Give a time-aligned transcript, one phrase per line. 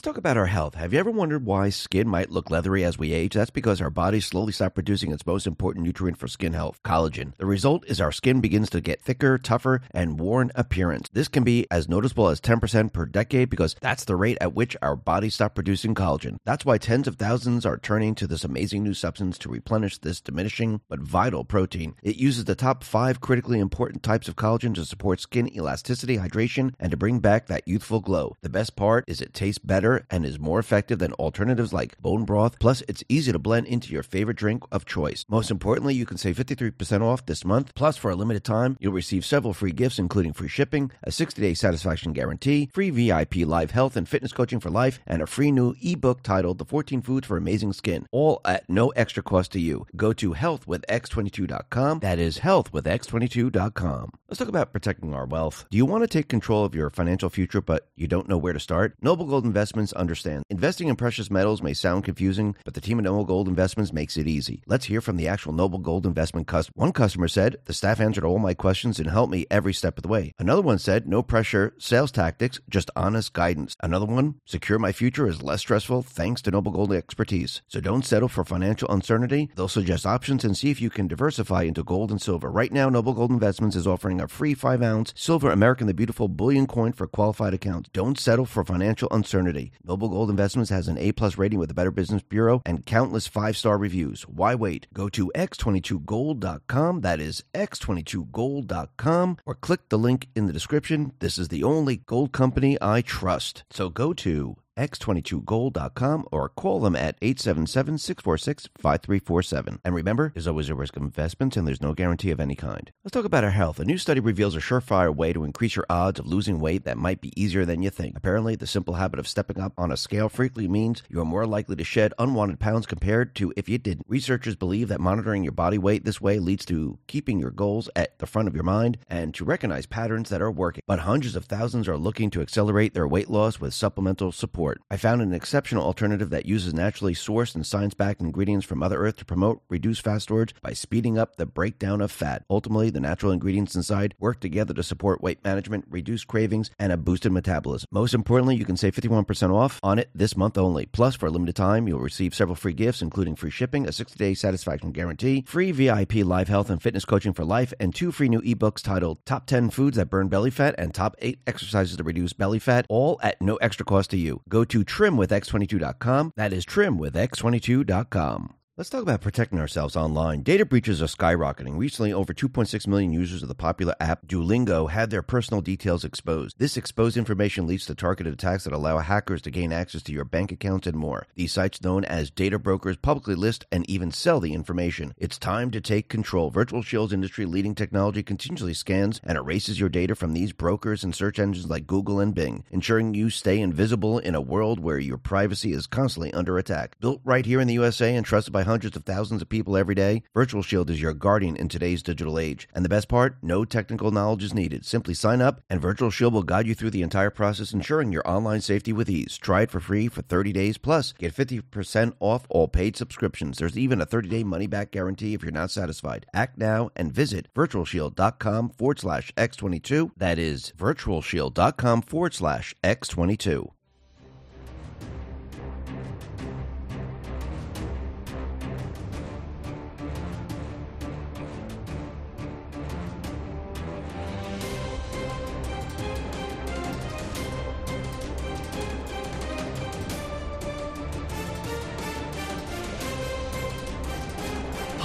[0.00, 0.76] Let's talk about our health.
[0.76, 3.34] Have you ever wondered why skin might look leathery as we age?
[3.34, 7.36] That's because our bodies slowly stop producing its most important nutrient for skin health, collagen.
[7.36, 11.10] The result is our skin begins to get thicker, tougher, and worn appearance.
[11.12, 14.74] This can be as noticeable as 10% per decade because that's the rate at which
[14.80, 16.38] our bodies stop producing collagen.
[16.46, 20.22] That's why tens of thousands are turning to this amazing new substance to replenish this
[20.22, 21.94] diminishing but vital protein.
[22.02, 26.72] It uses the top five critically important types of collagen to support skin elasticity, hydration,
[26.80, 28.38] and to bring back that youthful glow.
[28.40, 32.24] The best part is it tastes better and is more effective than alternatives like bone
[32.24, 32.58] broth.
[32.58, 35.24] Plus, it's easy to blend into your favorite drink of choice.
[35.28, 37.74] Most importantly, you can save 53% off this month.
[37.74, 41.40] Plus, for a limited time, you'll receive several free gifts, including free shipping, a 60
[41.40, 45.50] day satisfaction guarantee, free VIP live health and fitness coaching for life, and a free
[45.50, 49.60] new ebook titled The 14 Foods for Amazing Skin, all at no extra cost to
[49.60, 49.86] you.
[49.96, 52.00] Go to healthwithx22.com.
[52.00, 54.10] That is healthwithx22.com.
[54.28, 55.66] Let's talk about protecting our wealth.
[55.70, 58.52] Do you want to take control of your financial future, but you don't know where
[58.52, 58.94] to start?
[59.02, 60.42] Noble Gold Investments understand.
[60.50, 64.16] Investing in precious metals may sound confusing, but the team at Noble Gold Investments makes
[64.16, 64.64] it easy.
[64.66, 66.72] Let's hear from the actual Noble Gold Investment customer.
[66.74, 70.02] One customer said, The staff answered all my questions and helped me every step of
[70.02, 70.34] the way.
[70.40, 73.76] Another one said, No pressure, sales tactics, just honest guidance.
[73.80, 77.62] Another one, Secure my future is less stressful thanks to Noble Gold expertise.
[77.68, 79.50] So don't settle for financial uncertainty.
[79.54, 82.50] They'll suggest options and see if you can diversify into gold and silver.
[82.50, 86.26] Right now, Noble Gold Investments is offering a free 5 ounce silver American the Beautiful
[86.26, 87.88] bullion coin for qualified accounts.
[87.92, 89.59] Don't settle for financial uncertainty.
[89.84, 93.26] Noble Gold Investments has an A plus rating with the Better Business Bureau and countless
[93.26, 94.22] five star reviews.
[94.22, 94.86] Why wait?
[94.92, 97.00] Go to x22gold.com.
[97.00, 101.12] That is x22gold.com or click the link in the description.
[101.18, 103.64] This is the only gold company I trust.
[103.70, 109.78] So go to x22gold.com or call them at 877-646-5347.
[109.84, 112.90] And remember, there's always a risk of investments and there's no guarantee of any kind.
[113.04, 113.78] Let's talk about our health.
[113.78, 116.96] A new study reveals a surefire way to increase your odds of losing weight that
[116.96, 118.16] might be easier than you think.
[118.16, 121.46] Apparently, the simple habit of stepping up on a scale frequently means you are more
[121.46, 124.06] likely to shed unwanted pounds compared to if you didn't.
[124.08, 128.18] Researchers believe that monitoring your body weight this way leads to keeping your goals at
[128.18, 130.82] the front of your mind and to recognize patterns that are working.
[130.86, 134.69] But hundreds of thousands are looking to accelerate their weight loss with supplemental support.
[134.90, 138.98] I found an exceptional alternative that uses naturally sourced and science backed ingredients from Mother
[138.98, 142.44] Earth to promote reduced fat storage by speeding up the breakdown of fat.
[142.50, 146.96] Ultimately, the natural ingredients inside work together to support weight management, reduce cravings, and a
[146.96, 147.86] boosted metabolism.
[147.90, 150.86] Most importantly, you can save 51% off on it this month only.
[150.86, 154.16] Plus, for a limited time, you'll receive several free gifts, including free shipping, a 60
[154.16, 158.28] day satisfaction guarantee, free VIP live health and fitness coaching for life, and two free
[158.28, 162.04] new ebooks titled Top 10 Foods That Burn Belly Fat and Top 8 Exercises to
[162.04, 164.42] Reduce Belly Fat, all at no extra cost to you.
[164.50, 166.32] Go to trimwithx22.com.
[166.36, 168.54] That is trimwithx22.com.
[168.80, 170.40] Let's talk about protecting ourselves online.
[170.40, 171.76] Data breaches are skyrocketing.
[171.76, 176.58] Recently, over 2.6 million users of the popular app Duolingo had their personal details exposed.
[176.58, 180.24] This exposed information leads to targeted attacks that allow hackers to gain access to your
[180.24, 181.26] bank accounts and more.
[181.34, 185.12] These sites, known as data brokers, publicly list and even sell the information.
[185.18, 186.48] It's time to take control.
[186.48, 191.14] Virtual Shield's industry leading technology continually scans and erases your data from these brokers and
[191.14, 195.18] search engines like Google and Bing, ensuring you stay invisible in a world where your
[195.18, 196.96] privacy is constantly under attack.
[196.98, 199.96] Built right here in the USA and trusted by hundreds of thousands of people every
[199.96, 202.68] day, Virtual Shield is your guardian in today's digital age.
[202.72, 204.86] And the best part, no technical knowledge is needed.
[204.86, 208.26] Simply sign up, and Virtual Shield will guide you through the entire process, ensuring your
[208.28, 209.36] online safety with ease.
[209.38, 213.58] Try it for free for 30 days, plus get 50% off all paid subscriptions.
[213.58, 216.26] There's even a 30-day money-back guarantee if you're not satisfied.
[216.32, 220.12] Act now and visit virtualshield.com forward slash x22.
[220.16, 223.70] That is virtualshield.com forward slash x22.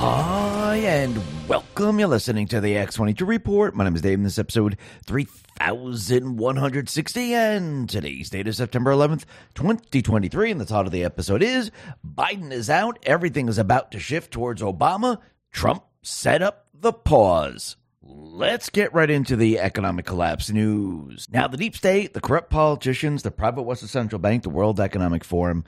[0.07, 1.97] Hi, and welcome.
[1.97, 3.73] You're listening to the X22 Report.
[3.73, 7.33] My name is Dave, and this episode 3160.
[7.33, 9.25] And today's date is September 11th,
[9.55, 10.51] 2023.
[10.51, 11.71] And the title of the episode is
[12.07, 12.99] Biden is out.
[13.01, 15.17] Everything is about to shift towards Obama.
[15.51, 17.75] Trump set up the pause.
[18.03, 21.27] Let's get right into the economic collapse news.
[21.31, 25.23] Now, the deep state, the corrupt politicians, the private Western Central Bank, the World Economic
[25.23, 25.63] Forum,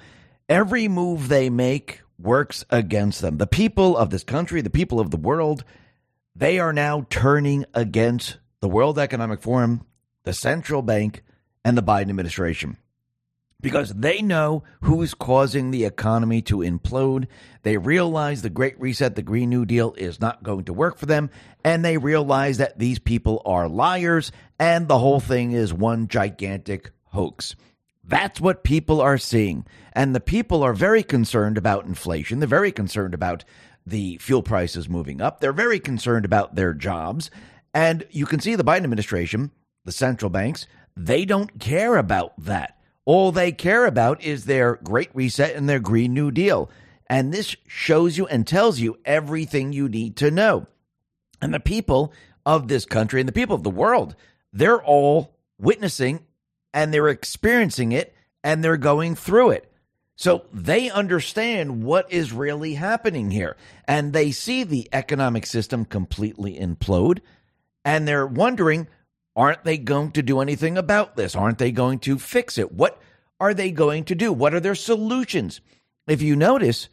[0.47, 3.37] every move they make works against them.
[3.37, 5.63] The people of this country, the people of the world,
[6.35, 9.85] they are now turning against the World Economic Forum,
[10.23, 11.23] the central bank,
[11.63, 12.77] and the Biden administration
[13.59, 17.27] because they know who's causing the economy to implode.
[17.63, 21.05] They realize the Great Reset, the Green New Deal is not going to work for
[21.05, 21.29] them.
[21.63, 26.91] And they realize that these people are liars and the whole thing is one gigantic
[27.05, 27.55] hoax.
[28.07, 29.65] That's what people are seeing.
[29.91, 32.39] And the people are very concerned about inflation.
[32.39, 33.43] They're very concerned about
[33.85, 35.39] the fuel prices moving up.
[35.39, 37.29] They're very concerned about their jobs.
[37.73, 39.51] And you can see the Biden administration,
[39.85, 42.77] the central banks, they don't care about that.
[43.05, 46.69] All they care about is their Great Reset and their Green New Deal.
[47.09, 50.67] And this shows you and tells you everything you need to know.
[51.41, 52.13] And the people
[52.45, 54.15] of this country and the people of the world,
[54.51, 56.25] they're all witnessing
[56.73, 59.71] and they're experiencing it and they're going through it.
[60.15, 63.55] So they understand what is really happening here.
[63.87, 67.19] And they see the economic system completely implode.
[67.85, 68.87] And they're wondering
[69.37, 71.35] Aren't they going to do anything about this?
[71.35, 72.71] Aren't they going to fix it?
[72.71, 72.99] What
[73.39, 74.33] are they going to do?
[74.33, 75.61] What are their solutions?
[76.07, 76.89] If you notice,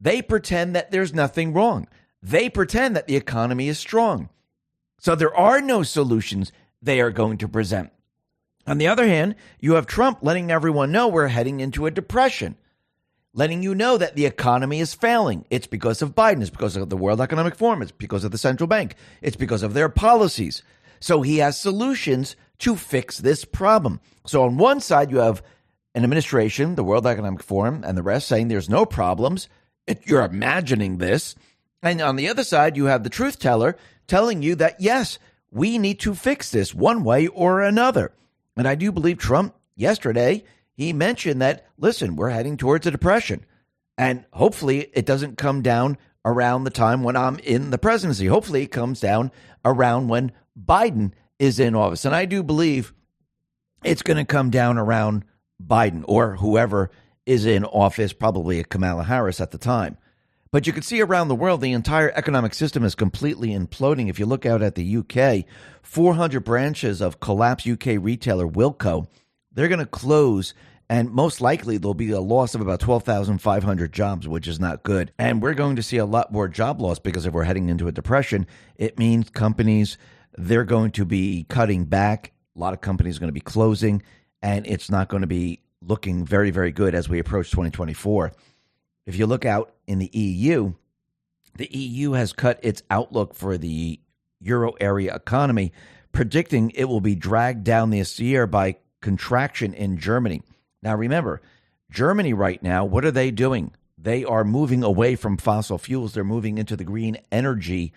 [0.00, 1.86] they pretend that there's nothing wrong.
[2.22, 4.30] They pretend that the economy is strong.
[4.98, 6.50] So there are no solutions
[6.80, 7.90] they are going to present.
[8.66, 12.56] On the other hand, you have Trump letting everyone know we're heading into a depression,
[13.32, 15.46] letting you know that the economy is failing.
[15.50, 18.38] It's because of Biden, it's because of the World Economic Forum, it's because of the
[18.38, 20.62] central bank, it's because of their policies.
[20.98, 24.00] So he has solutions to fix this problem.
[24.26, 25.42] So on one side, you have
[25.94, 29.48] an administration, the World Economic Forum, and the rest saying there's no problems.
[29.86, 31.36] It, you're imagining this.
[31.82, 33.76] And on the other side, you have the truth teller
[34.08, 35.18] telling you that, yes,
[35.50, 38.12] we need to fix this one way or another.
[38.56, 43.44] And I do believe Trump yesterday, he mentioned that, listen, we're heading towards a depression.
[43.98, 48.26] And hopefully it doesn't come down around the time when I'm in the presidency.
[48.26, 49.30] Hopefully it comes down
[49.64, 52.04] around when Biden is in office.
[52.04, 52.92] And I do believe
[53.84, 55.24] it's going to come down around
[55.64, 56.90] Biden or whoever
[57.24, 59.96] is in office, probably Kamala Harris at the time.
[60.56, 64.08] But you can see around the world, the entire economic system is completely imploding.
[64.08, 65.44] If you look out at the UK,
[65.82, 69.06] 400 branches of collapsed UK retailer Wilko,
[69.52, 70.54] they're going to close.
[70.88, 75.12] And most likely, there'll be a loss of about 12,500 jobs, which is not good.
[75.18, 77.86] And we're going to see a lot more job loss because if we're heading into
[77.86, 79.98] a depression, it means companies
[80.38, 82.32] they're going to be cutting back.
[82.56, 84.02] A lot of companies are going to be closing,
[84.40, 88.32] and it's not going to be looking very, very good as we approach 2024.
[89.06, 90.74] If you look out in the EU,
[91.56, 94.00] the EU has cut its outlook for the
[94.40, 95.72] euro area economy,
[96.12, 100.42] predicting it will be dragged down this year by contraction in Germany.
[100.82, 101.40] Now, remember,
[101.90, 103.72] Germany right now, what are they doing?
[103.96, 106.12] They are moving away from fossil fuels.
[106.12, 107.92] They're moving into the green energy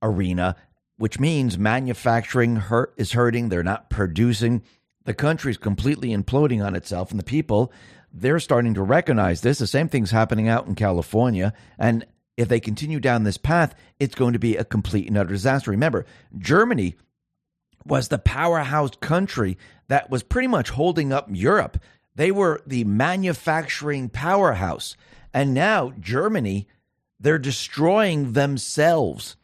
[0.00, 0.56] arena
[0.96, 3.48] which means manufacturing hurt, is hurting.
[3.48, 4.62] They're not producing.
[5.04, 7.72] The country is completely imploding on itself, and the people
[8.14, 9.58] they're starting to recognize this.
[9.58, 12.06] The same thing's happening out in California, and
[12.36, 15.70] if they continue down this path, it's going to be a complete and utter disaster.
[15.70, 16.06] Remember,
[16.38, 16.94] Germany
[17.84, 21.78] was the powerhouse country that was pretty much holding up Europe.
[22.14, 24.96] They were the manufacturing powerhouse.
[25.32, 26.68] And now Germany,
[27.20, 29.36] they're destroying themselves.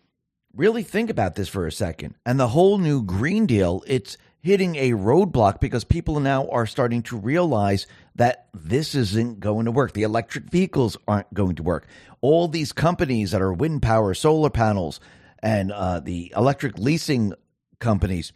[0.55, 2.15] Really think about this for a second.
[2.25, 7.03] And the whole new Green Deal, it's hitting a roadblock because people now are starting
[7.03, 9.93] to realize that this isn't going to work.
[9.93, 11.87] The electric vehicles aren't going to work.
[12.21, 15.01] All these companies that are wind power, solar panels,
[15.43, 17.35] and uh, the electric leasing
[17.79, 18.33] companies,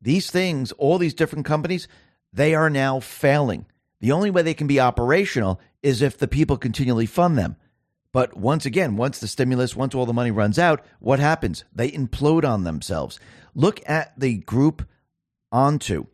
[0.00, 1.88] these things, all these different companies,
[2.32, 3.66] they are now failing.
[4.00, 7.56] The only way they can be operational is if the people continually fund them.
[8.12, 11.64] But once again, once the stimulus, once all the money runs out, what happens?
[11.74, 13.18] They implode on themselves.
[13.54, 14.86] Look at the group
[15.54, 16.06] Onto.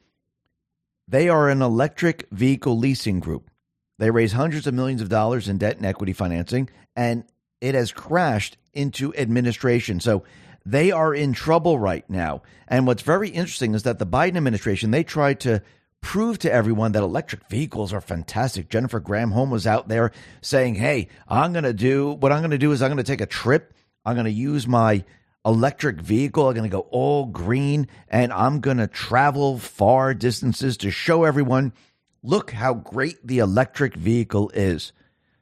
[1.08, 3.50] They are an electric vehicle leasing group.
[3.98, 7.24] They raise hundreds of millions of dollars in debt and equity financing, and
[7.62, 9.98] it has crashed into administration.
[9.98, 10.24] So
[10.66, 12.42] they are in trouble right now.
[12.68, 15.62] And what's very interesting is that the Biden administration, they tried to
[16.02, 18.68] prove to everyone that electric vehicles are fantastic.
[18.68, 22.58] Jennifer Granholm was out there saying, Hey, I'm going to do what I'm going to
[22.58, 23.72] do is I'm going to take a trip.
[24.04, 25.02] I'm going to use my
[25.44, 26.48] electric vehicle.
[26.48, 31.24] I'm going to go all green and I'm going to travel far distances to show
[31.24, 31.72] everyone
[32.22, 34.92] look how great the electric vehicle is.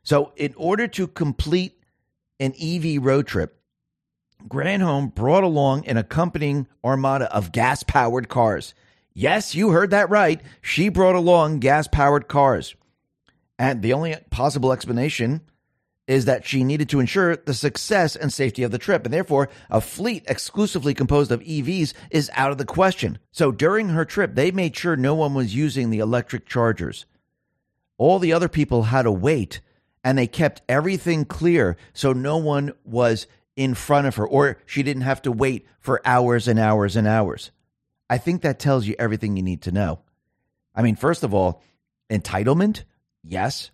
[0.03, 1.83] So, in order to complete
[2.41, 3.61] an EV road trip,
[4.47, 8.75] Granholm brought along an accompanying armada of gas powered cars.
[9.13, 10.41] Yes, you heard that right.
[10.63, 12.75] She brought along gas powered cars.
[13.59, 15.41] And the only possible explanation
[16.09, 19.51] is that she needed to ensure the success and safety of the trip, and therefore
[19.71, 23.19] a fleet exclusively composed of EVs is out of the question.
[23.31, 27.05] So during her trip, they made sure no one was using the electric chargers.
[27.99, 29.61] All the other people had to wait,
[30.03, 34.83] and they kept everything clear so no one was in front of her, or she
[34.83, 37.51] didn't have to wait for hours and hours and hours.
[38.09, 39.99] I think that tells you everything you need to know.
[40.75, 41.63] I mean, first of all,
[42.09, 42.85] entitlement,
[43.23, 43.71] yes.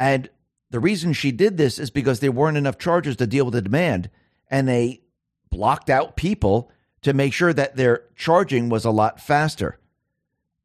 [0.00, 0.30] And
[0.72, 3.60] the reason she did this is because there weren't enough chargers to deal with the
[3.60, 4.08] demand,
[4.50, 5.02] and they
[5.50, 9.78] blocked out people to make sure that their charging was a lot faster.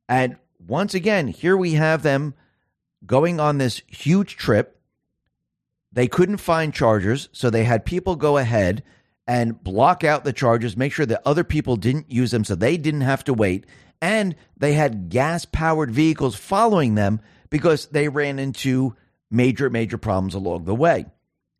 [0.08, 2.36] And once again, here we have them
[3.06, 4.80] going on this huge trip.
[5.92, 8.84] They couldn't find chargers, so they had people go ahead
[9.28, 12.78] and block out the chargers, make sure that other people didn't use them so they
[12.78, 13.66] didn't have to wait.
[14.02, 18.96] And they had gas powered vehicles following them because they ran into
[19.30, 21.06] major, major problems along the way.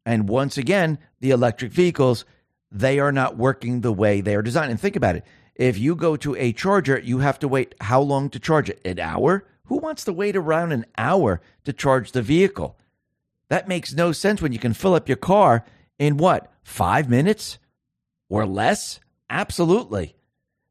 [0.06, 2.26] And once again, the electric vehicles,
[2.72, 4.72] they are not working the way they are designed.
[4.72, 5.26] And think about it.
[5.56, 8.80] If you go to a charger, you have to wait how long to charge it?
[8.86, 9.46] An hour?
[9.66, 12.78] Who wants to wait around an hour to charge the vehicle?
[13.50, 15.66] That makes no sense when you can fill up your car
[15.98, 17.58] in what, five minutes
[18.30, 19.00] or less?
[19.30, 20.16] Absolutely.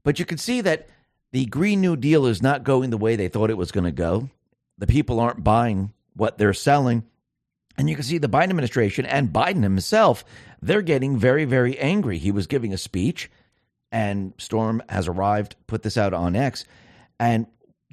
[0.02, 0.88] But you can see that
[1.32, 3.92] the Green New Deal is not going the way they thought it was going to
[3.92, 4.30] go.
[4.78, 7.04] The people aren't buying what they're selling.
[7.78, 10.24] And you can see the Biden administration and Biden himself,
[10.62, 12.18] they're getting very, very angry.
[12.18, 13.30] He was giving a speech,
[13.92, 16.64] and Storm has arrived, put this out on X.
[17.20, 17.46] And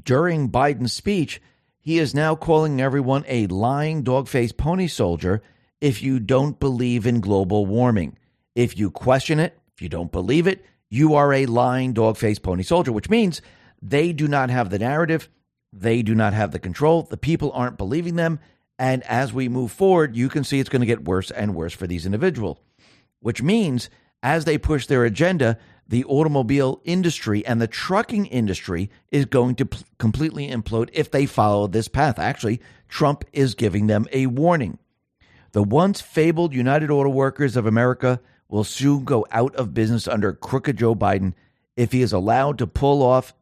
[0.03, 1.41] during Biden's speech,
[1.79, 5.43] he is now calling everyone a lying dog faced pony soldier
[5.81, 8.17] if you don't believe in global warming.
[8.55, 12.41] If you question it, if you don't believe it, you are a lying dog faced
[12.41, 13.41] pony soldier, which means
[13.81, 15.27] they do not have the narrative.
[15.75, 17.01] They do not have the control.
[17.03, 18.39] The people aren't believing them.
[18.77, 21.73] And as we move forward, you can see it's going to get worse and worse
[21.73, 22.59] for these individuals,
[23.19, 23.89] which means
[24.21, 29.65] as they push their agenda, the automobile industry and the trucking industry is going to
[29.65, 32.17] p- completely implode if they follow this path.
[32.19, 34.77] Actually, Trump is giving them a warning.
[35.51, 40.33] The once fabled United Auto Workers of America will soon go out of business under
[40.33, 41.33] crooked Joe Biden
[41.75, 43.33] if he is allowed to pull off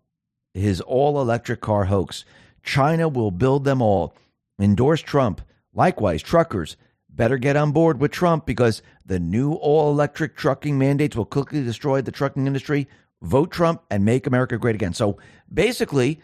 [0.53, 2.25] his all electric car hoax.
[2.63, 4.13] China will build them all.
[4.59, 5.41] Endorse Trump.
[5.73, 6.77] Likewise, truckers
[7.09, 11.63] better get on board with Trump because the new all electric trucking mandates will quickly
[11.63, 12.87] destroy the trucking industry.
[13.21, 14.93] Vote Trump and make America great again.
[14.93, 15.17] So
[15.53, 16.19] basically,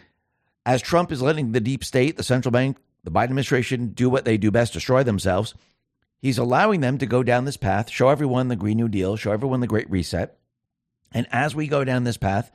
[0.65, 4.25] as Trump is letting the deep state, the central bank, the Biden administration do what
[4.25, 5.53] they do best, destroy themselves,
[6.19, 9.31] he's allowing them to go down this path, show everyone the Green New Deal, show
[9.31, 10.37] everyone the Great Reset.
[11.13, 12.51] And as we go down this path,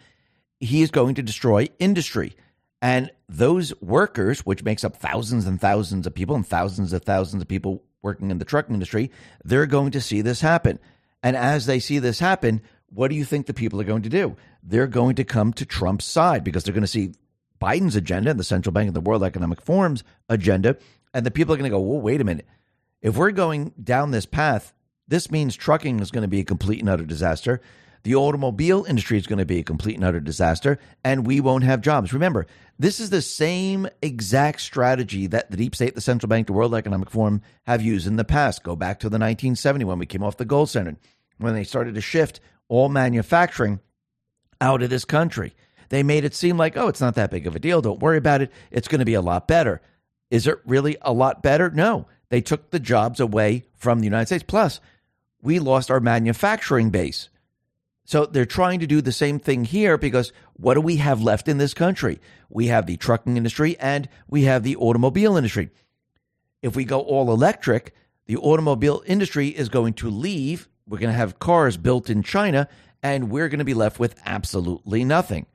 [0.62, 2.34] he is going to destroy industry.
[2.80, 7.42] And those workers, which makes up thousands and thousands of people and thousands of thousands
[7.42, 9.10] of people working in the trucking industry,
[9.44, 10.78] they're going to see this happen.
[11.22, 14.08] And as they see this happen, what do you think the people are going to
[14.08, 14.36] do?
[14.62, 17.12] They're going to come to Trump's side because they're going to see
[17.60, 20.76] Biden's agenda and the central bank and the World Economic Forum's agenda.
[21.14, 22.46] And the people are going to go, well, wait a minute.
[23.00, 24.72] If we're going down this path,
[25.08, 27.60] this means trucking is going to be a complete and utter disaster.
[28.04, 31.64] The automobile industry is going to be a complete and utter disaster, and we won't
[31.64, 32.12] have jobs.
[32.12, 32.46] Remember,
[32.78, 36.74] this is the same exact strategy that the deep state, the central bank, the World
[36.74, 38.64] Economic Forum have used in the past.
[38.64, 40.96] Go back to the 1970 when we came off the gold standard,
[41.38, 43.78] when they started to shift all manufacturing
[44.60, 45.54] out of this country.
[45.90, 47.82] They made it seem like, oh, it's not that big of a deal.
[47.82, 48.50] Don't worry about it.
[48.70, 49.80] It's going to be a lot better.
[50.30, 51.70] Is it really a lot better?
[51.70, 52.06] No.
[52.30, 54.44] They took the jobs away from the United States.
[54.46, 54.80] Plus,
[55.42, 57.28] we lost our manufacturing base.
[58.04, 61.48] So they're trying to do the same thing here because what do we have left
[61.48, 62.20] in this country?
[62.50, 65.70] We have the trucking industry and we have the automobile industry.
[66.62, 67.94] If we go all electric,
[68.26, 70.68] the automobile industry is going to leave.
[70.86, 72.68] We're going to have cars built in China
[73.02, 75.46] and we're going to be left with absolutely nothing.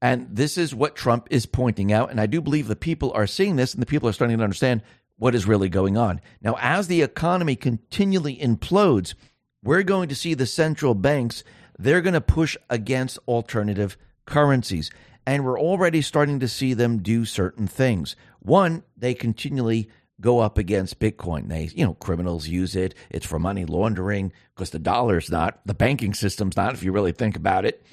[0.00, 2.10] And this is what Trump is pointing out.
[2.10, 4.42] And I do believe the people are seeing this and the people are starting to
[4.42, 4.82] understand
[5.16, 6.20] what is really going on.
[6.40, 9.14] Now, as the economy continually implodes,
[9.62, 11.44] we're going to see the central banks
[11.82, 14.90] they're going to push against alternative currencies.
[15.26, 18.16] And we're already starting to see them do certain things.
[18.40, 19.88] One, they continually
[20.20, 21.48] go up against Bitcoin.
[21.48, 22.94] They, you know, criminals use it.
[23.10, 27.12] It's for money laundering because the dollar's not, the banking system's not, if you really
[27.12, 27.84] think about it.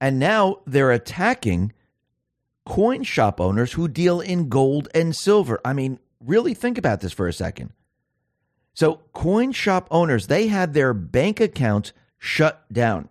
[0.00, 1.72] And now they're attacking
[2.64, 5.60] coin shop owners who deal in gold and silver.
[5.64, 7.72] I mean, really think about this for a second.
[8.74, 13.08] So, coin shop owners, they had their bank accounts shut down.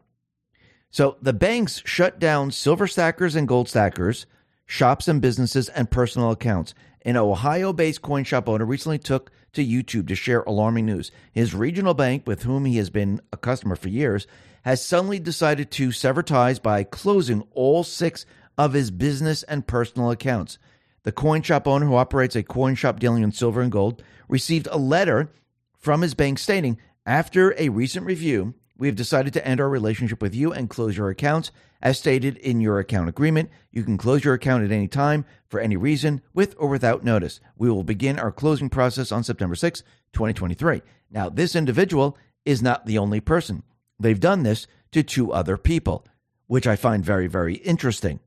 [0.92, 4.26] So, the banks shut down silver stackers and gold stackers,
[4.66, 6.74] shops and businesses, and personal accounts.
[7.04, 11.12] An Ohio based coin shop owner recently took to YouTube to share alarming news.
[11.32, 14.28] His regional bank, with whom he has been a customer for years,
[14.64, 18.26] has suddenly decided to sever ties by closing all six
[18.58, 20.60] of his business and personal accounts.
[21.04, 24.68] The coin shop owner, who operates a coin shop dealing in silver and gold, received
[24.70, 25.32] a letter
[25.78, 30.24] from his bank stating, After a recent review, we have decided to end our relationship
[30.24, 31.52] with you and close your accounts.
[31.84, 35.60] As stated in your account agreement, you can close your account at any time for
[35.60, 37.40] any reason, with or without notice.
[37.56, 39.82] We will begin our closing process on September 6,
[40.14, 40.82] 2023.
[41.12, 43.62] Now, this individual is not the only person.
[44.00, 46.04] They've done this to two other people,
[46.48, 48.20] which I find very, very interesting.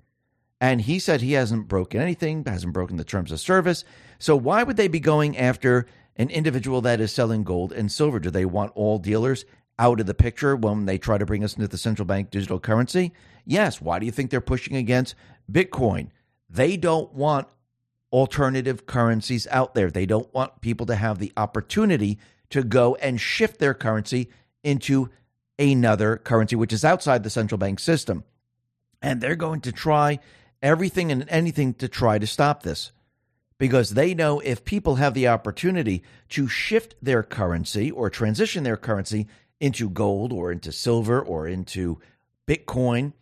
[0.61, 3.83] And he said he hasn't broken anything, hasn't broken the terms of service.
[4.21, 8.21] So why would they be going after an individual that is selling gold and silver?
[8.21, 9.45] Do they want all dealers
[9.79, 12.61] out of the picture when they try to bring us into the central bank digital
[12.61, 13.13] currency?
[13.45, 13.81] Yes.
[13.81, 15.15] Why do you think they're pushing against
[15.51, 16.11] Bitcoin?
[16.49, 17.49] They don't want
[18.13, 19.91] alternative currencies out there.
[19.91, 22.19] They don't want people to have the opportunity
[22.51, 24.31] to go and shift their currency
[24.63, 25.11] into
[25.59, 28.25] another currency, which is outside the central bank system.
[29.03, 30.21] And they're going to try
[30.63, 32.93] everything and anything to try to stop this
[33.59, 38.77] because they know if people have the opportunity to shift their currency or transition their
[38.77, 39.27] currency
[39.65, 41.99] into gold or into silver or into
[42.47, 43.15] Bitcoin,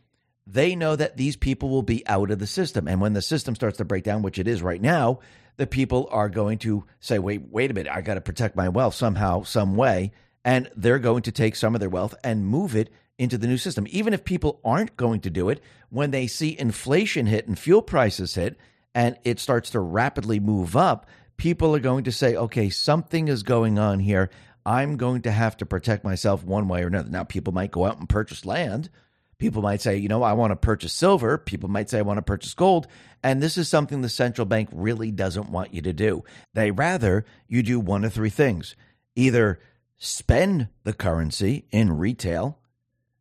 [0.44, 2.88] they know that these people will be out of the system.
[2.88, 5.20] And when the system starts to break down, which it is right now,
[5.56, 8.68] the people are going to say, wait, wait a minute, I got to protect my
[8.68, 10.10] wealth somehow, some way.
[10.44, 13.56] And they're going to take some of their wealth and move it into the new
[13.58, 13.86] system.
[13.90, 17.82] Even if people aren't going to do it, when they see inflation hit and fuel
[17.82, 18.56] prices hit
[18.96, 23.44] and it starts to rapidly move up, people are going to say, okay, something is
[23.44, 24.28] going on here.
[24.64, 27.10] I'm going to have to protect myself one way or another.
[27.10, 28.90] Now, people might go out and purchase land.
[29.38, 31.36] People might say, you know, I want to purchase silver.
[31.36, 32.86] People might say, I want to purchase gold.
[33.22, 36.24] And this is something the central bank really doesn't want you to do.
[36.54, 38.76] They rather you do one of three things
[39.14, 39.60] either
[39.98, 42.58] spend the currency in retail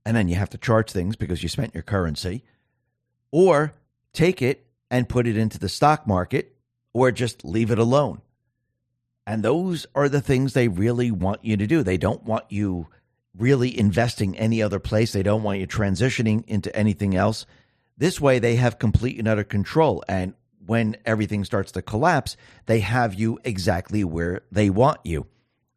[0.06, 2.44] and then you have to charge things because you spent your currency,
[3.32, 3.74] or
[4.14, 6.56] take it and put it into the stock market,
[6.94, 8.22] or just leave it alone.
[9.26, 11.84] And those are the things they really want you to do.
[11.84, 12.88] They don't want you
[13.38, 15.14] really investing any other place.
[15.14, 17.46] They don't want you transitioning into anything else.
[17.98, 20.04] This way, they have complete and utter control.
[20.08, 20.34] And
[20.66, 25.28] when everything starts to collapse, they have you exactly where they want you.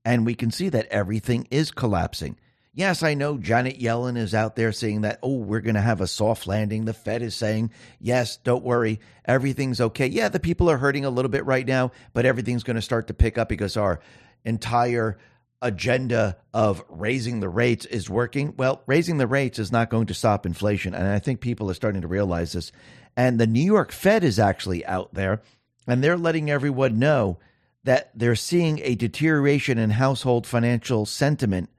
[0.05, 2.37] And we can see that everything is collapsing.
[2.77, 6.01] Yes, I know Janet Yellen is out there saying that, oh, we're going to have
[6.01, 6.85] a soft landing.
[6.85, 10.09] The Fed is saying, yes, don't worry, everything's okay.
[10.09, 13.07] Yeah, the people are hurting a little bit right now, but everything's going to start
[13.07, 14.01] to pick up because our
[14.45, 15.19] entire
[15.63, 18.55] agenda of raising the rates is working.
[18.57, 20.95] Well, raising the rates is not going to stop inflation.
[20.95, 22.73] And I think people are starting to realize this.
[23.17, 25.43] And the New York Fed is actually out there
[25.87, 27.39] and they're letting everyone know
[27.85, 31.71] that they're seeing a deterioration in household financial sentiment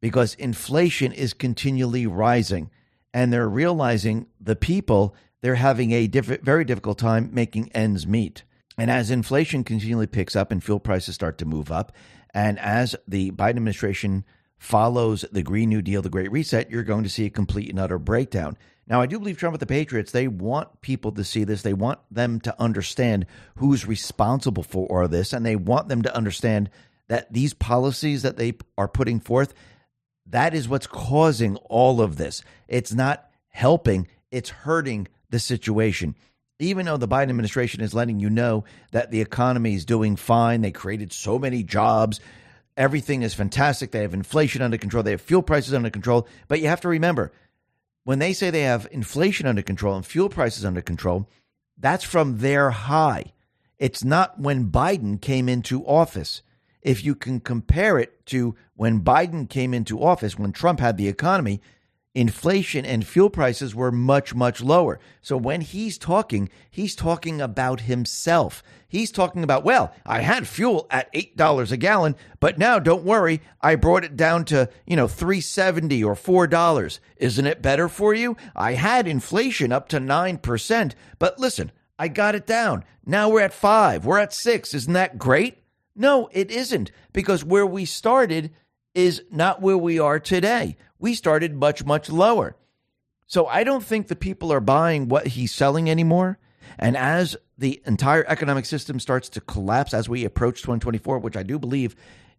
[0.00, 2.70] because inflation is continually rising
[3.12, 8.42] and they're realizing the people they're having a diff- very difficult time making ends meet.
[8.76, 11.92] And as inflation continually picks up and fuel prices start to move up,
[12.34, 14.24] and as the Biden administration
[14.58, 17.78] follows the Green New Deal, the Great Reset, you're going to see a complete and
[17.78, 18.56] utter breakdown.
[18.86, 21.62] Now, I do believe Trump with the Patriots, they want people to see this.
[21.62, 26.16] They want them to understand who's responsible for all this, and they want them to
[26.16, 26.70] understand
[27.08, 29.52] that these policies that they are putting forth,
[30.30, 32.42] that is what's causing all of this.
[32.66, 36.14] It's not helping, it's hurting the situation.
[36.58, 40.60] Even though the Biden administration is letting you know that the economy is doing fine,
[40.60, 42.20] they created so many jobs,
[42.76, 46.26] everything is fantastic, they have inflation under control, they have fuel prices under control.
[46.48, 47.32] But you have to remember,
[48.04, 51.28] when they say they have inflation under control and fuel prices under control,
[51.78, 53.32] that's from their high.
[53.78, 56.42] It's not when Biden came into office
[56.82, 61.08] if you can compare it to when Biden came into office, when Trump had the
[61.08, 61.60] economy,
[62.14, 65.00] inflation and fuel prices were much, much lower.
[65.20, 68.62] So when he's talking, he's talking about himself.
[68.86, 73.42] He's talking about, well, I had fuel at $8 a gallon, but now don't worry,
[73.60, 77.00] I brought it down to, you know, 370 or $4.
[77.16, 78.36] Isn't it better for you?
[78.54, 82.84] I had inflation up to 9%, but listen, I got it down.
[83.04, 84.72] Now we're at 5, we're at 6.
[84.72, 85.64] Isn't that great?
[85.96, 88.52] No, it isn't because where we started
[88.98, 90.76] is not where we are today.
[90.98, 92.56] We started much, much lower.
[93.28, 96.36] So I don't think the people are buying what he's selling anymore.
[96.80, 101.44] And as the entire economic system starts to collapse as we approach 2024, which I
[101.44, 101.94] do believe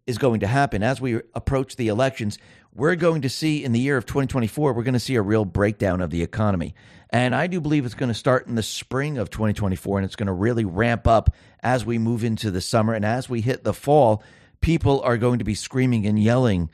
[0.06, 2.36] is going to happen, as we approach the elections,
[2.74, 5.46] we're going to see in the year of 2024, we're going to see a real
[5.46, 6.74] breakdown of the economy.
[7.08, 10.16] And I do believe it's going to start in the spring of 2024 and it's
[10.16, 12.92] going to really ramp up as we move into the summer.
[12.92, 14.22] And as we hit the fall,
[14.60, 16.70] people are going to be screaming and yelling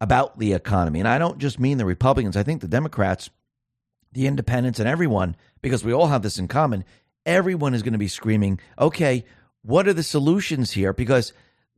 [0.00, 0.98] about the economy.
[0.98, 3.30] And I don't just mean the Republicans, I think the Democrats,
[4.12, 6.84] the independents, and everyone, because we all have this in common,
[7.26, 9.24] everyone is going to be screaming, okay,
[9.62, 10.92] what are the solutions here?
[10.92, 11.32] Because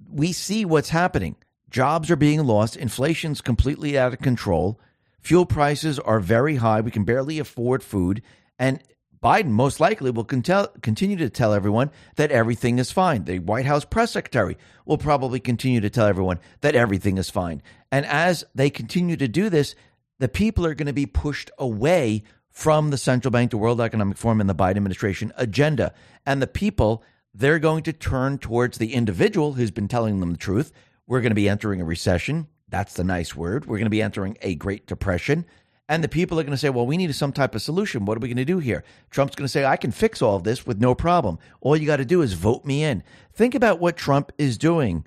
[0.08, 1.36] we see what's happening.
[1.70, 4.80] Jobs are being lost, inflation's completely out of control,
[5.20, 8.22] fuel prices are very high, we can barely afford food,
[8.58, 8.82] and
[9.22, 13.24] Biden most likely will continue to tell everyone that everything is fine.
[13.24, 14.56] The White House press secretary
[14.86, 17.62] will probably continue to tell everyone that everything is fine.
[17.92, 19.74] And as they continue to do this,
[20.18, 24.16] the people are going to be pushed away from the central bank, the World Economic
[24.16, 25.92] Forum, and the Biden administration agenda.
[26.24, 27.02] And the people,
[27.34, 30.72] they're going to turn towards the individual who's been telling them the truth.
[31.06, 32.48] We're going to be entering a recession.
[32.68, 33.66] That's the nice word.
[33.66, 35.44] We're going to be entering a Great Depression.
[35.90, 38.04] And the people are going to say, well, we need some type of solution.
[38.04, 38.84] What are we going to do here?
[39.10, 41.40] Trump's going to say, I can fix all of this with no problem.
[41.60, 43.02] All you got to do is vote me in.
[43.32, 45.04] Think about what Trump is doing.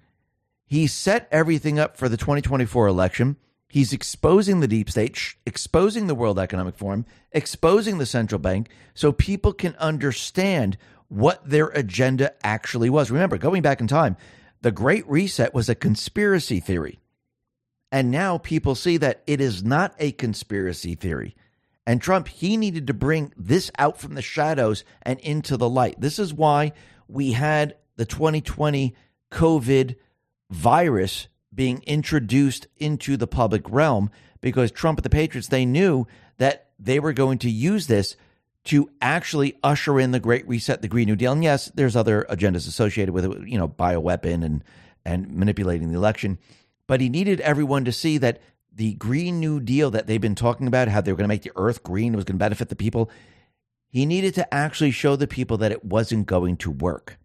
[0.65, 3.37] He set everything up for the 2024 election.
[3.69, 9.13] He's exposing the deep state, exposing the World Economic Forum, exposing the central bank so
[9.13, 13.09] people can understand what their agenda actually was.
[13.09, 14.17] Remember, going back in time,
[14.61, 16.99] the Great Reset was a conspiracy theory.
[17.93, 21.35] And now people see that it is not a conspiracy theory.
[21.85, 26.01] And Trump, he needed to bring this out from the shadows and into the light.
[26.01, 26.73] This is why
[27.07, 28.95] we had the 2020
[29.29, 29.95] COVID
[30.49, 34.09] virus being introduced into the public realm
[34.41, 36.07] because Trump and the Patriots, they knew
[36.39, 38.15] that they were going to use this
[38.63, 41.33] to actually usher in the Great Reset, the Green New Deal.
[41.33, 44.63] And yes, there's other agendas associated with it, you know, bioweapon and
[45.05, 46.39] and manipulating the election
[46.87, 48.41] but he needed everyone to see that
[48.75, 51.43] the Green New Deal that they've been talking about, how they were going to make
[51.43, 53.09] the earth green, it was going to benefit the people.
[53.89, 57.19] He needed to actually show the people that it wasn't going to work.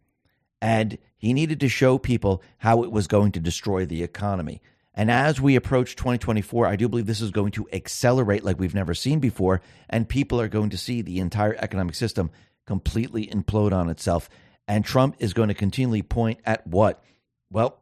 [0.61, 4.61] And he needed to show people how it was going to destroy the economy.
[4.93, 8.75] And as we approach 2024, I do believe this is going to accelerate like we've
[8.75, 9.63] never seen before.
[9.89, 12.31] And people are going to see the entire economic system
[12.67, 14.29] completely implode on itself.
[14.67, 17.03] And Trump is going to continually point at what?
[17.51, 17.81] Well,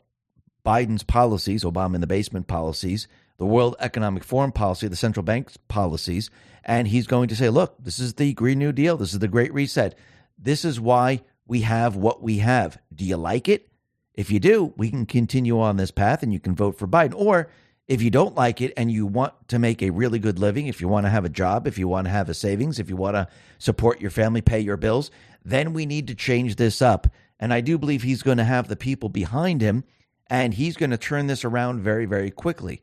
[0.66, 3.06] Biden's policies, Obama in the basement policies,
[3.38, 6.28] the World Economic Forum policy, the central bank's policies,
[6.64, 8.96] and he's going to say, look, this is the Green New Deal.
[8.96, 9.96] This is the Great Reset.
[10.36, 12.78] This is why we have what we have.
[12.92, 13.68] Do you like it?
[14.14, 17.14] If you do, we can continue on this path and you can vote for Biden.
[17.14, 17.48] Or
[17.86, 20.80] if you don't like it and you want to make a really good living, if
[20.80, 22.96] you want to have a job, if you want to have a savings, if you
[22.96, 25.12] want to support your family, pay your bills,
[25.44, 27.06] then we need to change this up.
[27.38, 29.84] And I do believe he's going to have the people behind him
[30.28, 32.82] and he's going to turn this around very, very quickly.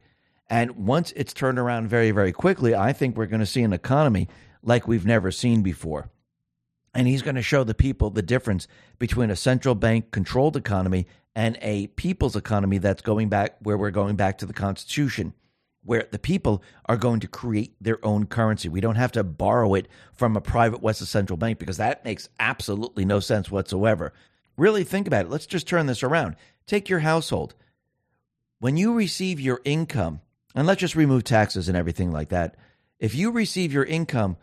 [0.49, 3.73] And once it's turned around very, very quickly, I think we're going to see an
[3.73, 4.27] economy
[4.61, 6.09] like we've never seen before.
[6.93, 8.67] And he's going to show the people the difference
[8.99, 13.91] between a central bank controlled economy and a people's economy that's going back where we're
[13.91, 15.33] going back to the Constitution,
[15.83, 18.69] where the people are going to create their own currency.
[18.69, 22.29] We don't have to borrow it from a private West central bank because that makes
[22.39, 24.13] absolutely no sense whatsoever.
[24.57, 25.31] Really think about it.
[25.31, 26.35] Let's just turn this around.
[26.67, 27.55] Take your household.
[28.59, 30.21] When you receive your income,
[30.55, 32.55] and let's just remove taxes and everything like that.
[32.99, 34.37] If you receive your income,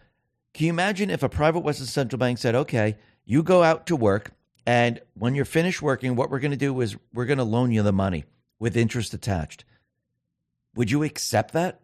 [0.53, 3.97] can you imagine if a private Western central bank said, okay, you go out to
[3.97, 4.33] work,
[4.67, 7.71] and when you're finished working, what we're going to do is we're going to loan
[7.71, 8.25] you the money
[8.59, 9.65] with interest attached.
[10.75, 11.81] Would you accept that?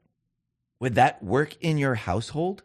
[0.80, 2.62] Would that work in your household?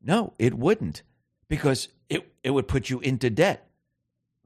[0.00, 1.02] No, it wouldn't
[1.48, 3.67] because it, it would put you into debt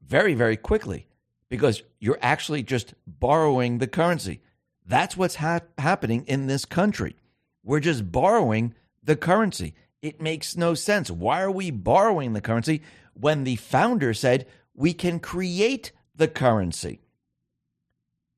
[0.06, 1.06] very, very quickly
[1.48, 4.40] because you're actually just borrowing the currency.
[4.86, 7.16] That's what's ha- happening in this country.
[7.62, 9.74] We're just borrowing the currency.
[10.00, 11.10] It makes no sense.
[11.10, 12.82] Why are we borrowing the currency
[13.14, 17.00] when the founder said we can create the currency?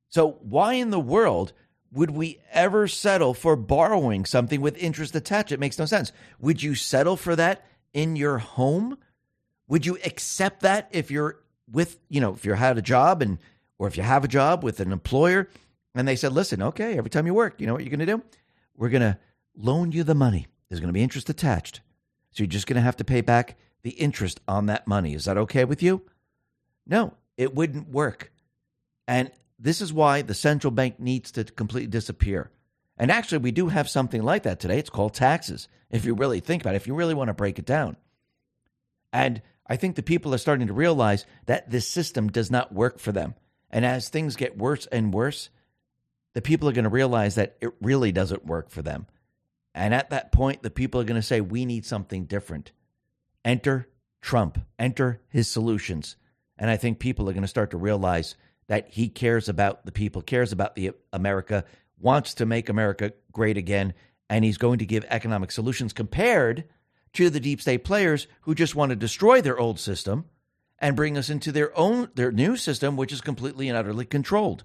[0.09, 1.53] So, why in the world
[1.92, 5.53] would we ever settle for borrowing something with interest attached?
[5.53, 6.12] It makes no sense.
[6.40, 8.98] Would you settle for that in your home?
[9.68, 11.38] Would you accept that if you're
[11.70, 13.38] with, you know, if you had a job and,
[13.79, 15.48] or if you have a job with an employer
[15.94, 18.07] and they said, listen, okay, every time you work, you know what you're going to
[18.07, 18.22] do?
[18.77, 19.18] We're going to
[19.57, 20.46] loan you the money.
[20.68, 21.81] There's going to be interest attached.
[22.33, 25.14] So you're just going to have to pay back the interest on that money.
[25.14, 26.03] Is that okay with you?
[26.87, 28.33] No, it wouldn't work.
[29.07, 32.50] And this is why the central bank needs to completely disappear.
[32.96, 34.79] And actually, we do have something like that today.
[34.79, 37.59] It's called taxes, if you really think about it, if you really want to break
[37.59, 37.96] it down.
[39.12, 42.98] And I think the people are starting to realize that this system does not work
[42.98, 43.35] for them.
[43.70, 45.48] And as things get worse and worse,
[46.35, 49.07] the people are going to realize that it really doesn't work for them.
[49.74, 52.72] And at that point, the people are going to say, we need something different.
[53.44, 53.88] Enter
[54.20, 56.16] Trump, enter his solutions.
[56.57, 58.37] And I think people are going to start to realize
[58.68, 61.64] that he cares about the people, cares about the America,
[61.98, 63.94] wants to make America great again,
[64.31, 66.64] and he's going to give economic solutions compared
[67.14, 70.27] to the deep state players who just want to destroy their old system
[70.79, 74.64] and bring us into their own their new system which is completely and utterly controlled.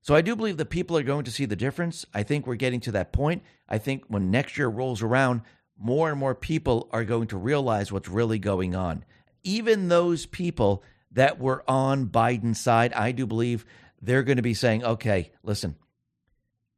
[0.00, 2.06] So I do believe that people are going to see the difference.
[2.14, 3.42] I think we're getting to that point.
[3.68, 5.42] I think when next year rolls around,
[5.76, 9.04] more and more people are going to realize what's really going on.
[9.42, 13.64] Even those people that were on Biden's side, I do believe
[14.00, 15.76] they're going to be saying, okay, listen,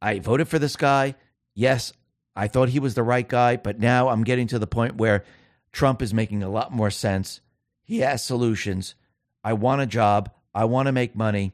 [0.01, 1.15] I voted for this guy.
[1.53, 1.93] Yes,
[2.35, 5.23] I thought he was the right guy, but now I'm getting to the point where
[5.71, 7.41] Trump is making a lot more sense.
[7.83, 8.95] He has solutions.
[9.43, 10.31] I want a job.
[10.53, 11.53] I want to make money.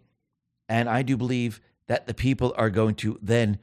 [0.70, 3.60] And I do believe that the people are going to then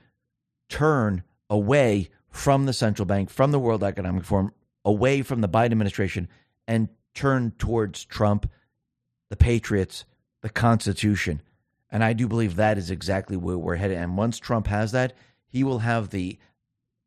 [0.68, 4.53] turn away from the central bank, from the World Economic Forum,
[4.85, 6.29] away from the Biden administration,
[6.66, 8.50] and turn towards Trump
[9.31, 10.05] the Patriots,
[10.42, 11.42] the Constitution.
[11.90, 13.98] And I do believe that is exactly where we're headed.
[13.98, 15.12] And once Trump has that,
[15.46, 16.38] he will have the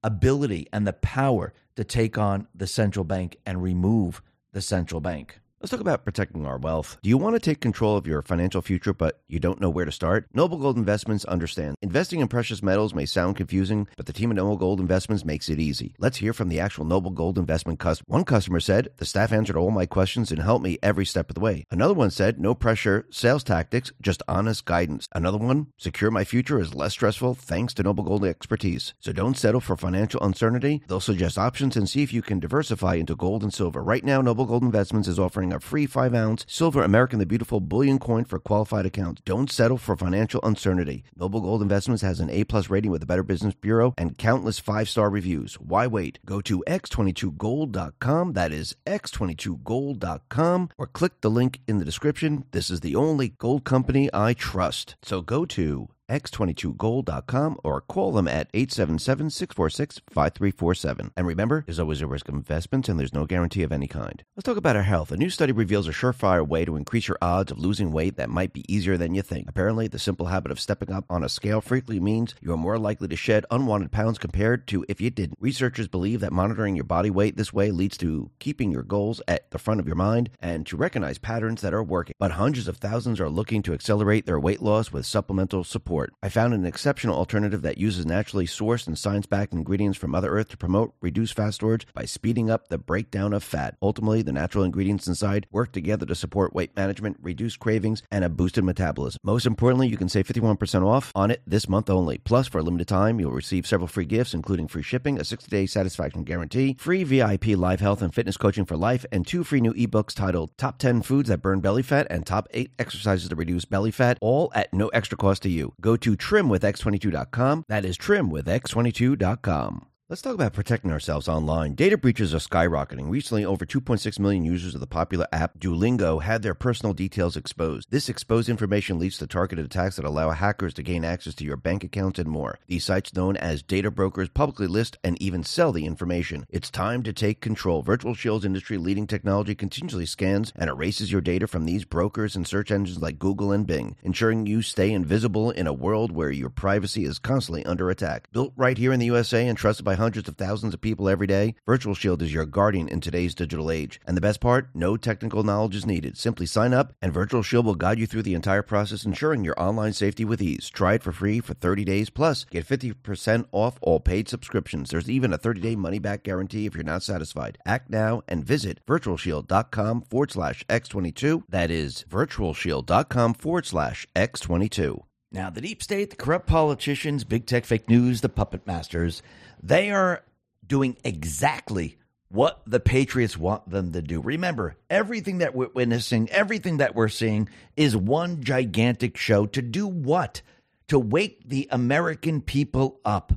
[0.07, 4.21] ability and the power to take on the central bank and remove
[4.53, 5.41] the central bank.
[5.59, 6.99] Let's talk about protecting our wealth.
[7.01, 9.85] Do you want to take control of your financial future, but you don't know where
[9.85, 10.27] to start?
[10.31, 11.75] Noble Gold Investments understands.
[11.81, 15.49] Investing in precious metals may sound confusing, but the team at Noble Gold Investments makes
[15.49, 15.95] it easy.
[15.97, 18.05] Let's hear from the actual Noble Gold Investment customer.
[18.05, 21.33] One customer said, The staff answered all my questions and helped me every step of
[21.33, 21.65] the way.
[21.71, 25.07] Another one said, No pressure, sales tactics, just honest guidance.
[25.15, 28.93] Another one, Secure my future is less stressful thanks to Noble Gold expertise.
[28.99, 30.83] So don't settle for financial uncertainty.
[30.87, 33.81] They'll suggest options and see if you can diversify into gold and silver.
[33.81, 37.25] Right now, Noble Gold Investments is offering a free 5 ounce ounce silver American the
[37.25, 39.21] Beautiful bullion coin for qualified accounts.
[39.25, 41.03] Don't settle for financial uncertainty.
[41.15, 44.59] Noble Gold Investments has an A plus rating with the Better Business Bureau and countless
[44.59, 45.55] five star reviews.
[45.55, 46.19] Why wait?
[46.25, 48.33] Go to x22gold.com.
[48.33, 52.45] That is x22gold.com or click the link in the description.
[52.51, 54.95] This is the only gold company I trust.
[55.01, 61.11] So go to x22gold.com or call them at 877-646-5347.
[61.15, 64.23] And remember, there's always a risk of investments and there's no guarantee of any kind.
[64.35, 65.11] Let's talk about our health.
[65.11, 68.29] A new study reveals a surefire way to increase your odds of losing weight that
[68.29, 69.49] might be easier than you think.
[69.49, 72.77] Apparently, the simple habit of stepping up on a scale frequently means you are more
[72.77, 75.37] likely to shed unwanted pounds compared to if you didn't.
[75.39, 79.49] Researchers believe that monitoring your body weight this way leads to keeping your goals at
[79.51, 82.13] the front of your mind and to recognize patterns that are working.
[82.19, 86.13] But hundreds of thousands are looking to accelerate their weight loss with supplemental support support.
[86.21, 90.29] I found an exceptional alternative that uses naturally sourced and science backed ingredients from Mother
[90.29, 93.75] Earth to promote reduced fat storage by speeding up the breakdown of fat.
[93.81, 98.29] Ultimately, the natural ingredients inside work together to support weight management, reduce cravings, and a
[98.29, 99.19] boosted metabolism.
[99.23, 102.19] Most importantly, you can save 51% off on it this month only.
[102.19, 105.49] Plus, for a limited time, you'll receive several free gifts, including free shipping, a 60
[105.49, 109.61] day satisfaction guarantee, free VIP live health and fitness coaching for life, and two free
[109.61, 113.35] new ebooks titled Top 10 Foods That Burn Belly Fat and Top 8 Exercises to
[113.35, 115.73] Reduce Belly Fat, all at no extra cost to you.
[115.86, 117.63] Go to trimwithx22.com.
[117.67, 119.87] That is trimwithx22.com.
[120.09, 121.75] Let's talk about protecting ourselves online.
[121.75, 123.09] Data breaches are skyrocketing.
[123.09, 127.91] Recently, over 2.6 million users of the popular app Duolingo had their personal details exposed.
[127.91, 131.57] This exposed information leads to targeted attacks that allow hackers to gain access to your
[131.57, 132.57] bank accounts and more.
[132.67, 136.45] These sites, known as data brokers, publicly list and even sell the information.
[136.49, 137.81] It's time to take control.
[137.81, 142.47] Virtual Shield's industry leading technology continuously scans and erases your data from these brokers and
[142.47, 146.49] search engines like Google and Bing, ensuring you stay invisible in a world where your
[146.49, 148.31] privacy is constantly under attack.
[148.31, 151.27] Built right here in the USA and trusted by hundreds of thousands of people every
[151.27, 153.99] day, Virtual Shield is your guardian in today's digital age.
[154.07, 156.17] And the best part, no technical knowledge is needed.
[156.17, 159.59] Simply sign up, and Virtual Shield will guide you through the entire process, ensuring your
[159.59, 160.69] online safety with ease.
[160.69, 164.89] Try it for free for 30 days, plus get 50% off all paid subscriptions.
[164.89, 167.57] There's even a 30-day money-back guarantee if you're not satisfied.
[167.65, 171.43] Act now and visit virtualshield.com forward slash X22.
[171.49, 175.03] That is virtualshield.com forward slash X22.
[175.29, 179.21] Now, the deep state, the corrupt politicians, big tech fake news, the puppet masters,
[179.61, 180.23] they are
[180.65, 181.97] doing exactly
[182.29, 184.21] what the Patriots want them to do.
[184.21, 189.87] Remember, everything that we're witnessing, everything that we're seeing is one gigantic show to do
[189.87, 190.41] what?
[190.89, 193.33] To wake the American people up.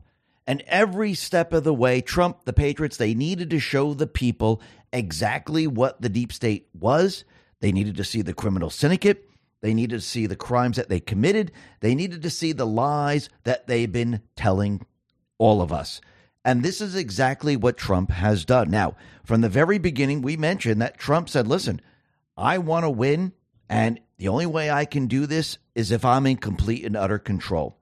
[0.46, 4.60] And every step of the way, Trump, the Patriots, they needed to show the people
[4.92, 7.24] exactly what the deep state was.
[7.60, 9.28] They needed to see the criminal syndicate.
[9.60, 11.52] They needed to see the crimes that they committed.
[11.80, 14.84] They needed to see the lies that they've been telling
[15.40, 16.00] all of us.
[16.44, 18.70] And this is exactly what Trump has done.
[18.70, 21.80] Now, from the very beginning, we mentioned that Trump said, listen,
[22.36, 23.32] I want to win.
[23.68, 27.18] And the only way I can do this is if I'm in complete and utter
[27.18, 27.76] control.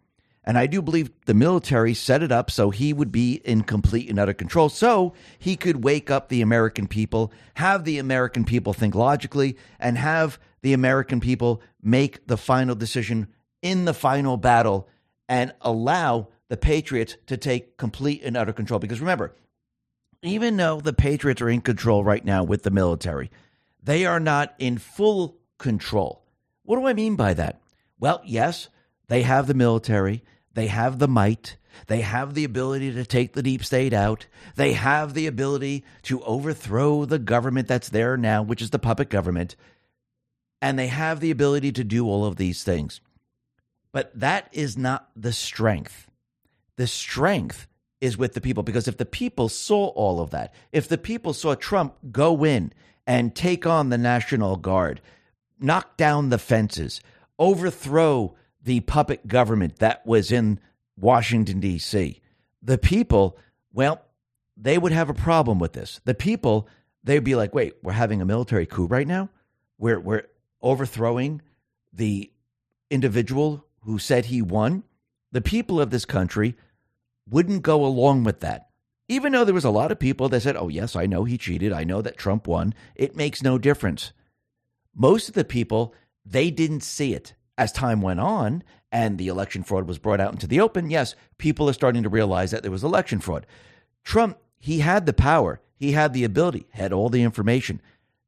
[0.45, 4.09] And I do believe the military set it up so he would be in complete
[4.09, 8.73] and utter control, so he could wake up the American people, have the American people
[8.73, 13.27] think logically, and have the American people make the final decision
[13.61, 14.89] in the final battle
[15.29, 18.81] and allow the Patriots to take complete and utter control.
[18.81, 19.35] Because remember,
[20.23, 23.31] even though the Patriots are in control right now with the military,
[23.83, 26.25] they are not in full control.
[26.65, 27.61] What do I mean by that?
[28.01, 28.69] Well, yes,
[29.09, 30.23] they have the military,
[30.55, 31.57] they have the might,
[31.87, 36.23] they have the ability to take the deep state out, they have the ability to
[36.23, 39.57] overthrow the government that's there now, which is the puppet government,
[40.61, 43.01] and they have the ability to do all of these things.
[43.93, 46.08] But that is not the strength
[46.79, 47.67] the strength
[48.01, 51.35] is with the people because if the people saw all of that, if the people
[51.35, 52.73] saw Trump go in
[53.07, 55.01] and take on the National Guard,
[55.59, 57.01] knock down the fences,
[57.37, 60.61] overthrow the puppet government that was in
[60.97, 62.21] Washington, D.C.,
[62.63, 63.37] the people,
[63.73, 64.01] well,
[64.57, 66.01] they would have a problem with this.
[66.05, 66.69] The people,
[67.03, 69.31] they'd be like, wait, we're having a military coup right now?
[69.79, 70.27] We're, we're
[70.63, 71.43] overthrowing
[71.93, 72.31] the
[72.89, 74.85] individual who said he won?
[75.33, 76.57] The people of this country
[77.31, 78.69] wouldn't go along with that.
[79.09, 81.39] Even though there was a lot of people that said, oh, yes, I know he
[81.39, 81.73] cheated.
[81.73, 82.75] I know that Trump won.
[82.95, 84.13] It makes no difference.
[84.95, 85.95] Most of the people,
[86.27, 87.35] they didn't see it.
[87.57, 88.63] As time went on
[88.93, 92.09] and the election fraud was brought out into the open, yes, people are starting to
[92.09, 93.47] realize that there was election fraud.
[94.05, 97.81] Trump, he had the power, he had the ability, had all the information.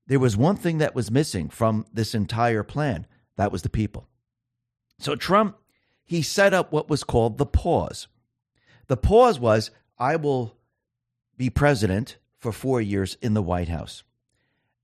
[0.06, 4.08] There was one thing that was missing from this entire plan that was the people.
[4.98, 5.56] So Trump,
[6.04, 8.08] he set up what was called the pause.
[8.90, 10.56] The pause was I will
[11.36, 14.02] be president for four years in the White House.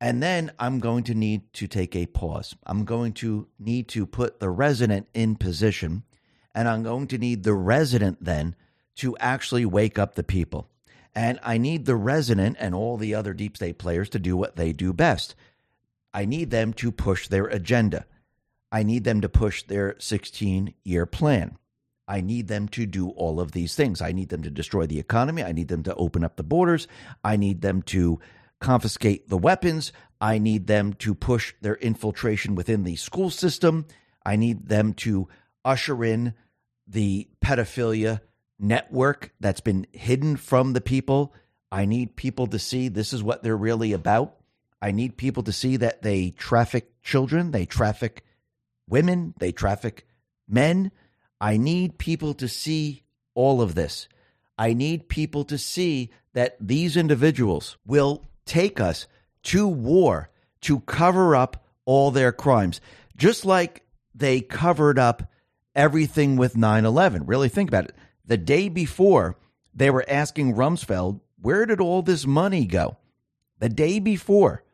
[0.00, 2.54] And then I'm going to need to take a pause.
[2.64, 6.04] I'm going to need to put the resident in position,
[6.54, 8.54] and I'm going to need the resident then
[8.98, 10.70] to actually wake up the people.
[11.12, 14.54] And I need the resident and all the other deep state players to do what
[14.54, 15.34] they do best.
[16.14, 18.06] I need them to push their agenda.
[18.70, 21.58] I need them to push their 16 year plan.
[22.08, 24.00] I need them to do all of these things.
[24.00, 25.42] I need them to destroy the economy.
[25.42, 26.86] I need them to open up the borders.
[27.24, 28.20] I need them to
[28.60, 29.92] confiscate the weapons.
[30.20, 33.86] I need them to push their infiltration within the school system.
[34.24, 35.28] I need them to
[35.64, 36.34] usher in
[36.86, 38.20] the pedophilia
[38.58, 41.34] network that's been hidden from the people.
[41.70, 44.36] I need people to see this is what they're really about.
[44.80, 48.24] I need people to see that they traffic children, they traffic
[48.88, 50.06] women, they traffic
[50.48, 50.92] men.
[51.40, 53.02] I need people to see
[53.34, 54.08] all of this.
[54.58, 59.06] I need people to see that these individuals will take us
[59.44, 60.30] to war
[60.62, 62.80] to cover up all their crimes,
[63.16, 65.30] just like they covered up
[65.74, 67.26] everything with 9 11.
[67.26, 67.94] Really think about it.
[68.24, 69.36] The day before,
[69.74, 72.96] they were asking Rumsfeld, where did all this money go?
[73.58, 74.64] The day before.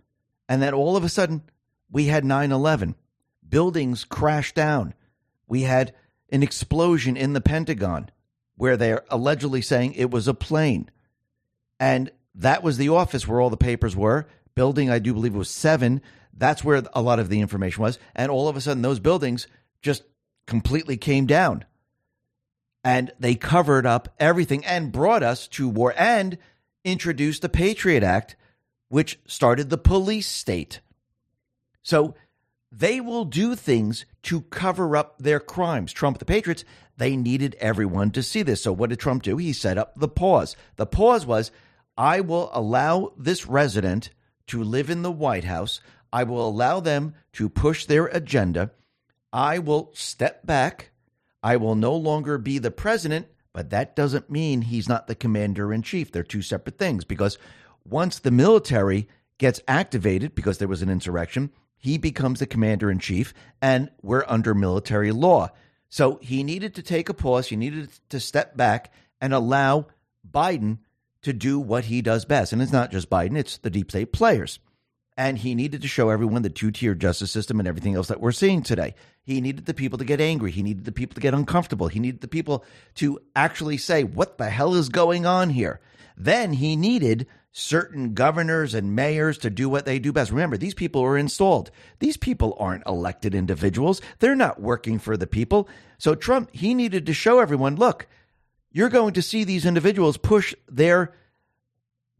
[0.48, 1.42] And then all of a sudden,
[1.90, 2.94] we had 9 11.
[3.46, 4.94] Buildings crashed down.
[5.46, 5.92] We had
[6.32, 8.10] an explosion in the Pentagon
[8.56, 10.90] where they're allegedly saying it was a plane.
[11.78, 14.26] And that was the office where all the papers were.
[14.54, 16.00] Building, I do believe, was seven.
[16.36, 17.98] That's where a lot of the information was.
[18.14, 19.46] And all of a sudden, those buildings
[19.82, 20.04] just
[20.46, 21.64] completely came down.
[22.84, 26.38] And they covered up everything and brought us to war and
[26.84, 28.36] introduced the Patriot Act,
[28.88, 30.80] which started the police state.
[31.82, 32.14] So
[32.72, 35.92] they will do things to cover up their crimes.
[35.92, 36.64] Trump, the Patriots,
[36.96, 38.62] they needed everyone to see this.
[38.62, 39.36] So what did Trump do?
[39.36, 40.56] He set up the pause.
[40.76, 41.50] The pause was
[41.98, 44.10] I will allow this resident
[44.46, 45.80] to live in the White House.
[46.12, 48.70] I will allow them to push their agenda.
[49.32, 50.90] I will step back.
[51.42, 55.72] I will no longer be the president, but that doesn't mean he's not the commander
[55.72, 56.10] in chief.
[56.10, 57.36] They're two separate things because
[57.84, 59.08] once the military
[59.38, 61.50] gets activated because there was an insurrection,
[61.82, 65.50] he becomes the commander in chief, and we're under military law.
[65.88, 67.48] So he needed to take a pause.
[67.48, 69.86] He needed to step back and allow
[70.30, 70.78] Biden
[71.22, 72.52] to do what he does best.
[72.52, 74.60] And it's not just Biden, it's the deep state players.
[75.16, 78.20] And he needed to show everyone the two tier justice system and everything else that
[78.20, 78.94] we're seeing today.
[79.24, 80.52] He needed the people to get angry.
[80.52, 81.88] He needed the people to get uncomfortable.
[81.88, 82.64] He needed the people
[82.94, 85.80] to actually say, what the hell is going on here?
[86.16, 90.30] Then he needed certain governors and mayors to do what they do best.
[90.30, 91.70] Remember, these people are installed.
[91.98, 94.00] These people aren't elected individuals.
[94.18, 95.68] They're not working for the people.
[95.98, 98.06] So Trump, he needed to show everyone, look,
[98.72, 101.14] you're going to see these individuals push their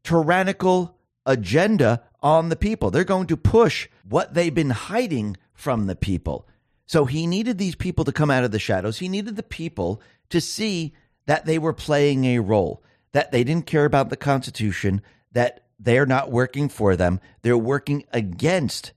[0.05, 2.91] tyrannical agenda on the people.
[2.91, 6.47] They're going to push what they've been hiding from the people.
[6.85, 8.99] So he needed these people to come out of the shadows.
[8.99, 10.93] He needed the people to see
[11.25, 15.01] that they were playing a role, that they didn't care about the Constitution,
[15.33, 17.21] that they're not working for them.
[17.43, 18.93] They're working against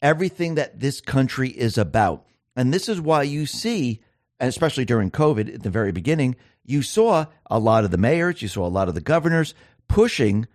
[0.00, 2.24] everything that this country is about.
[2.54, 4.00] And this is why you see,
[4.38, 8.42] and especially during COVID at the very beginning, you saw a lot of the mayors,
[8.42, 9.54] you saw a lot of the governors
[9.88, 10.46] pushing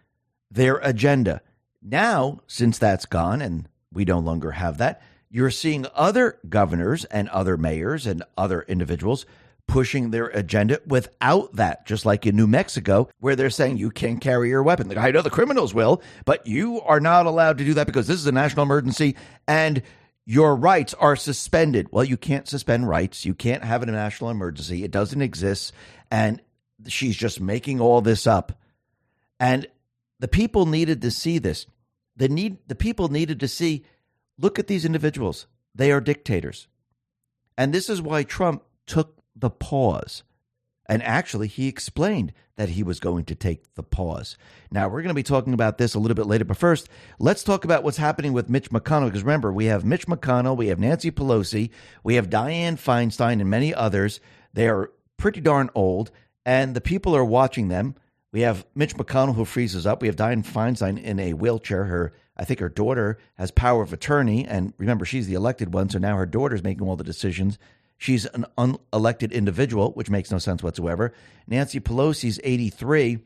[0.51, 1.41] their agenda.
[1.81, 7.27] Now, since that's gone and we no longer have that, you're seeing other governors and
[7.29, 9.25] other mayors and other individuals
[9.67, 14.21] pushing their agenda without that, just like in New Mexico, where they're saying you can't
[14.21, 14.87] carry your weapon.
[14.87, 18.07] Like, I know the criminals will, but you are not allowed to do that because
[18.07, 19.15] this is a national emergency
[19.47, 19.81] and
[20.25, 21.87] your rights are suspended.
[21.91, 23.25] Well, you can't suspend rights.
[23.25, 24.83] You can't have a national emergency.
[24.83, 25.73] It doesn't exist.
[26.09, 26.41] And
[26.87, 28.53] she's just making all this up.
[29.39, 29.67] And
[30.19, 31.65] the people needed to see this.
[32.15, 33.83] The need the people needed to see
[34.37, 35.47] look at these individuals.
[35.75, 36.67] They are dictators.
[37.57, 40.23] And this is why Trump took the pause.
[40.87, 44.37] And actually, he explained that he was going to take the pause.
[44.69, 47.43] Now, we're going to be talking about this a little bit later, but first, let's
[47.43, 49.05] talk about what's happening with Mitch McConnell.
[49.05, 51.69] Because remember, we have Mitch McConnell, we have Nancy Pelosi,
[52.03, 54.19] we have Dianne Feinstein, and many others.
[54.53, 56.11] They are pretty darn old,
[56.45, 57.95] and the people are watching them.
[58.33, 60.01] We have Mitch McConnell who freezes up.
[60.01, 61.85] We have Dianne Feinstein in a wheelchair.
[61.85, 65.89] Her, I think her daughter has power of attorney, and remember, she's the elected one,
[65.89, 67.57] so now her daughter's making all the decisions.
[68.03, 71.13] She's an unelected individual, which makes no sense whatsoever.
[71.47, 73.19] Nancy Pelosi's 83.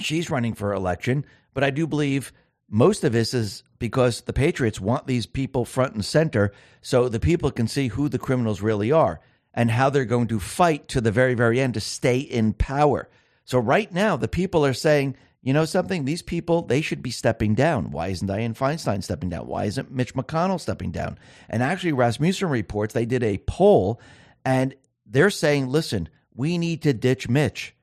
[0.00, 1.24] She's running for election,
[1.54, 2.32] but I do believe
[2.68, 6.50] most of this is because the Patriots want these people front and center
[6.80, 9.20] so the people can see who the criminals really are
[9.54, 13.08] and how they're going to fight to the very, very end to stay in power.
[13.44, 16.04] So, right now, the people are saying, you know something?
[16.04, 17.90] These people, they should be stepping down.
[17.90, 19.48] Why isn't Dianne Feinstein stepping down?
[19.48, 21.18] Why isn't Mitch McConnell stepping down?
[21.48, 24.00] And actually, Rasmussen reports they did a poll
[24.44, 24.74] and
[25.04, 27.74] they're saying, listen, we need to ditch Mitch.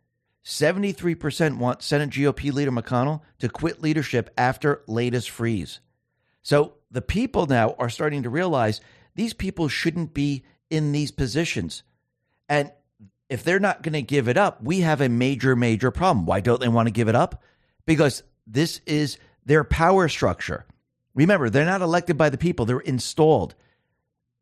[0.46, 5.82] 73% want Senate GOP leader McConnell to quit leadership after latest freeze.
[6.42, 8.80] So the people now are starting to realize
[9.16, 11.84] these people shouldn't be in these positions.
[12.48, 12.72] And
[13.30, 16.26] if they're not going to give it up, we have a major, major problem.
[16.26, 17.42] Why don't they want to give it up?
[17.86, 20.66] Because this is their power structure.
[21.14, 23.56] Remember, they're not elected by the people, they're installed.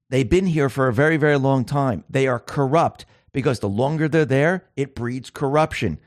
[0.10, 2.06] They've been here for a very, very long time.
[2.10, 6.00] They are corrupt because the longer they're there, it breeds corruption.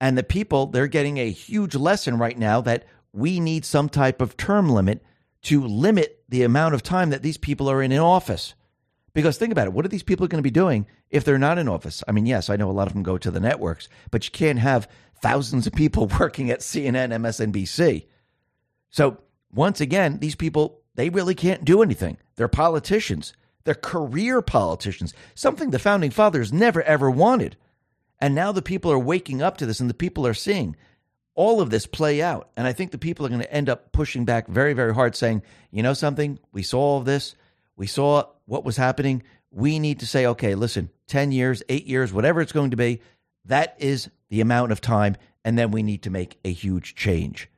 [0.00, 4.20] And the people, they're getting a huge lesson right now that we need some type
[4.20, 5.02] of term limit
[5.42, 8.54] to limit the amount of time that these people are in office.
[9.16, 11.56] Because think about it, what are these people going to be doing if they're not
[11.56, 12.04] in office?
[12.06, 14.30] I mean, yes, I know a lot of them go to the networks, but you
[14.30, 14.90] can't have
[15.22, 18.04] thousands of people working at CNN, MSNBC.
[18.90, 19.16] So,
[19.50, 22.18] once again, these people, they really can't do anything.
[22.34, 23.32] They're politicians.
[23.64, 27.56] They're career politicians, something the founding fathers never ever wanted.
[28.20, 30.76] And now the people are waking up to this and the people are seeing
[31.34, 32.50] all of this play out.
[32.54, 35.16] And I think the people are going to end up pushing back very, very hard,
[35.16, 36.38] saying, you know something?
[36.52, 37.34] We saw all this.
[37.76, 39.22] We saw what was happening.
[39.50, 43.00] We need to say, okay, listen, 10 years, eight years, whatever it's going to be,
[43.44, 45.16] that is the amount of time.
[45.44, 47.48] And then we need to make a huge change.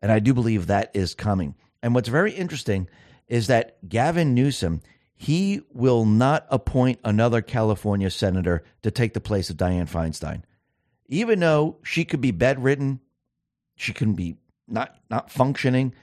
[0.00, 1.54] And I do believe that is coming.
[1.82, 2.88] And what's very interesting
[3.28, 4.80] is that Gavin Newsom,
[5.14, 10.42] he will not appoint another California senator to take the place of Dianne Feinstein.
[11.06, 13.00] Even though she could be bedridden,
[13.76, 15.94] she can be not not functioning,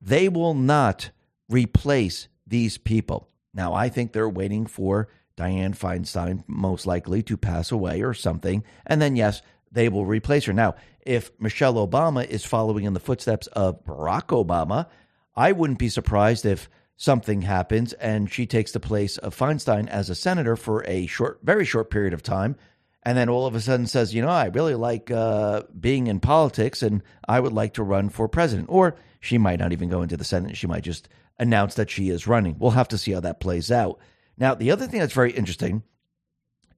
[0.00, 1.10] they will not
[1.48, 3.28] replace these people.
[3.54, 8.64] Now, I think they're waiting for Dianne Feinstein, most likely, to pass away or something.
[8.86, 10.52] And then, yes, they will replace her.
[10.52, 14.86] Now, if Michelle Obama is following in the footsteps of Barack Obama,
[15.34, 20.10] I wouldn't be surprised if something happens and she takes the place of Feinstein as
[20.10, 22.56] a senator for a short, very short period of time.
[23.04, 26.18] And then all of a sudden says, you know, I really like uh, being in
[26.18, 28.68] politics and I would like to run for president.
[28.68, 30.56] Or she might not even go into the Senate.
[30.56, 31.08] She might just
[31.38, 32.56] announced that she is running.
[32.58, 33.98] We'll have to see how that plays out.
[34.36, 35.82] Now, the other thing that's very interesting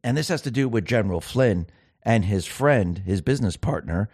[0.02, 1.66] and this has to do with General Flynn
[2.02, 4.08] and his friend, his business partner.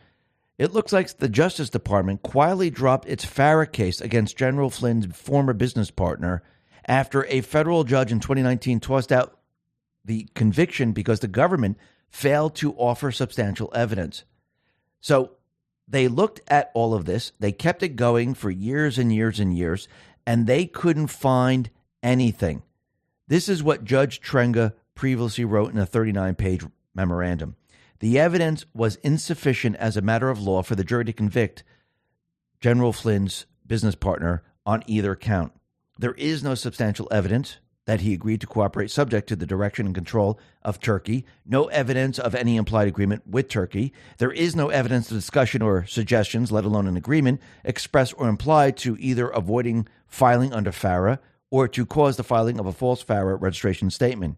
[0.58, 5.52] It looks like the Justice Department quietly dropped its FARA case against General Flynn's former
[5.52, 6.42] business partner
[6.86, 9.38] after a federal judge in 2019 tossed out
[10.04, 11.76] the conviction because the government
[12.08, 14.24] failed to offer substantial evidence.
[15.00, 15.32] So
[15.86, 19.56] they looked at all of this, they kept it going for years and years and
[19.56, 19.88] years,
[20.26, 21.70] and they couldn't find
[22.02, 22.62] anything.
[23.28, 26.64] This is what Judge Trenga previously wrote in a 39 page
[26.94, 27.56] memorandum.
[28.00, 31.64] The evidence was insufficient as a matter of law for the jury to convict
[32.60, 35.52] General Flynn's business partner on either count.
[35.98, 39.94] There is no substantial evidence that he agreed to cooperate subject to the direction and
[39.94, 41.24] control of Turkey.
[41.46, 43.92] No evidence of any implied agreement with Turkey.
[44.18, 48.76] There is no evidence of discussion or suggestions, let alone an agreement, expressed or implied
[48.78, 53.36] to either avoiding filing under FARA or to cause the filing of a false FARA
[53.36, 54.36] registration statement.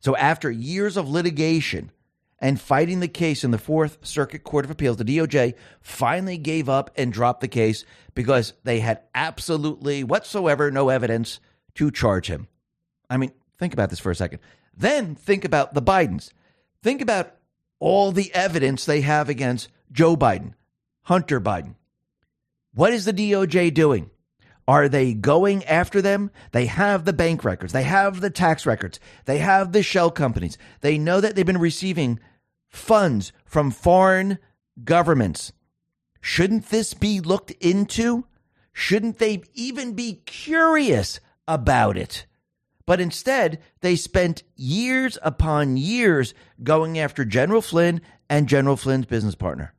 [0.00, 1.90] So, after years of litigation
[2.38, 6.68] and fighting the case in the Fourth Circuit Court of Appeals, the DOJ finally gave
[6.68, 11.40] up and dropped the case because they had absolutely whatsoever no evidence
[11.74, 12.48] to charge him.
[13.08, 14.40] I mean, think about this for a second.
[14.76, 16.30] Then think about the Bidens.
[16.82, 17.34] Think about
[17.78, 20.54] all the evidence they have against Joe Biden,
[21.02, 21.74] Hunter Biden.
[22.74, 24.10] What is the DOJ doing?
[24.68, 26.30] Are they going after them?
[26.52, 27.72] They have the bank records.
[27.72, 28.98] They have the tax records.
[29.24, 30.58] They have the shell companies.
[30.80, 32.18] They know that they've been receiving
[32.68, 34.38] funds from foreign
[34.82, 35.52] governments.
[36.20, 38.26] Shouldn't this be looked into?
[38.72, 42.26] Shouldn't they even be curious about it?
[42.86, 49.34] But instead, they spent years upon years going after General Flynn and General Flynn's business
[49.34, 49.74] partner.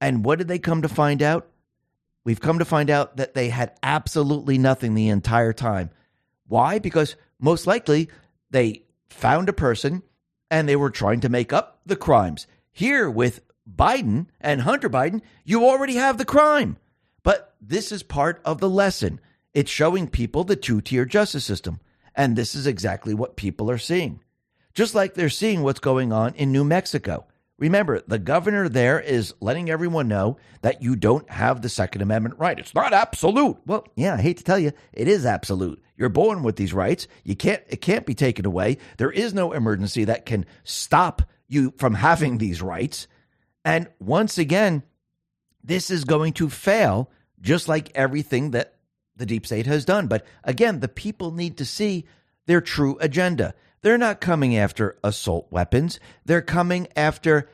[0.00, 1.49] And what did they come to find out?
[2.24, 5.90] We've come to find out that they had absolutely nothing the entire time.
[6.46, 6.78] Why?
[6.78, 8.08] Because most likely
[8.50, 10.02] they found a person
[10.50, 12.46] and they were trying to make up the crimes.
[12.72, 16.76] Here with Biden and Hunter Biden, you already have the crime.
[17.22, 19.20] But this is part of the lesson.
[19.54, 21.80] It's showing people the two tier justice system.
[22.14, 24.20] And this is exactly what people are seeing.
[24.74, 27.26] Just like they're seeing what's going on in New Mexico.
[27.60, 32.36] Remember, the governor there is letting everyone know that you don't have the Second Amendment
[32.38, 32.58] right.
[32.58, 33.58] It's not absolute.
[33.66, 35.80] Well, yeah, I hate to tell you, it is absolute.
[35.98, 37.06] You're born with these rights.
[37.22, 38.78] You can't it can't be taken away.
[38.96, 43.06] There is no emergency that can stop you from having these rights.
[43.62, 44.82] And once again,
[45.62, 47.10] this is going to fail
[47.42, 48.76] just like everything that
[49.16, 50.06] the deep state has done.
[50.06, 52.06] But again, the people need to see
[52.46, 53.54] their true agenda.
[53.82, 55.98] They're not coming after assault weapons.
[56.24, 57.48] They're coming after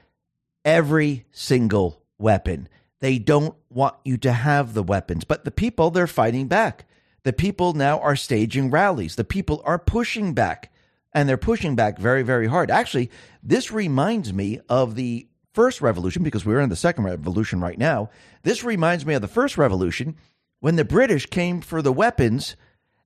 [0.65, 2.69] every single weapon.
[3.01, 6.87] They don't want you to have the weapons, but the people, they're fighting back.
[7.23, 9.17] The people now are staging rallies.
[9.17, 10.73] The people are pushing back,
[11.13, 12.71] and they're pushing back very, very hard.
[12.71, 13.11] Actually,
[13.43, 18.11] this reminds me of the first revolution because we're in the second revolution right now.
[18.43, 20.17] This reminds me of the first revolution
[20.61, 22.57] when the British came for the weapons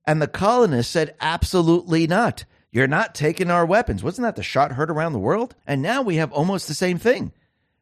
[0.05, 2.45] and the colonists said, absolutely not.
[2.71, 4.03] You're not taking our weapons.
[4.03, 5.55] Wasn't that the shot heard around the world?
[5.67, 7.33] And now we have almost the same thing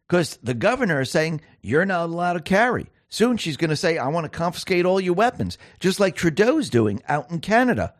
[0.07, 2.87] because the governor is saying you're not allowed to carry.
[3.07, 6.69] Soon she's going to say, I want to confiscate all your weapons, just like Trudeau's
[6.69, 7.93] doing out in Canada.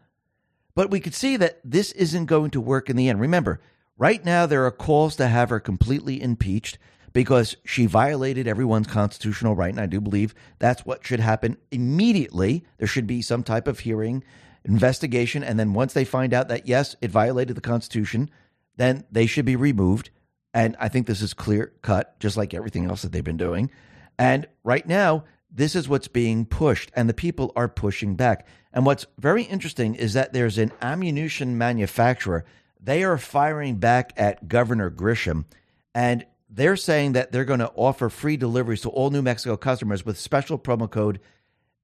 [0.75, 3.19] But we could see that this isn't going to work in the end.
[3.19, 3.59] Remember,
[3.97, 6.77] right now there are calls to have her completely impeached
[7.13, 9.71] because she violated everyone's constitutional right.
[9.71, 12.63] And I do believe that's what should happen immediately.
[12.77, 14.23] There should be some type of hearing
[14.69, 15.43] investigation.
[15.43, 18.29] And then once they find out that, yes, it violated the Constitution,
[18.77, 20.09] then they should be removed.
[20.53, 23.69] And I think this is clear cut, just like everything else that they've been doing.
[24.17, 28.45] And right now, this is what's being pushed, and the people are pushing back.
[28.71, 32.45] And what's very interesting is that there's an ammunition manufacturer.
[32.79, 35.45] They are firing back at Governor Grisham,
[35.95, 40.05] and they're saying that they're going to offer free deliveries to all New Mexico customers
[40.05, 41.19] with special promo code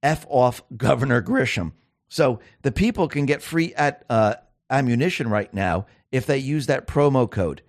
[0.04, 1.72] F off Governor Grisham.
[2.08, 4.36] So the people can get free at uh,
[4.70, 7.62] ammunition right now if they use that promo code.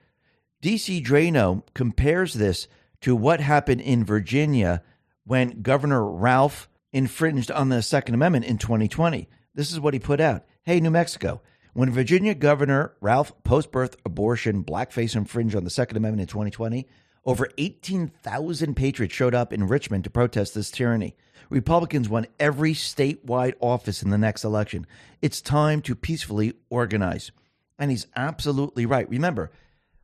[0.62, 2.68] DC Draino compares this
[3.00, 4.82] to what happened in Virginia
[5.24, 9.28] when Governor Ralph infringed on the Second Amendment in 2020.
[9.54, 10.44] This is what he put out.
[10.62, 15.98] Hey, New Mexico, when Virginia Governor Ralph post birth abortion blackface infringed on the Second
[15.98, 16.86] Amendment in 2020,
[17.26, 21.16] over 18,000 patriots showed up in Richmond to protest this tyranny.
[21.50, 24.86] Republicans won every statewide office in the next election.
[25.20, 27.32] It's time to peacefully organize.
[27.78, 29.08] And he's absolutely right.
[29.10, 29.50] Remember,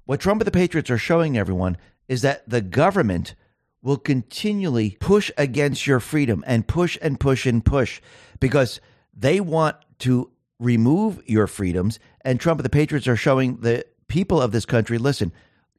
[0.05, 1.77] what Trump and the Patriots are showing everyone
[2.09, 3.35] is that the government
[3.83, 8.01] will continually push against your freedom and push and push and push
[8.41, 8.81] because
[9.15, 11.99] they want to remove your freedoms.
[12.23, 15.33] And Trump and the Patriots are showing the people of this country, listen,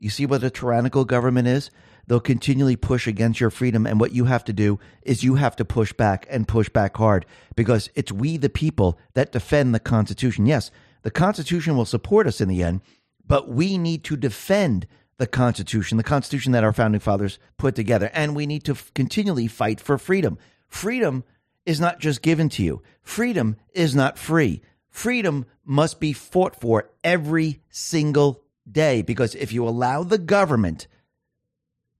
[0.04, 1.72] you see what a tyrannical government is?
[2.08, 3.88] They'll continually push against your freedom.
[3.88, 6.97] And what you have to do is you have to push back and push back
[6.97, 7.26] hard
[7.56, 10.45] because it's we, the people, that defend the Constitution.
[10.45, 10.72] Yes,
[11.04, 12.82] the Constitution will support us in the end,
[13.26, 14.88] but we need to defend
[15.18, 18.10] the Constitution, the Constitution that our founding fathers put together.
[18.14, 20.38] And we need to f- continually fight for freedom.
[20.68, 21.24] Freedom
[21.66, 24.62] is not just given to you, freedom is not free.
[24.89, 30.88] Freedom must be fought for every single day because if you allow the government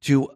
[0.02, 0.30] to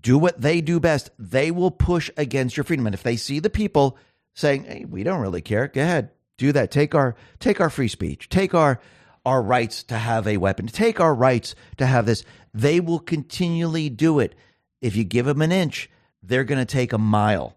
[0.00, 2.86] do what they do best, they will push against your freedom.
[2.86, 3.98] And if they see the people
[4.34, 6.70] saying, "Hey, we don't really care," go ahead, do that.
[6.70, 8.28] Take our take our free speech.
[8.28, 8.80] Take our
[9.26, 10.66] our rights to have a weapon.
[10.66, 12.24] Take our rights to have this.
[12.54, 14.34] They will continually do it.
[14.80, 15.90] If you give them an inch,
[16.22, 17.56] they're going to take a mile.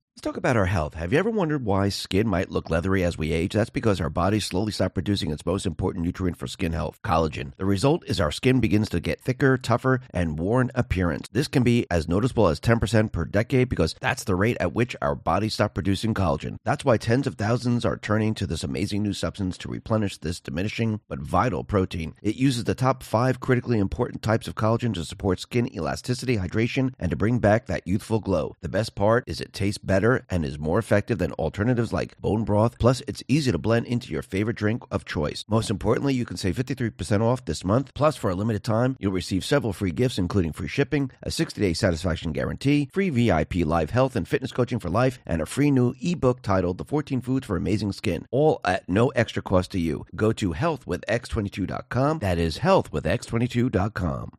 [0.13, 0.95] Let's talk about our health.
[0.95, 3.53] Have you ever wondered why skin might look leathery as we age?
[3.53, 7.55] That's because our bodies slowly stop producing its most important nutrient for skin health, collagen.
[7.55, 11.29] The result is our skin begins to get thicker, tougher, and worn appearance.
[11.31, 14.97] This can be as noticeable as 10% per decade because that's the rate at which
[15.01, 16.57] our bodies stop producing collagen.
[16.65, 20.41] That's why tens of thousands are turning to this amazing new substance to replenish this
[20.41, 22.15] diminishing but vital protein.
[22.21, 26.93] It uses the top five critically important types of collagen to support skin elasticity, hydration,
[26.99, 28.57] and to bring back that youthful glow.
[28.61, 32.43] The best part is it tastes better and is more effective than alternatives like bone
[32.43, 32.77] broth.
[32.79, 35.45] Plus, it's easy to blend into your favorite drink of choice.
[35.47, 37.93] Most importantly, you can save 53% off this month.
[37.93, 41.61] Plus, for a limited time, you'll receive several free gifts, including free shipping, a 60
[41.61, 45.71] day satisfaction guarantee, free VIP live health and fitness coaching for life, and a free
[45.71, 49.79] new ebook titled The 14 Foods for Amazing Skin, all at no extra cost to
[49.79, 50.05] you.
[50.15, 52.19] Go to healthwithx22.com.
[52.19, 54.31] That is healthwithx22.com.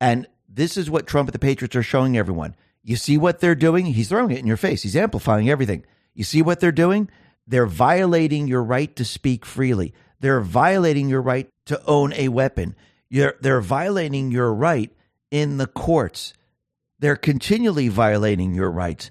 [0.00, 2.54] And this is what Trump and the Patriots are showing everyone.
[2.84, 3.86] You see what they're doing?
[3.86, 4.82] He's throwing it in your face.
[4.82, 5.84] He's amplifying everything.
[6.14, 7.08] You see what they're doing?
[7.46, 9.94] They're violating your right to speak freely.
[10.20, 12.76] They're violating your right to own a weapon.
[13.08, 14.92] You're, they're violating your right
[15.30, 16.34] in the courts.
[16.98, 19.10] They're continually violating your rights.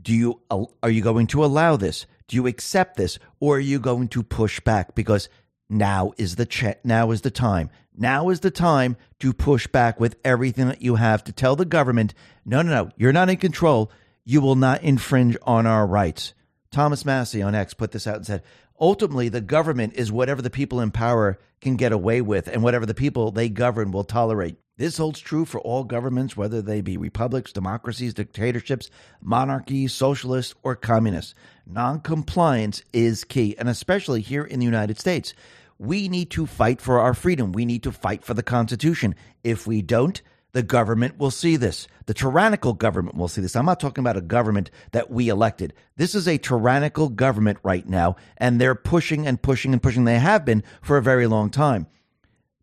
[0.00, 0.40] Do you
[0.82, 2.06] are you going to allow this?
[2.26, 5.28] Do you accept this or are you going to push back because
[5.72, 7.70] now is the ch- now is the time.
[7.96, 11.64] Now is the time to push back with everything that you have to tell the
[11.64, 12.14] government,
[12.44, 13.90] no, no, no, you're not in control.
[14.24, 16.32] You will not infringe on our rights.
[16.70, 18.42] Thomas Massie on X put this out and said,
[18.80, 22.86] ultimately, the government is whatever the people in power can get away with, and whatever
[22.86, 24.56] the people they govern will tolerate.
[24.78, 28.90] This holds true for all governments, whether they be republics, democracies, dictatorships,
[29.20, 31.34] monarchies, socialists, or communists.
[31.66, 35.34] Noncompliance is key, and especially here in the United States.
[35.78, 37.52] We need to fight for our freedom.
[37.52, 39.14] We need to fight for the Constitution.
[39.42, 40.20] If we don't,
[40.52, 41.88] the government will see this.
[42.06, 43.56] The tyrannical government will see this.
[43.56, 45.72] I'm not talking about a government that we elected.
[45.96, 50.04] This is a tyrannical government right now, and they're pushing and pushing and pushing.
[50.04, 51.86] They have been for a very long time.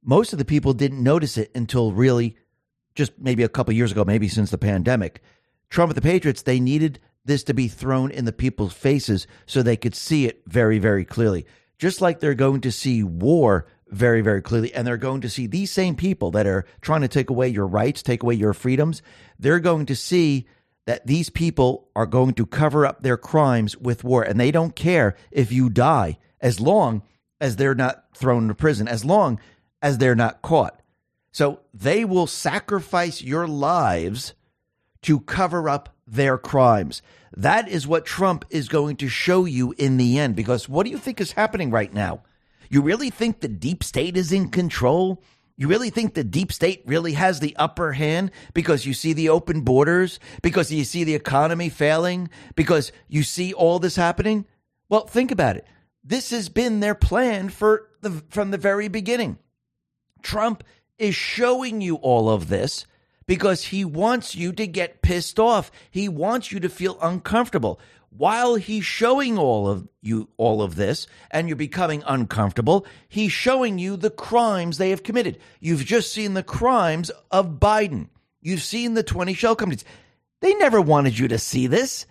[0.04, 2.38] Most of the people didn't notice it until really
[2.96, 5.22] just maybe a couple years ago, maybe since the pandemic.
[5.70, 9.62] Trump and the Patriots, they needed this to be thrown in the people's faces so
[9.62, 11.46] they could see it very, very clearly
[11.80, 14.72] just like they're going to see war very, very clearly.
[14.74, 17.66] And they're going to see these same people that are trying to take away your
[17.66, 19.02] rights, take away your freedoms.
[19.40, 20.46] They're going to see
[20.86, 24.22] that these people are going to cover up their crimes with war.
[24.22, 27.02] And they don't care if you die as long
[27.42, 29.40] as they're not thrown into prison, as long
[29.82, 30.82] as they're not caught.
[31.32, 34.34] So they will sacrifice your lives
[35.04, 37.02] to cover up their crimes.
[37.36, 40.36] That is what Trump is going to show you in the end.
[40.36, 42.24] Because what do you think is happening right now?
[42.70, 45.24] You really think the deep state is in control?
[45.58, 49.30] You really think the deep state really has the upper hand because you see the
[49.30, 54.46] open borders, because you see the economy failing, because you see all this happening?
[54.88, 55.68] Well, think about it.
[56.04, 59.38] This has been their plan for the, from the very beginning.
[60.22, 60.64] Trump
[60.98, 62.86] is showing you all of this
[63.30, 65.72] because he wants you to get pissed off.
[65.92, 67.80] He wants you to feel uncomfortable.
[68.10, 73.78] While he's showing all of you all of this and you're becoming uncomfortable, he's showing
[73.78, 75.38] you the crimes they have committed.
[75.60, 78.08] You've just seen the crimes of Biden.
[78.42, 79.86] You've seen the 20 shell companies.
[80.42, 82.08] They never wanted you to see this.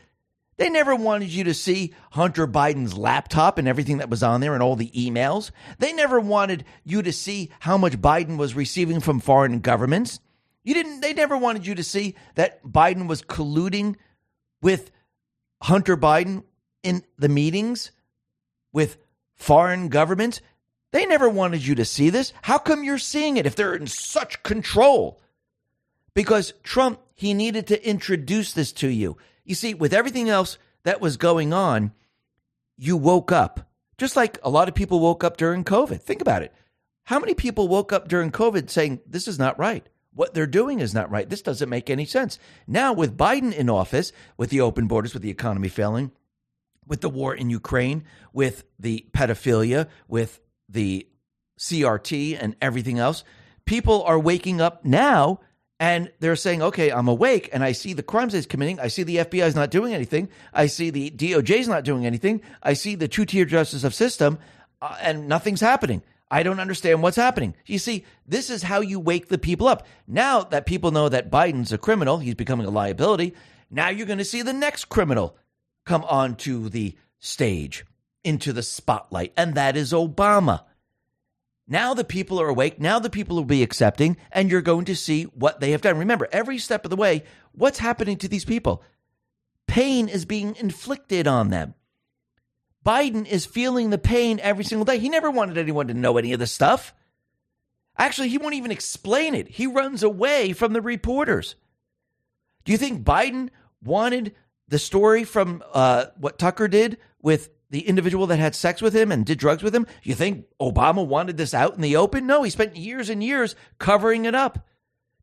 [0.56, 4.54] They never wanted you to see Hunter Biden's laptop and everything that was on there
[4.54, 5.50] and all the emails.
[5.80, 10.20] They never wanted you to see how much Biden was receiving from foreign governments.
[10.64, 13.96] You didn't they never wanted you to see that Biden was colluding
[14.60, 14.90] with
[15.62, 16.44] Hunter Biden
[16.82, 17.90] in the meetings
[18.72, 18.98] with
[19.34, 20.40] foreign governments.
[20.92, 22.32] They never wanted you to see this.
[22.42, 25.20] How come you're seeing it if they're in such control?
[26.14, 29.16] Because Trump, he needed to introduce this to you.
[29.44, 31.92] You see, with everything else that was going on,
[32.76, 33.68] you woke up.
[33.98, 36.00] Just like a lot of people woke up during COVID.
[36.00, 36.54] Think about it.
[37.04, 39.86] How many people woke up during COVID saying, this is not right?
[40.14, 41.28] What they're doing is not right.
[41.28, 42.38] This doesn't make any sense.
[42.66, 46.10] Now, with Biden in office, with the open borders, with the economy failing,
[46.86, 51.06] with the war in Ukraine, with the pedophilia, with the
[51.58, 53.24] CRT and everything else,
[53.64, 55.40] people are waking up now
[55.80, 58.80] and they're saying, okay, I'm awake and I see the crimes he's committing.
[58.80, 60.28] I see the FBI is not doing anything.
[60.52, 62.40] I see the DOJ is not doing anything.
[62.62, 64.38] I see the two tier justice of system
[64.82, 66.02] uh, and nothing's happening.
[66.30, 67.54] I don't understand what's happening.
[67.66, 69.86] You see, this is how you wake the people up.
[70.06, 73.34] Now that people know that Biden's a criminal, he's becoming a liability.
[73.70, 75.36] Now you're going to see the next criminal
[75.86, 77.84] come onto the stage,
[78.22, 80.64] into the spotlight, and that is Obama.
[81.66, 82.80] Now the people are awake.
[82.80, 85.98] Now the people will be accepting, and you're going to see what they have done.
[85.98, 88.82] Remember, every step of the way, what's happening to these people?
[89.66, 91.74] Pain is being inflicted on them.
[92.88, 94.98] Biden is feeling the pain every single day.
[94.98, 96.94] He never wanted anyone to know any of this stuff.
[97.98, 99.46] Actually, he won't even explain it.
[99.46, 101.54] He runs away from the reporters.
[102.64, 103.50] Do you think Biden
[103.84, 104.34] wanted
[104.68, 109.12] the story from uh, what Tucker did with the individual that had sex with him
[109.12, 109.86] and did drugs with him?
[110.02, 112.26] You think Obama wanted this out in the open?
[112.26, 114.54] No, he spent years and years covering it up.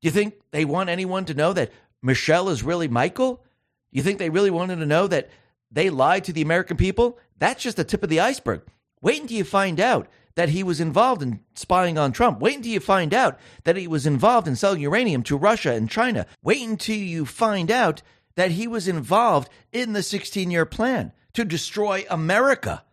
[0.01, 1.71] Do you think they want anyone to know that
[2.03, 3.43] Michelle is really Michael?
[3.89, 5.31] You think they really wanted to know that
[5.75, 7.19] they lied to the American people?
[7.37, 8.63] That's just the tip of the iceberg.
[9.01, 12.39] Wait until you find out that he was involved in spying on Trump.
[12.39, 15.89] Wait until you find out that he was involved in selling uranium to Russia and
[15.89, 16.25] China.
[16.41, 18.01] Wait until you find out
[18.35, 22.83] that he was involved in the 16 year plan to destroy America.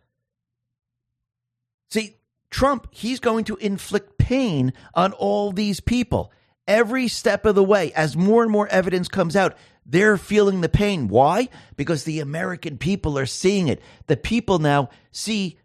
[1.89, 2.17] See,
[2.49, 6.31] Trump, he's going to inflict pain on all these people
[6.67, 9.55] every step of the way as more and more evidence comes out.
[9.85, 11.07] They're feeling the pain.
[11.07, 11.49] Why?
[11.75, 13.81] Because the American people are seeing it.
[14.07, 15.57] The people now see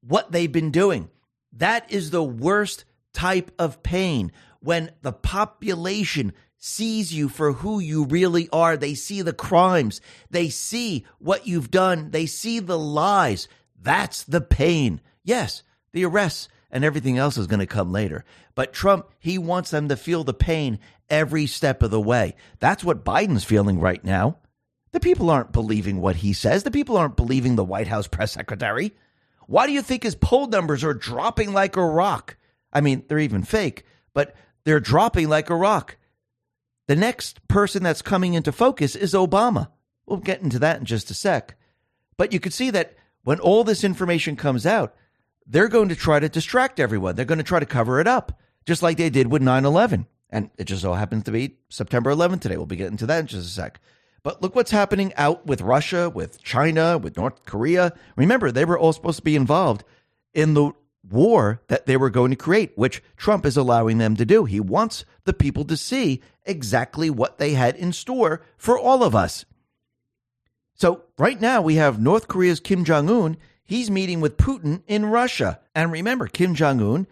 [0.00, 1.10] what they've been doing.
[1.52, 8.04] That is the worst type of pain when the population sees you for who you
[8.04, 8.76] really are.
[8.76, 13.48] They see the crimes, they see what you've done, they see the lies.
[13.80, 15.00] That's the pain.
[15.22, 18.24] Yes, the arrests and everything else is going to come later.
[18.54, 20.80] But Trump, he wants them to feel the pain
[21.10, 22.34] every step of the way.
[22.58, 24.38] That's what Biden's feeling right now.
[24.92, 26.62] The people aren't believing what he says.
[26.62, 28.94] The people aren't believing the White House press secretary.
[29.46, 32.36] Why do you think his poll numbers are dropping like a rock?
[32.72, 34.34] I mean, they're even fake, but
[34.64, 35.96] they're dropping like a rock.
[36.86, 39.68] The next person that's coming into focus is Obama.
[40.06, 41.56] We'll get into that in just a sec.
[42.16, 42.94] But you can see that
[43.24, 44.94] when all this information comes out,
[45.46, 47.14] they're going to try to distract everyone.
[47.14, 50.06] They're going to try to cover it up, just like they did with 9 11.
[50.30, 52.56] And it just so happens to be September 11th today.
[52.56, 53.80] We'll be getting to that in just a sec.
[54.22, 57.94] But look what's happening out with Russia, with China, with North Korea.
[58.16, 59.84] Remember, they were all supposed to be involved
[60.34, 60.72] in the
[61.08, 64.44] war that they were going to create, which Trump is allowing them to do.
[64.44, 69.14] He wants the people to see exactly what they had in store for all of
[69.14, 69.44] us.
[70.74, 73.36] So, right now, we have North Korea's Kim Jong un.
[73.64, 75.60] He's meeting with Putin in Russia.
[75.74, 77.06] And remember, Kim Jong un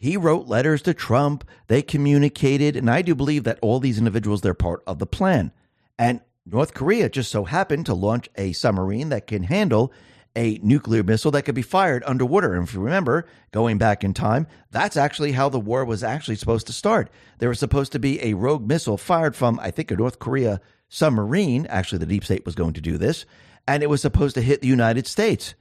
[0.00, 1.44] he wrote letters to Trump.
[1.66, 2.74] They communicated.
[2.74, 5.52] And I do believe that all these individuals, they're part of the plan.
[5.98, 9.92] And North Korea just so happened to launch a submarine that can handle
[10.34, 12.54] a nuclear missile that could be fired underwater.
[12.54, 16.36] And if you remember, going back in time, that's actually how the war was actually
[16.36, 17.10] supposed to start.
[17.38, 20.62] There was supposed to be a rogue missile fired from, I think, a North Korea
[20.88, 21.66] submarine.
[21.66, 23.26] Actually, the deep state was going to do this.
[23.68, 25.54] And it was supposed to hit the United States.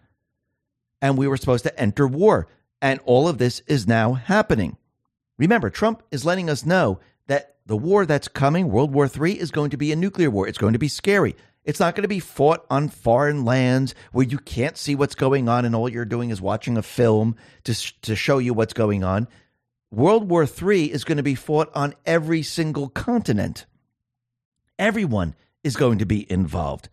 [1.01, 2.47] And we were supposed to enter war.
[2.81, 4.77] And all of this is now happening.
[5.37, 9.51] Remember, Trump is letting us know that the war that's coming, World War III, is
[9.51, 10.47] going to be a nuclear war.
[10.47, 11.35] It's going to be scary.
[11.63, 15.49] It's not going to be fought on foreign lands where you can't see what's going
[15.49, 19.03] on and all you're doing is watching a film to, to show you what's going
[19.03, 19.27] on.
[19.91, 23.65] World War III is going to be fought on every single continent.
[24.77, 26.89] Everyone is going to be involved.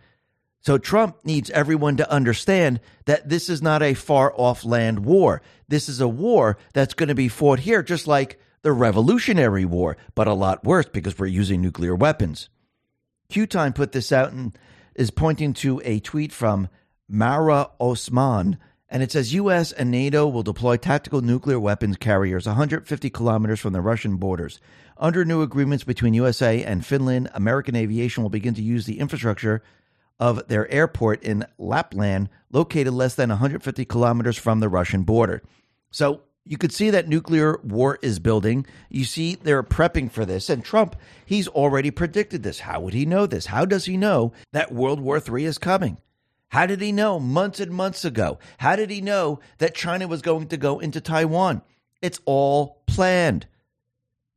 [0.66, 5.40] So Trump needs everyone to understand that this is not a far off land war.
[5.68, 9.96] This is a war that's going to be fought here, just like the Revolutionary War,
[10.16, 12.48] but a lot worse because we're using nuclear weapons.
[13.28, 14.58] Q Time put this out and
[14.96, 16.68] is pointing to a tweet from
[17.08, 18.58] Mara Osman,
[18.88, 19.70] and it says U.S.
[19.70, 24.58] and NATO will deploy tactical nuclear weapons carriers 150 kilometers from the Russian borders.
[24.96, 29.62] Under new agreements between USA and Finland, American aviation will begin to use the infrastructure
[30.18, 35.42] of their airport in Lapland, located less than 150 kilometers from the Russian border.
[35.90, 38.66] So you could see that nuclear war is building.
[38.88, 40.48] You see they're prepping for this.
[40.48, 40.96] And Trump,
[41.26, 42.60] he's already predicted this.
[42.60, 43.46] How would he know this?
[43.46, 45.98] How does he know that World War III is coming?
[46.48, 48.38] How did he know months and months ago?
[48.58, 51.62] How did he know that China was going to go into Taiwan?
[52.00, 53.46] It's all planned.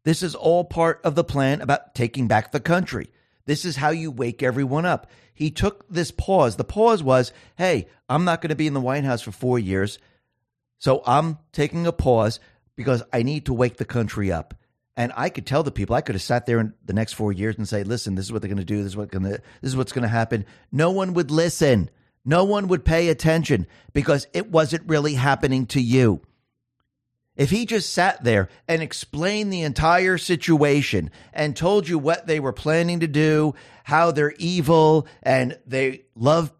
[0.03, 3.11] This is all part of the plan about taking back the country.
[3.45, 5.07] This is how you wake everyone up.
[5.39, 6.57] He took this pause.
[6.57, 9.57] The pause was, hey, I'm not going to be in the White House for four
[9.57, 9.97] years.
[10.79, 12.41] So I'm taking a pause
[12.75, 14.53] because I need to wake the country up.
[14.97, 17.31] And I could tell the people, I could have sat there in the next four
[17.31, 18.83] years and say, listen, this is what they're going to do.
[18.83, 20.45] This is, what gonna, this is what's going to happen.
[20.73, 21.89] No one would listen.
[22.25, 26.21] No one would pay attention because it wasn't really happening to you.
[27.39, 32.41] If he just sat there and explained the entire situation and told you what they
[32.41, 36.51] were planning to do, how they're evil and they love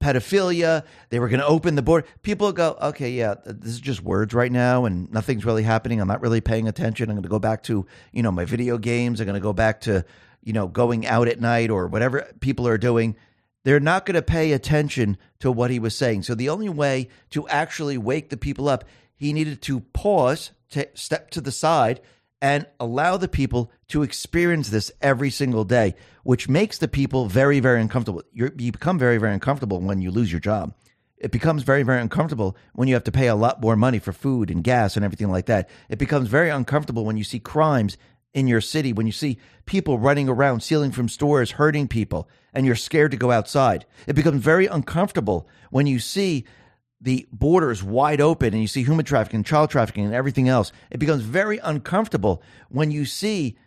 [0.00, 0.84] pedophilia.
[1.08, 2.06] They were going to open the border.
[2.22, 6.00] People go, okay, yeah, this is just words right now, and nothing's really happening.
[6.00, 7.10] I'm not really paying attention.
[7.10, 9.20] I'm going to go back to you know my video games.
[9.20, 10.04] I'm going to go back to
[10.42, 13.16] you know going out at night or whatever people are doing.
[13.64, 16.22] They're not going to pay attention to what he was saying.
[16.22, 18.84] So the only way to actually wake the people up,
[19.22, 22.00] he needed to pause, to step to the side,
[22.40, 25.94] and allow the people to experience this every single day,
[26.24, 28.24] which makes the people very, very uncomfortable.
[28.32, 30.74] You're, you become very, very uncomfortable when you lose your job.
[31.18, 34.12] It becomes very, very uncomfortable when you have to pay a lot more money for
[34.12, 35.70] food and gas and everything like that.
[35.88, 37.96] It becomes very uncomfortable when you see crimes
[38.34, 42.66] in your city, when you see people running around, stealing from stores, hurting people, and
[42.66, 43.86] you're scared to go outside.
[44.08, 46.44] It becomes very uncomfortable when you see
[47.02, 50.72] the border is wide open and you see human trafficking, child trafficking, and everything else,
[50.90, 53.58] it becomes very uncomfortable when you see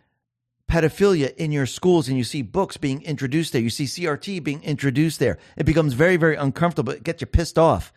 [0.70, 3.60] pedophilia in your schools and you see books being introduced there.
[3.60, 5.38] You see CRT being introduced there.
[5.56, 6.94] It becomes very, very uncomfortable.
[6.94, 7.92] It gets you pissed off.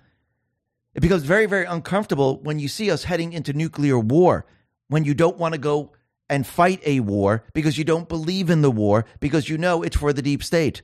[0.94, 4.46] It becomes very, very uncomfortable when you see us heading into nuclear war,
[4.90, 5.94] when you don't want to go
[6.30, 9.96] and fight a war because you don't believe in the war because you know it's
[9.96, 10.82] for the deep state.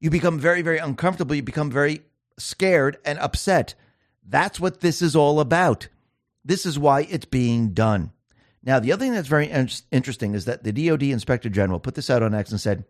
[0.00, 1.36] You become very, very uncomfortable.
[1.36, 2.02] You become very
[2.38, 3.74] scared and upset
[4.26, 5.88] that's what this is all about.
[6.44, 8.12] This is why it's being done.
[8.62, 9.50] Now, the other thing that's very
[9.90, 12.84] interesting is that the DoD Inspector General put this out on X and said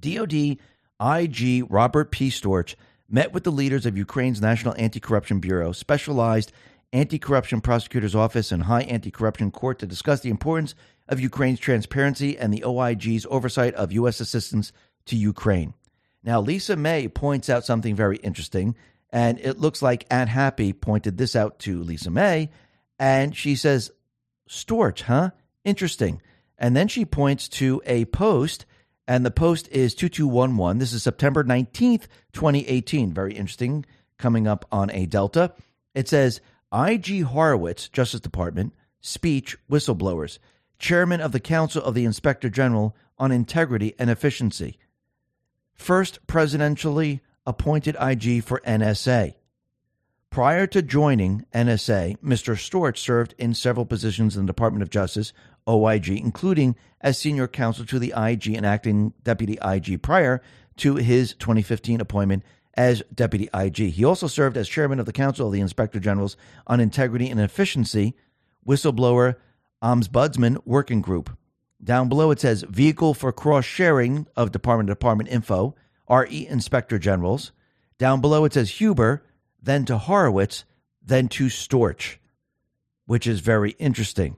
[0.00, 0.58] DoD
[1.00, 2.30] IG Robert P.
[2.30, 2.74] Storch
[3.08, 6.52] met with the leaders of Ukraine's National Anti Corruption Bureau, specialized
[6.92, 10.74] anti corruption prosecutor's office, and high anti corruption court to discuss the importance
[11.08, 14.20] of Ukraine's transparency and the OIG's oversight of U.S.
[14.20, 14.72] assistance
[15.06, 15.74] to Ukraine.
[16.22, 18.74] Now, Lisa May points out something very interesting
[19.10, 22.50] and it looks like Aunt Happy pointed this out to Lisa May,
[22.98, 23.90] and she says,
[24.48, 25.30] Storch, huh?
[25.64, 26.20] Interesting.
[26.58, 28.66] And then she points to a post,
[29.06, 30.78] and the post is 2211.
[30.78, 33.12] This is September 19th, 2018.
[33.12, 33.86] Very interesting,
[34.18, 35.52] coming up on a Delta.
[35.94, 36.40] It says,
[36.72, 37.20] I.G.
[37.20, 40.38] Horowitz, Justice Department, speech whistleblowers,
[40.78, 44.78] chairman of the Council of the Inspector General on Integrity and Efficiency.
[45.74, 49.34] First presidentially appointed IG for NSA.
[50.30, 52.54] Prior to joining NSA, Mr.
[52.54, 55.32] Storch served in several positions in the Department of Justice,
[55.66, 60.42] OIG, including as senior counsel to the IG and acting deputy IG prior
[60.76, 62.42] to his 2015 appointment
[62.74, 63.92] as deputy IG.
[63.92, 66.36] He also served as chairman of the Council of the Inspector Generals
[66.66, 68.14] on Integrity and Efficiency,
[68.66, 69.36] whistleblower
[69.82, 71.36] Ombudsman Working Group.
[71.82, 75.74] Down below it says Vehicle for Cross Sharing of Department to Department Info,
[76.08, 77.52] RE Inspector Generals.
[77.98, 79.24] Down below it says Huber,
[79.60, 80.64] then to Horowitz,
[81.02, 82.16] then to Storch,
[83.06, 84.36] which is very interesting.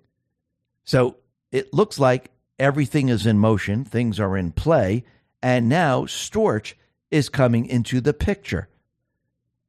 [0.85, 1.17] So
[1.53, 5.05] it looks like everything is in motion, things are in play,
[5.43, 6.75] and now Storch
[7.11, 8.69] is coming into the picture.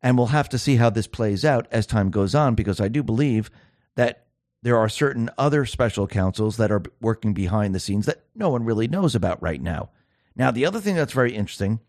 [0.01, 2.87] And we'll have to see how this plays out as time goes on because I
[2.87, 3.51] do believe
[3.95, 4.25] that
[4.63, 8.63] there are certain other special counsels that are working behind the scenes that no one
[8.63, 9.89] really knows about right now.
[10.35, 11.79] Now, the other thing that's very interesting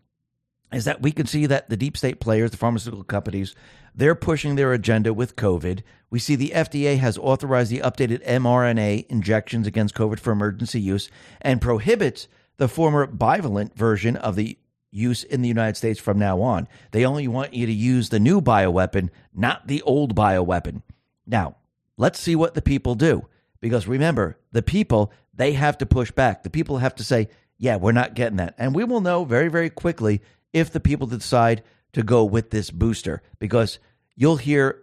[0.73, 3.55] is that we can see that the deep state players, the pharmaceutical companies,
[3.95, 5.81] they're pushing their agenda with COVID.
[6.09, 11.09] We see the FDA has authorized the updated mRNA injections against COVID for emergency use
[11.41, 14.57] and prohibits the former bivalent version of the
[14.91, 16.67] use in the United States from now on.
[16.91, 20.83] They only want you to use the new bioweapon, not the old bioweapon.
[21.25, 21.55] Now,
[21.97, 23.27] let's see what the people do.
[23.59, 26.43] Because remember, the people, they have to push back.
[26.43, 28.55] The people have to say, yeah, we're not getting that.
[28.57, 30.21] And we will know very, very quickly
[30.53, 33.79] if the people decide to go with this booster because
[34.15, 34.79] you'll hear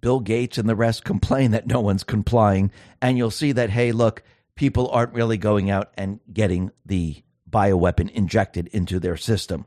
[0.00, 2.70] Bill Gates and the rest complain that no one's complying.
[3.00, 4.22] And you'll see that, hey, look,
[4.54, 9.66] people aren't really going out and getting the bioweapon injected into their system.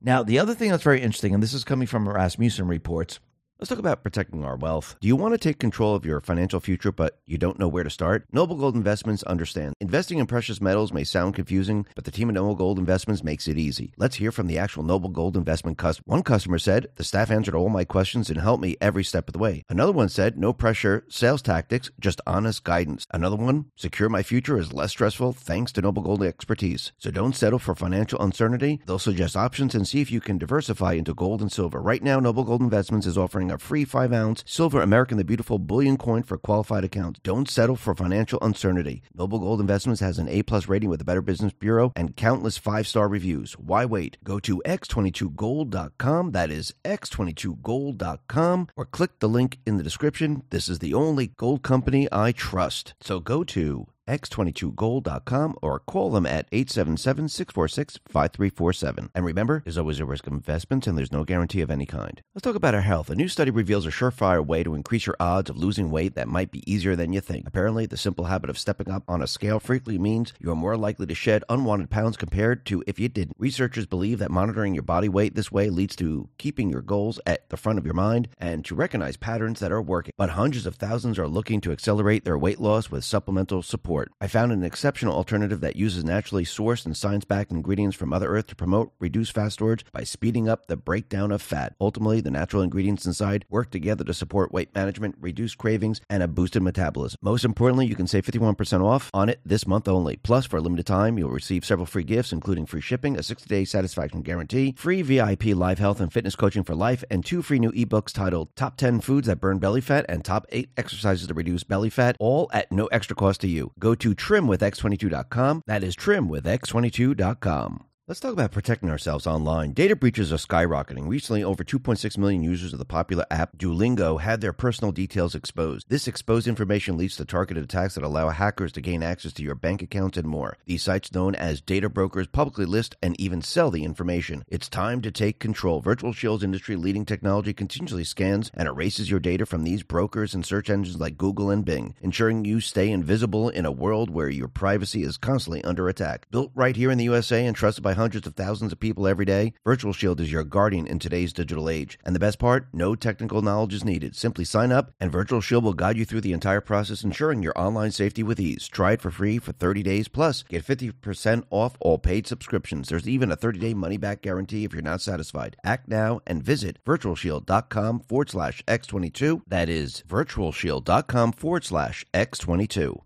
[0.00, 3.20] Now, the other thing that's very interesting, and this is coming from Rasmussen reports,
[3.60, 4.96] Let's talk about protecting our wealth.
[5.00, 7.84] Do you want to take control of your financial future, but you don't know where
[7.84, 8.26] to start?
[8.32, 9.74] Noble Gold Investments understands.
[9.80, 13.46] Investing in precious metals may sound confusing, but the team at Noble Gold Investments makes
[13.46, 13.94] it easy.
[13.96, 16.02] Let's hear from the actual Noble Gold Investment customer.
[16.06, 19.32] One customer said, The staff answered all my questions and helped me every step of
[19.32, 19.62] the way.
[19.68, 23.06] Another one said, No pressure, sales tactics, just honest guidance.
[23.12, 26.90] Another one, Secure my future is less stressful thanks to Noble Gold expertise.
[26.98, 28.80] So don't settle for financial uncertainty.
[28.84, 31.80] They'll suggest options and see if you can diversify into gold and silver.
[31.80, 35.58] Right now, Noble Gold Investments is offering a free 5 ounce silver American the Beautiful
[35.58, 37.20] bullion coin for qualified accounts.
[37.22, 39.02] Don't settle for financial uncertainty.
[39.14, 42.58] Noble Gold Investments has an A plus rating with the Better Business Bureau and countless
[42.58, 43.54] five star reviews.
[43.54, 44.16] Why wait?
[44.24, 46.32] Go to x22gold.com.
[46.32, 50.42] That is x22gold.com or click the link in the description.
[50.50, 52.94] This is the only gold company I trust.
[53.00, 59.08] So go to x22gold.com or call them at 877-646-5347.
[59.14, 62.20] And remember, there's always a risk of investments and there's no guarantee of any kind.
[62.34, 63.10] Let's talk about our health.
[63.10, 66.28] A new study reveals a surefire way to increase your odds of losing weight that
[66.28, 67.46] might be easier than you think.
[67.46, 70.76] Apparently, the simple habit of stepping up on a scale frequently means you are more
[70.76, 73.36] likely to shed unwanted pounds compared to if you didn't.
[73.38, 77.48] Researchers believe that monitoring your body weight this way leads to keeping your goals at
[77.48, 80.12] the front of your mind and to recognize patterns that are working.
[80.16, 84.10] But hundreds of thousands are looking to accelerate their weight loss with supplemental support support.
[84.20, 88.28] I found an exceptional alternative that uses naturally sourced and science backed ingredients from Mother
[88.28, 91.74] Earth to promote reduced fat storage by speeding up the breakdown of fat.
[91.80, 96.28] Ultimately, the natural ingredients inside work together to support weight management, reduce cravings, and a
[96.28, 97.18] boosted metabolism.
[97.22, 100.16] Most importantly, you can save 51% off on it this month only.
[100.16, 103.48] Plus, for a limited time, you'll receive several free gifts, including free shipping, a 60
[103.48, 107.60] day satisfaction guarantee, free VIP live health and fitness coaching for life, and two free
[107.60, 111.34] new ebooks titled Top 10 Foods That Burn Belly Fat and Top 8 Exercises to
[111.34, 113.70] Reduce Belly Fat, all at no extra cost to you.
[113.84, 115.62] Go to trimwithx22.com.
[115.66, 117.84] That is trimwithx22.com.
[118.06, 119.72] Let's talk about protecting ourselves online.
[119.72, 121.08] Data breaches are skyrocketing.
[121.08, 125.86] Recently, over 2.6 million users of the popular app Duolingo had their personal details exposed.
[125.88, 129.54] This exposed information leads to targeted attacks that allow hackers to gain access to your
[129.54, 130.58] bank accounts and more.
[130.66, 134.44] These sites, known as data brokers, publicly list and even sell the information.
[134.48, 135.80] It's time to take control.
[135.80, 140.44] Virtual Shield's industry leading technology continuously scans and erases your data from these brokers and
[140.44, 144.48] search engines like Google and Bing, ensuring you stay invisible in a world where your
[144.48, 146.26] privacy is constantly under attack.
[146.30, 149.24] Built right here in the USA and trusted by hundreds of thousands of people every
[149.24, 151.98] day, Virtual Shield is your guardian in today's digital age.
[152.04, 154.14] And the best part, no technical knowledge is needed.
[154.14, 157.58] Simply sign up, and Virtual Shield will guide you through the entire process, ensuring your
[157.58, 158.68] online safety with ease.
[158.68, 162.88] Try it for free for 30 days, plus get 50% off all paid subscriptions.
[162.88, 165.56] There's even a 30-day money-back guarantee if you're not satisfied.
[165.64, 169.42] Act now and visit virtualshield.com forward slash X22.
[169.46, 173.00] That is virtualshield.com forward slash X22.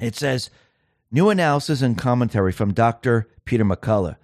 [0.00, 0.50] It says,
[1.10, 3.28] new analysis and commentary from Dr.
[3.44, 4.16] Peter McCullough.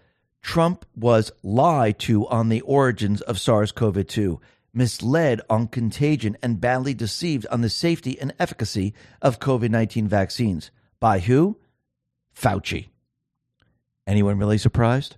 [0.43, 4.41] Trump was lied to on the origins of SARS CoV 2,
[4.72, 10.70] misled on contagion, and badly deceived on the safety and efficacy of COVID 19 vaccines.
[11.01, 11.59] By who?
[12.34, 12.89] Fauci.
[14.07, 15.16] Anyone really surprised?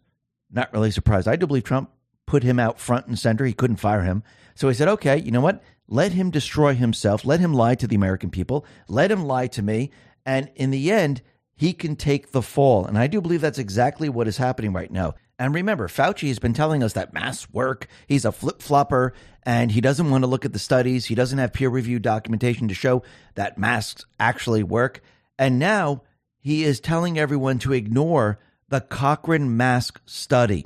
[0.51, 1.29] Not really surprised.
[1.29, 1.91] I do believe Trump
[2.25, 3.45] put him out front and center.
[3.45, 4.23] He couldn't fire him.
[4.55, 5.63] So he said, okay, you know what?
[5.89, 7.25] Let him destroy himself.
[7.25, 8.65] Let him lie to the American people.
[8.89, 9.91] Let him lie to me.
[10.25, 11.23] And in the end,
[11.59, 12.87] he can take the fall.
[12.87, 15.15] And I do believe that's exactly what is happening right now.
[15.41, 17.89] And remember, Fauci has been telling us that masks work.
[18.07, 21.07] He's a flip flopper and he doesn't want to look at the studies.
[21.07, 23.03] He doesn't have peer reviewed documentation to show
[23.35, 25.03] that masks actually work.
[25.37, 26.03] And now
[26.39, 28.39] he is telling everyone to ignore
[28.69, 30.65] the Cochrane mask study.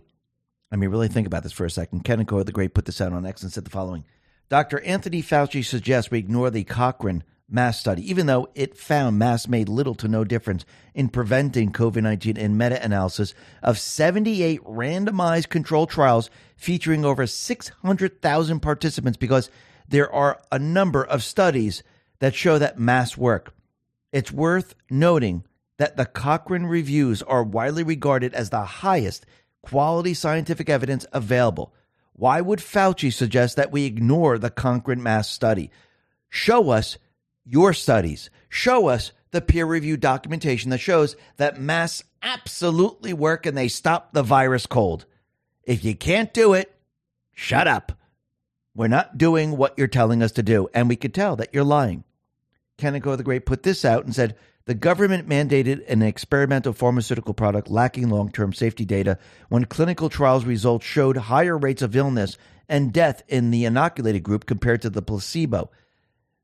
[0.71, 2.05] I mean, really think about this for a second.
[2.05, 4.05] Kanekoa, the Great, put this out on X and said the following
[4.51, 4.81] Dr.
[4.81, 9.69] Anthony Fauci suggests we ignore the Cochrane mass study, even though it found masks made
[9.69, 15.87] little to no difference in preventing COVID 19 in meta analysis of 78 randomized control
[15.87, 19.51] trials featuring over 600,000 participants, because
[19.89, 21.83] there are a number of studies
[22.21, 23.55] that show that masks work.
[24.13, 25.45] It's worth noting
[25.79, 29.27] that the Cochrane reviews are widely regarded as the highest
[29.63, 31.73] quality scientific evidence available.
[32.13, 35.71] Why would Fauci suggest that we ignore the Cochrane Mass study?
[36.29, 36.99] Show us
[37.45, 38.31] your studies.
[38.49, 44.13] Show us the peer reviewed documentation that shows that masks absolutely work and they stop
[44.13, 45.07] the virus cold.
[45.65, 46.73] If you can't do it,
[47.33, 47.93] shut up.
[48.75, 51.65] We're not doing what you're telling us to do, and we could tell that you're
[51.65, 52.05] lying.
[52.79, 57.69] Kanekoa the Great put this out and said the government mandated an experimental pharmaceutical product
[57.69, 59.19] lacking long term safety data
[59.49, 62.39] when clinical trials results showed higher rates of illness
[62.69, 65.71] and death in the inoculated group compared to the placebo.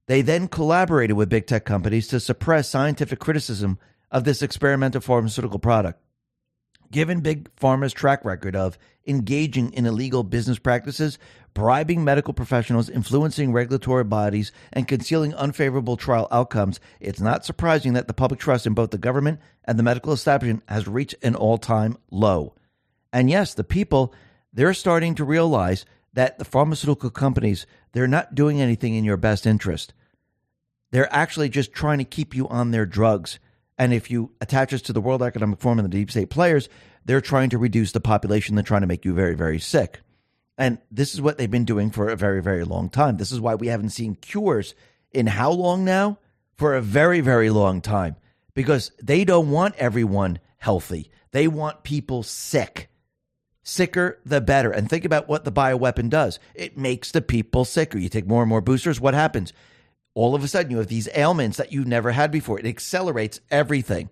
[0.09, 3.79] They then collaborated with big tech companies to suppress scientific criticism
[4.11, 6.01] of this experimental pharmaceutical product.
[6.91, 11.19] Given Big Pharma's track record of engaging in illegal business practices,
[11.53, 18.09] bribing medical professionals, influencing regulatory bodies, and concealing unfavorable trial outcomes, it's not surprising that
[18.09, 21.59] the public trust in both the government and the medical establishment has reached an all
[21.59, 22.55] time low.
[23.13, 24.15] And yes, the people,
[24.55, 25.85] they're starting to realize
[26.15, 29.93] that the pharmaceutical companies, they're not doing anything in your best interest.
[30.91, 33.39] They're actually just trying to keep you on their drugs.
[33.77, 36.69] And if you attach us to the World Economic Forum and the deep state players,
[37.05, 38.55] they're trying to reduce the population.
[38.55, 40.01] They're trying to make you very, very sick.
[40.57, 43.17] And this is what they've been doing for a very, very long time.
[43.17, 44.75] This is why we haven't seen cures
[45.13, 46.19] in how long now?
[46.57, 48.17] For a very, very long time.
[48.53, 51.13] Because they don't want everyone healthy.
[51.31, 52.89] They want people sick.
[53.63, 54.73] Sicker, the better.
[54.73, 57.99] And think about what the bioweapon does it makes the people sicker.
[57.99, 59.53] You take more and more boosters, what happens?
[60.19, 62.59] All of a sudden you have these ailments that you've never had before.
[62.59, 64.11] It accelerates everything.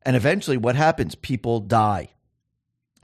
[0.00, 1.14] And eventually, what happens?
[1.14, 2.08] People die.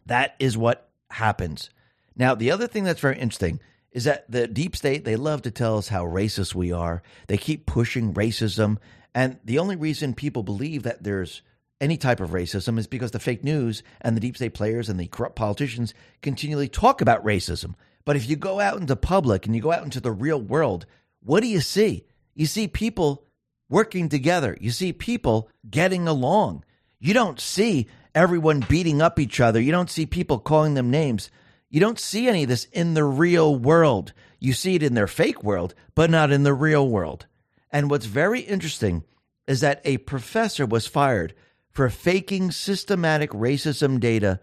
[0.07, 1.69] That is what happens.
[2.17, 3.61] Now, the other thing that's very interesting
[3.91, 7.03] is that the deep state, they love to tell us how racist we are.
[7.27, 8.79] They keep pushing racism.
[9.15, 11.43] And the only reason people believe that there's
[11.83, 14.99] any type of racism is because the fake news and the deep state players and
[14.99, 17.75] the corrupt politicians continually talk about racism.
[18.07, 20.87] But if you go out into public and you go out into the real world,
[21.21, 22.07] what do you see?
[22.35, 23.25] You see people
[23.69, 24.57] working together.
[24.61, 26.65] You see people getting along.
[26.99, 29.61] You don't see everyone beating up each other.
[29.61, 31.31] You don't see people calling them names.
[31.71, 34.13] You don't see any of this in the real world.
[34.39, 37.27] You see it in their fake world, but not in the real world.
[37.71, 39.05] And what's very interesting
[39.47, 41.35] is that a professor was fired
[41.71, 44.41] for faking systematic racism data,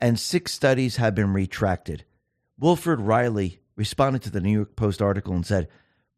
[0.00, 2.04] and six studies have been retracted.
[2.58, 5.68] Wilfred Reilly responded to the New York Post article and said,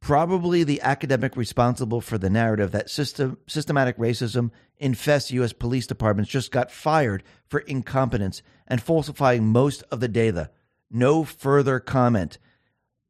[0.01, 5.53] probably the academic responsible for the narrative that system, systematic racism infests U.S.
[5.53, 10.51] police departments just got fired for incompetence and falsifying most of the data.
[10.90, 12.38] No further comment.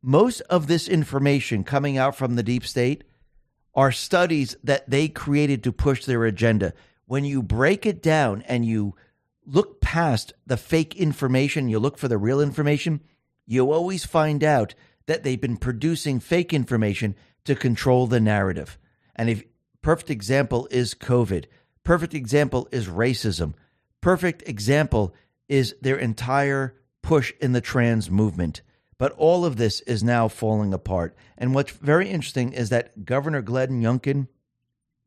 [0.03, 3.05] Most of this information coming out from the deep state
[3.75, 6.73] are studies that they created to push their agenda.
[7.07, 8.95] When you break it down and you
[9.47, 13.01] look past the fake information, you look for the real information,
[13.47, 14.75] you always find out
[15.09, 18.79] that they've been producing fake information to control the narrative.
[19.17, 19.43] And a
[19.81, 21.47] perfect example is COVID.
[21.83, 23.55] Perfect example is racism.
[24.03, 25.15] Perfect example
[25.49, 28.61] is their entire push in the trans movement.
[28.99, 31.17] But all of this is now falling apart.
[31.39, 34.29] And what's very interesting is that Governor Glenn Youngkin,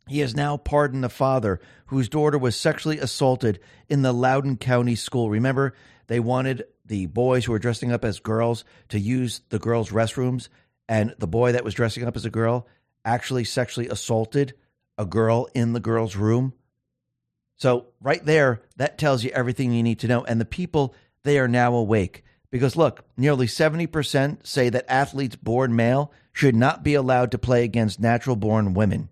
[0.07, 4.95] he has now pardoned the father whose daughter was sexually assaulted in the Loudoun County
[4.95, 5.29] school.
[5.29, 5.75] Remember,
[6.07, 10.49] they wanted the boys who were dressing up as girls to use the girls' restrooms,
[10.89, 12.67] and the boy that was dressing up as a girl
[13.05, 14.53] actually sexually assaulted
[14.97, 16.53] a girl in the girl's room.
[17.57, 20.23] So, right there, that tells you everything you need to know.
[20.23, 22.23] And the people, they are now awake.
[22.49, 27.63] Because look, nearly 70% say that athletes born male should not be allowed to play
[27.63, 29.09] against natural born women.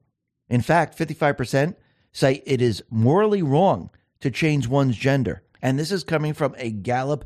[0.49, 1.75] In fact, 55%
[2.11, 3.89] say it is morally wrong
[4.19, 5.43] to change one's gender.
[5.61, 7.25] And this is coming from a Gallup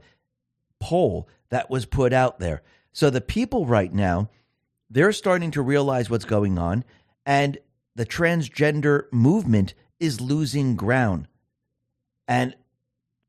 [0.83, 2.61] poll that was put out there.
[2.91, 4.29] So the people right now,
[4.89, 6.83] they're starting to realize what's going on,
[7.25, 7.57] and
[7.95, 11.27] the transgender movement is losing ground.
[12.27, 12.55] And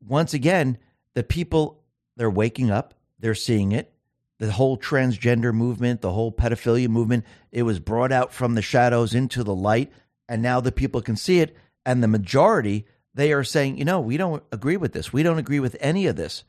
[0.05, 0.79] once again,
[1.15, 1.81] the people,
[2.17, 3.93] they're waking up, they're seeing it.
[4.39, 9.15] The whole transgender movement, the whole pedophilia movement, it was brought out from the shadows
[9.15, 9.93] into the light,
[10.29, 11.57] and now the people can see it.
[11.87, 15.13] And the majority, they are saying, you know, we don't agree with this.
[15.13, 16.45] We don't agree with any of this.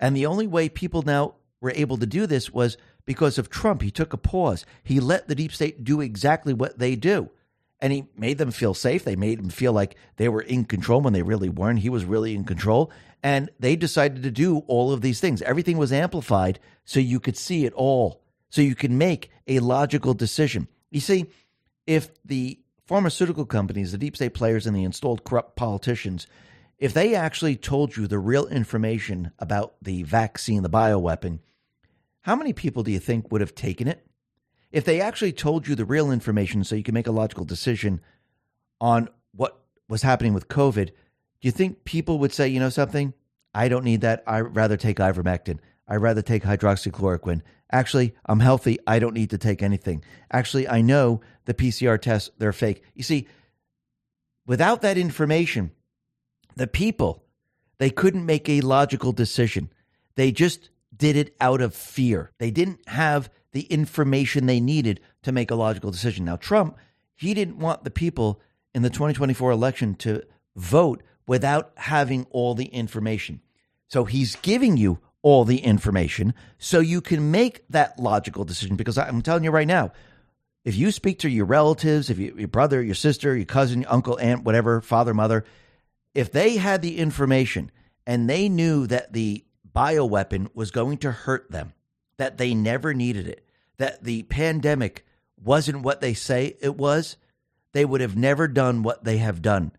[0.00, 3.82] And the only way people now were able to do this was because of Trump.
[3.82, 4.64] He took a pause.
[4.82, 7.30] He let the deep state do exactly what they do.
[7.82, 9.04] And he made them feel safe.
[9.04, 11.78] They made them feel like they were in control when they really weren't.
[11.78, 12.90] He was really in control.
[13.22, 15.42] And they decided to do all of these things.
[15.42, 20.14] Everything was amplified so you could see it all, so you can make a logical
[20.14, 20.68] decision.
[20.90, 21.26] You see,
[21.86, 26.26] if the pharmaceutical companies, the deep state players, and the installed corrupt politicians
[26.80, 31.40] if they actually told you the real information about the vaccine, the bioweapon,
[32.22, 34.06] how many people do you think would have taken it?
[34.72, 38.00] If they actually told you the real information so you can make a logical decision
[38.80, 40.92] on what was happening with COVID, do
[41.42, 43.12] you think people would say, you know something?
[43.54, 44.22] I don't need that.
[44.26, 45.58] I'd rather take ivermectin.
[45.86, 47.42] I'd rather take hydroxychloroquine.
[47.72, 48.78] Actually, I'm healthy.
[48.86, 50.02] I don't need to take anything.
[50.32, 52.82] Actually, I know the PCR tests, they're fake.
[52.94, 53.28] You see,
[54.46, 55.72] without that information,
[56.60, 57.24] the people,
[57.78, 59.70] they couldn't make a logical decision.
[60.14, 62.32] They just did it out of fear.
[62.38, 66.26] They didn't have the information they needed to make a logical decision.
[66.26, 66.76] Now, Trump,
[67.16, 68.42] he didn't want the people
[68.74, 70.22] in the 2024 election to
[70.54, 73.40] vote without having all the information.
[73.88, 78.76] So he's giving you all the information so you can make that logical decision.
[78.76, 79.92] Because I'm telling you right now,
[80.62, 83.90] if you speak to your relatives, if you, your brother, your sister, your cousin, your
[83.90, 85.46] uncle, aunt, whatever, father, mother,
[86.14, 87.70] if they had the information
[88.06, 91.72] and they knew that the bioweapon was going to hurt them,
[92.16, 93.44] that they never needed it,
[93.78, 95.06] that the pandemic
[95.42, 97.16] wasn't what they say it was,
[97.72, 99.72] they would have never done what they have done.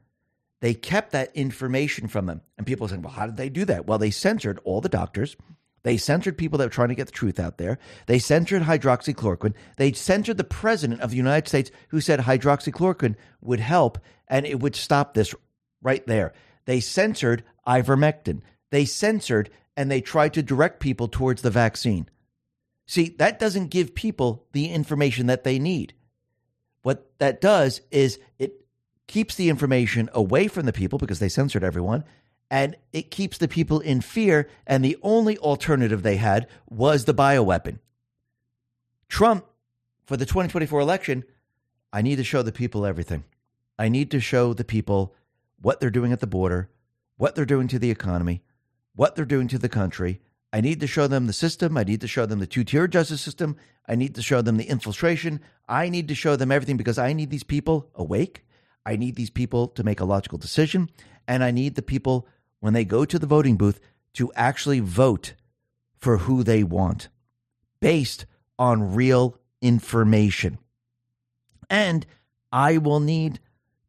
[0.61, 2.41] They kept that information from them.
[2.57, 3.87] And people are saying, well, how did they do that?
[3.87, 5.35] Well, they censored all the doctors.
[5.83, 7.79] They censored people that were trying to get the truth out there.
[8.05, 9.55] They censored hydroxychloroquine.
[9.77, 13.97] They censored the president of the United States who said hydroxychloroquine would help
[14.27, 15.33] and it would stop this
[15.81, 16.33] right there.
[16.65, 18.41] They censored ivermectin.
[18.69, 22.07] They censored and they tried to direct people towards the vaccine.
[22.85, 25.93] See, that doesn't give people the information that they need.
[26.81, 28.65] What that does is it
[29.07, 32.03] keeps the information away from the people because they censored everyone,
[32.49, 34.49] and it keeps the people in fear.
[34.67, 37.79] And the only alternative they had was the bioweapon.
[39.07, 39.45] Trump,
[40.05, 41.23] for the 2024 election,
[41.93, 43.23] I need to show the people everything.
[43.77, 45.13] I need to show the people
[45.61, 46.69] what they're doing at the border,
[47.17, 48.41] what they're doing to the economy,
[48.95, 50.21] what they're doing to the country.
[50.53, 51.77] I need to show them the system.
[51.77, 53.55] I need to show them the two tier justice system.
[53.87, 55.39] I need to show them the infiltration.
[55.67, 58.45] I need to show them everything because I need these people awake.
[58.85, 60.89] I need these people to make a logical decision.
[61.27, 62.27] And I need the people,
[62.59, 63.79] when they go to the voting booth,
[64.13, 65.35] to actually vote
[65.97, 67.07] for who they want
[67.79, 68.25] based
[68.59, 70.57] on real information.
[71.69, 72.05] And
[72.51, 73.39] I will need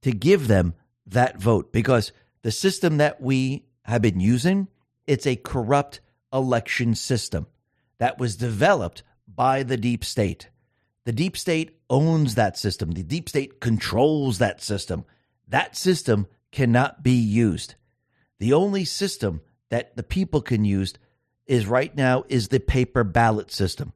[0.02, 0.74] to give them
[1.12, 1.72] that vote.
[1.72, 2.12] Because
[2.42, 4.68] the system that we have been using
[5.06, 6.00] it's a corrupt
[6.32, 7.46] election system
[7.98, 10.48] that was developed by the deep state.
[11.04, 12.92] The deep state owns that system.
[12.92, 15.04] The deep state controls that system.
[15.48, 17.74] That system cannot be used.
[18.38, 19.40] The only system
[19.70, 20.94] that the people can use
[21.46, 23.92] is right now is the paper ballot system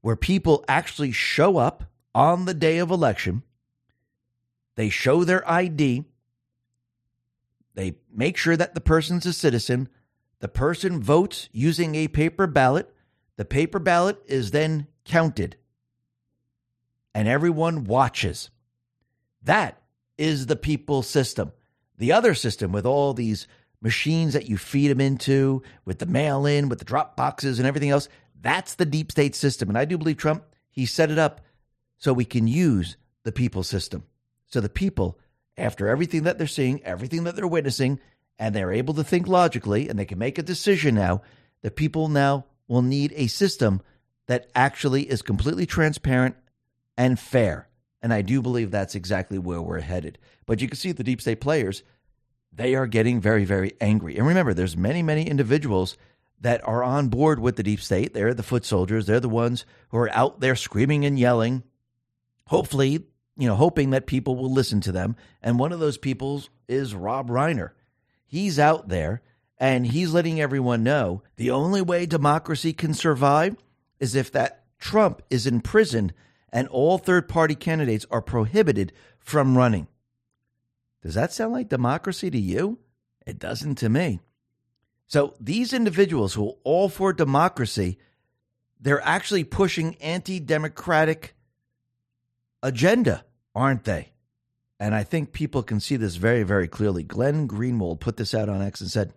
[0.00, 1.84] where people actually show up
[2.14, 3.42] on the day of election.
[4.76, 6.04] They show their ID
[7.78, 9.88] they make sure that the person's a citizen.
[10.40, 12.92] The person votes using a paper ballot.
[13.36, 15.54] The paper ballot is then counted.
[17.14, 18.50] And everyone watches.
[19.44, 19.80] That
[20.16, 21.52] is the people system.
[21.98, 23.46] The other system with all these
[23.80, 27.68] machines that you feed them into, with the mail in, with the drop boxes and
[27.68, 28.08] everything else,
[28.40, 29.68] that's the deep state system.
[29.68, 31.42] And I do believe Trump, he set it up
[31.96, 34.02] so we can use the people system.
[34.48, 35.16] So the people
[35.58, 38.00] after everything that they're seeing, everything that they're witnessing,
[38.38, 41.22] and they're able to think logically and they can make a decision now,
[41.62, 43.82] that people now will need a system
[44.26, 46.36] that actually is completely transparent
[46.96, 47.68] and fair.
[48.00, 50.18] And I do believe that's exactly where we're headed.
[50.46, 51.82] But you can see the deep state players,
[52.52, 54.16] they are getting very, very angry.
[54.16, 55.96] And remember, there's many, many individuals
[56.40, 58.14] that are on board with the deep state.
[58.14, 59.06] They're the foot soldiers.
[59.06, 61.64] They're the ones who are out there screaming and yelling.
[62.46, 63.06] Hopefully,
[63.38, 65.16] you know, hoping that people will listen to them.
[65.40, 67.70] And one of those people is Rob Reiner.
[68.26, 69.22] He's out there
[69.58, 73.56] and he's letting everyone know the only way democracy can survive
[74.00, 76.12] is if that Trump is in prison
[76.52, 79.86] and all third party candidates are prohibited from running.
[81.02, 82.78] Does that sound like democracy to you?
[83.24, 84.18] It doesn't to me.
[85.06, 87.98] So these individuals who are all for democracy,
[88.80, 91.34] they're actually pushing anti democratic
[92.62, 93.24] agenda
[93.54, 94.12] aren't they?
[94.80, 97.02] And I think people can see this very, very clearly.
[97.02, 99.12] Glenn Greenwald put this out on X and said,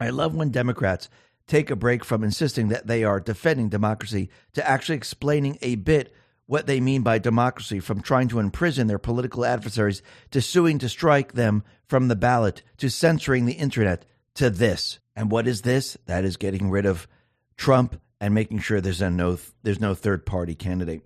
[0.00, 1.08] I love when Democrats
[1.46, 6.12] take a break from insisting that they are defending democracy to actually explaining a bit
[6.46, 10.88] what they mean by democracy, from trying to imprison their political adversaries to suing to
[10.88, 14.04] strike them from the ballot to censoring the internet
[14.34, 14.98] to this.
[15.16, 15.96] And what is this?
[16.06, 17.08] That is getting rid of
[17.56, 21.02] Trump and making sure there's no there's no third party candidate.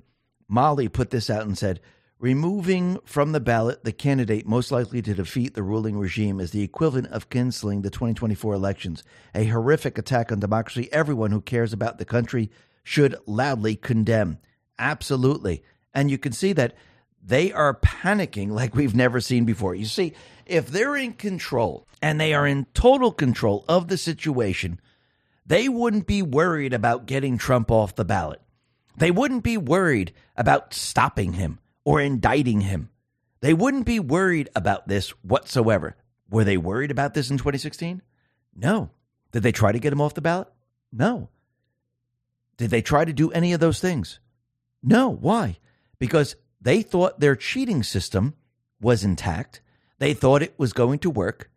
[0.49, 1.81] Molly put this out and said,
[2.21, 6.65] Removing from the ballot the candidate most likely to defeat the ruling regime is the
[6.65, 9.05] equivalent of canceling the 2024 elections,
[9.37, 12.51] a horrific attack on democracy everyone who cares about the country
[12.83, 14.39] should loudly condemn.
[14.81, 15.63] Absolutely.
[15.95, 16.75] And you can see that
[17.23, 19.77] they are panicking like we've never seen before.
[19.77, 20.13] You see,
[20.45, 24.81] if they're in control and they are in total control of the situation,
[25.47, 28.43] they wouldn't be worried about getting Trump off the ballot.
[28.97, 32.91] They wouldn't be worried about stopping him or indicting him.
[33.41, 35.97] They wouldn't be worried about this whatsoever.
[36.29, 38.03] Were they worried about this in 2016?
[38.55, 38.91] No.
[39.33, 40.49] Did they try to get him off the ballot?
[40.93, 41.31] No.
[42.59, 44.21] Did they try to do any of those things?
[44.83, 45.09] No.
[45.09, 45.61] Why?
[45.99, 48.35] Because they thought their cheating system
[48.83, 49.63] was intact.
[49.99, 51.51] They thought it was going to work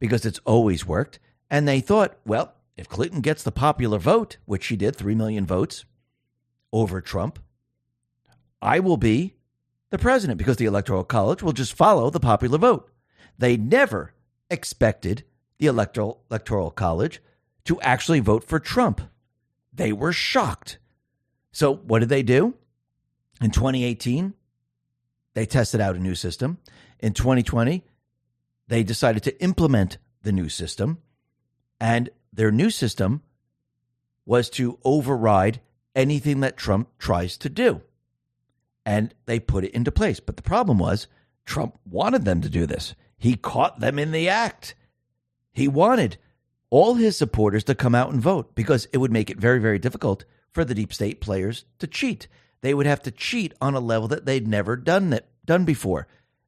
[0.00, 1.20] because it's always worked.
[1.52, 5.46] And they thought, well, if Clinton gets the popular vote, which she did, 3 million
[5.46, 5.84] votes
[6.72, 7.38] over Trump,
[8.60, 9.36] I will be
[9.90, 12.90] the president because the Electoral College will just follow the popular vote.
[13.38, 14.14] They never
[14.50, 15.24] expected
[15.58, 17.20] the Electoral, Electoral College
[17.64, 19.00] to actually vote for Trump.
[19.72, 20.78] They were shocked.
[21.52, 22.54] So, what did they do?
[23.40, 24.34] In 2018,
[25.34, 26.58] they tested out a new system.
[26.98, 27.84] In 2020,
[28.66, 30.98] they decided to implement the new system.
[31.80, 33.22] And their new system
[34.26, 35.60] was to override
[35.94, 37.82] anything that Trump tries to do
[38.88, 40.18] and they put it into place.
[40.18, 41.08] But the problem was
[41.44, 42.94] Trump wanted them to do this.
[43.18, 44.74] He caught them in the act.
[45.52, 46.16] He wanted
[46.70, 49.78] all his supporters to come out and vote because it would make it very, very
[49.78, 52.28] difficult for the deep state players to cheat.
[52.62, 56.06] They would have to cheat on a level that they'd never done it, done before.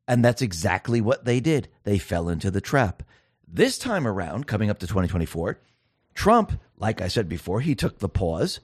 [0.08, 1.68] And that's exactly what they did.
[1.84, 3.02] They fell into the trap.
[3.46, 5.60] This time around, coming up to 2024,
[6.14, 8.60] Trump, like I said before, he took the pause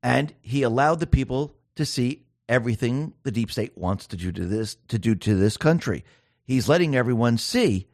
[0.00, 4.46] and he allowed the people to see everything the deep state wants to do to
[4.46, 6.04] this to do to this country.
[6.44, 7.88] He's letting everyone see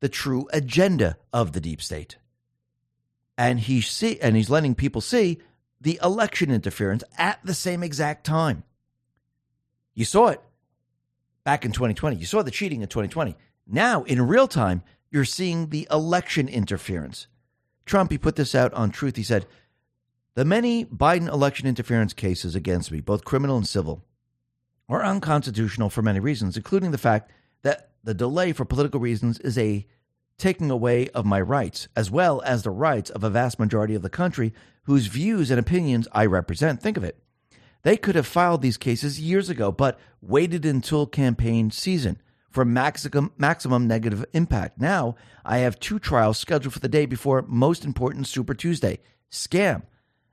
[0.00, 2.16] the true agenda of the deep state.
[3.38, 5.38] And he see and he's letting people see
[5.80, 8.64] the election interference at the same exact time.
[9.94, 10.40] You saw it
[11.44, 12.16] back in 2020.
[12.16, 13.36] You saw the cheating in 2020.
[13.66, 17.26] Now, in real time, you're seeing the election interference.
[17.84, 19.16] Trump, he put this out on Truth.
[19.16, 19.46] He said,
[20.34, 24.04] the many Biden election interference cases against me, both criminal and civil,
[24.88, 27.30] are unconstitutional for many reasons, including the fact
[27.62, 29.86] that the delay for political reasons is a
[30.38, 34.02] taking away of my rights, as well as the rights of a vast majority of
[34.02, 34.52] the country
[34.84, 36.82] whose views and opinions I represent.
[36.82, 37.22] Think of it.
[37.82, 43.32] They could have filed these cases years ago, but waited until campaign season for maximum,
[43.36, 44.80] maximum negative impact.
[44.80, 48.98] Now I have two trials scheduled for the day before most important Super Tuesday.
[49.30, 49.82] Scam.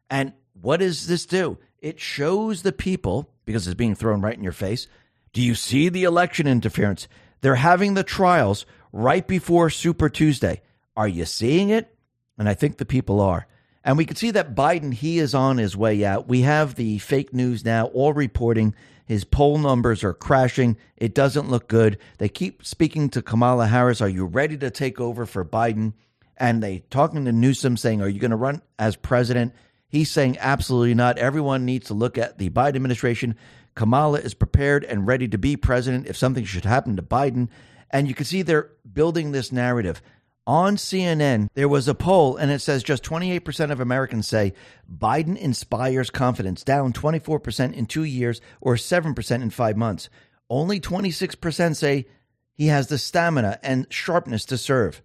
[0.09, 1.57] And what does this do?
[1.79, 4.87] It shows the people, because it's being thrown right in your face,
[5.33, 7.07] do you see the election interference?
[7.41, 10.61] They're having the trials right before Super Tuesday.
[10.97, 11.95] Are you seeing it?
[12.37, 13.47] And I think the people are.
[13.83, 16.27] And we can see that Biden, he is on his way out.
[16.27, 18.75] We have the fake news now all reporting
[19.09, 20.77] his poll numbers are crashing.
[20.95, 21.97] It doesn't look good.
[22.19, 24.01] They keep speaking to Kamala Harris.
[24.01, 25.93] Are you ready to take over for Biden?
[26.37, 29.55] And they talking to Newsom saying, Are you going to run as president?
[29.89, 31.17] He's saying absolutely not.
[31.17, 33.35] Everyone needs to look at the Biden administration.
[33.73, 37.49] Kamala is prepared and ready to be president if something should happen to Biden.
[37.89, 40.01] And you can see they're building this narrative.
[40.45, 44.53] On CNN, there was a poll, and it says just 28% of Americans say
[44.91, 50.09] Biden inspires confidence, down 24% in two years or 7% in five months.
[50.49, 52.07] Only 26% say
[52.53, 55.01] he has the stamina and sharpness to serve.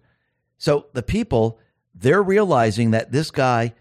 [0.57, 1.59] So the people,
[1.93, 3.73] they're realizing that this guy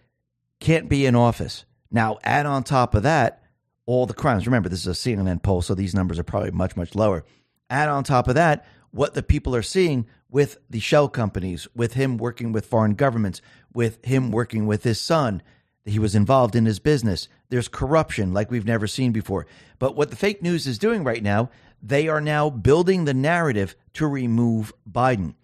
[0.65, 1.67] can't be in office.
[1.91, 3.43] Now, add on top of that
[3.85, 4.47] all the crimes.
[4.47, 7.23] Remember, this is a CNN poll, so these numbers are probably much, much lower.
[7.69, 11.93] Add on top of that what the people are seeing with the shell companies, with
[11.93, 13.43] him working with foreign governments,
[13.75, 15.43] with him working with his son.
[15.85, 17.29] He was involved in his business.
[17.51, 19.47] There's corruption like we've never seen before.
[19.79, 21.51] But what the fake news is doing right now,
[21.83, 25.35] they are now building the narrative to remove Biden.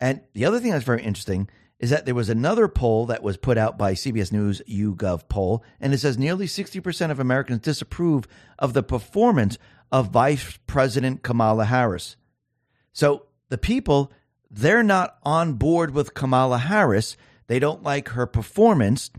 [0.00, 1.50] And the other thing that's very interesting
[1.82, 5.64] is that there was another poll that was put out by CBS News YouGov poll,
[5.80, 9.58] and it says nearly 60% of Americans disapprove of the performance
[9.90, 12.16] of Vice President Kamala Harris.
[12.92, 14.12] So the people,
[14.48, 17.16] they're not on board with Kamala Harris.
[17.48, 19.10] They don't like her performance,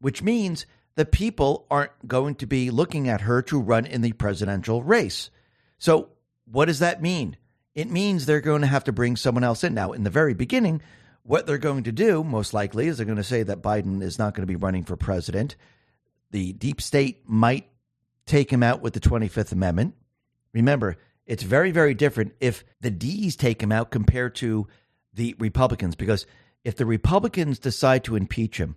[0.00, 4.12] which means the people aren't going to be looking at her to run in the
[4.12, 5.30] presidential race.
[5.78, 6.10] So
[6.44, 7.36] what does that mean?
[7.74, 9.74] It means they're going to have to bring someone else in.
[9.74, 10.82] Now, in the very beginning,
[11.24, 14.18] what they're going to do, most likely, is they're going to say that Biden is
[14.18, 15.56] not going to be running for president.
[16.30, 17.68] The deep state might
[18.26, 19.94] take him out with the 25th Amendment.
[20.52, 20.96] Remember,
[21.26, 24.66] It's very, very different if the D's take him out compared to
[25.14, 25.94] the Republicans.
[25.94, 26.26] Because
[26.64, 28.76] if the Republicans decide to impeach him,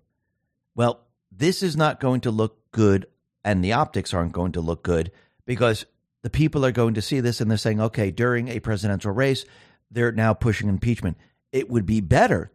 [0.76, 1.02] well,
[1.32, 3.08] this is not going to look good,
[3.44, 5.12] and the optics aren't going to look good
[5.46, 5.86] because
[6.22, 9.46] the people are going to see this and they're saying, okay, during a presidential race,
[9.92, 11.18] they're now pushing impeachment.
[11.56, 12.52] It would be better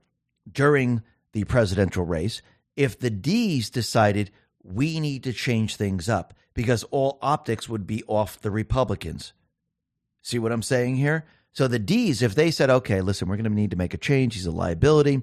[0.53, 1.03] during
[1.33, 2.43] the presidential race
[2.77, 4.31] if the D's decided
[4.63, 9.33] we need to change things up because all optics would be off the Republicans.
[10.21, 11.25] See what I'm saying here?
[11.51, 13.97] So the D's, if they said, okay, listen, we're going to need to make a
[13.97, 15.23] change, he's a liability,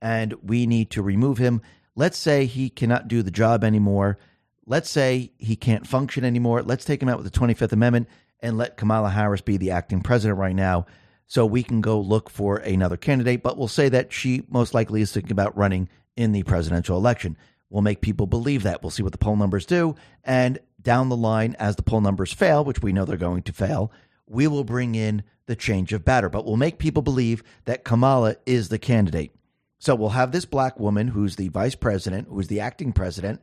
[0.00, 1.60] and we need to remove him.
[1.94, 4.16] Let's say he cannot do the job anymore.
[4.64, 6.62] Let's say he can't function anymore.
[6.62, 8.08] Let's take him out with the 25th Amendment
[8.40, 10.86] and let Kamala Harris be the acting president right now
[11.28, 13.42] so we can go look for another candidate.
[13.42, 17.36] But we'll say that she most likely is thinking about running in the presidential election.
[17.70, 18.82] We'll make people believe that.
[18.82, 19.94] We'll see what the poll numbers do.
[20.24, 23.52] And down the line, as the poll numbers fail, which we know they're going to
[23.52, 23.92] fail,
[24.26, 26.30] we will bring in the change of batter.
[26.30, 29.32] But we'll make people believe that Kamala is the candidate.
[29.78, 33.40] So we'll have this black woman who's the vice president, who's the acting president.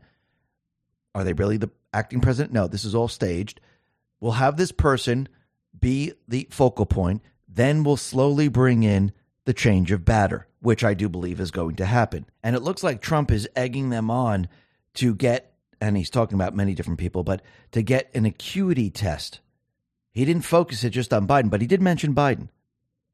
[1.14, 2.52] Are they really the acting president?
[2.52, 3.62] No, this is all staged.
[4.20, 5.30] We'll have this person
[5.80, 7.22] be the focal point.
[7.56, 9.14] Then we'll slowly bring in
[9.46, 12.26] the change of batter, which I do believe is going to happen.
[12.44, 14.50] And it looks like Trump is egging them on
[14.96, 17.42] to get, and he's talking about many different people, but
[17.72, 19.40] to get an acuity test.
[20.12, 22.50] He didn't focus it just on Biden, but he did mention Biden,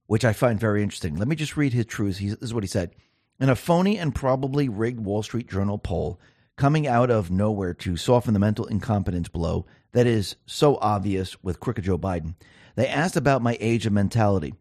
[0.07, 1.15] which I find very interesting.
[1.15, 2.19] Let me just read his truths.
[2.19, 2.91] this is what he said.
[3.39, 6.19] In a phony and probably rigged Wall Street Journal poll
[6.57, 11.59] coming out of nowhere to soften the mental incompetence blow that is so obvious with
[11.59, 12.35] crooked Joe Biden,
[12.75, 14.53] they asked about my age and mentality.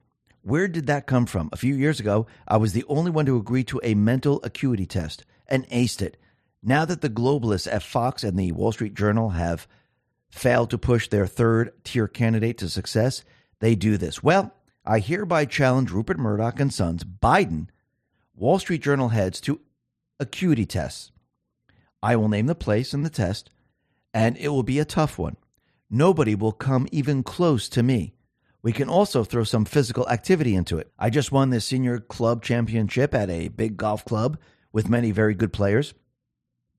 [0.43, 1.51] Where did that come from?
[1.53, 4.87] A few years ago, I was the only one to agree to a mental acuity
[4.87, 6.16] test and aced it.
[6.62, 9.66] Now that the globalists at Fox and the Wall Street Journal have
[10.31, 13.24] failed to push their third tier candidate to success,
[13.61, 14.23] they do this.
[14.23, 14.55] Well,
[14.85, 17.69] I hereby challenge Rupert Murdoch and Sons, Biden,
[18.35, 19.61] Wall Street Journal heads to
[20.19, 21.11] acuity tests.
[22.03, 23.51] I will name the place and the test,
[24.15, 25.37] and it will be a tough one.
[25.92, 28.14] Nobody will come even close to me.
[28.62, 30.92] We can also throw some physical activity into it.
[30.96, 34.38] I just won the senior club championship at a big golf club
[34.72, 35.94] with many very good players.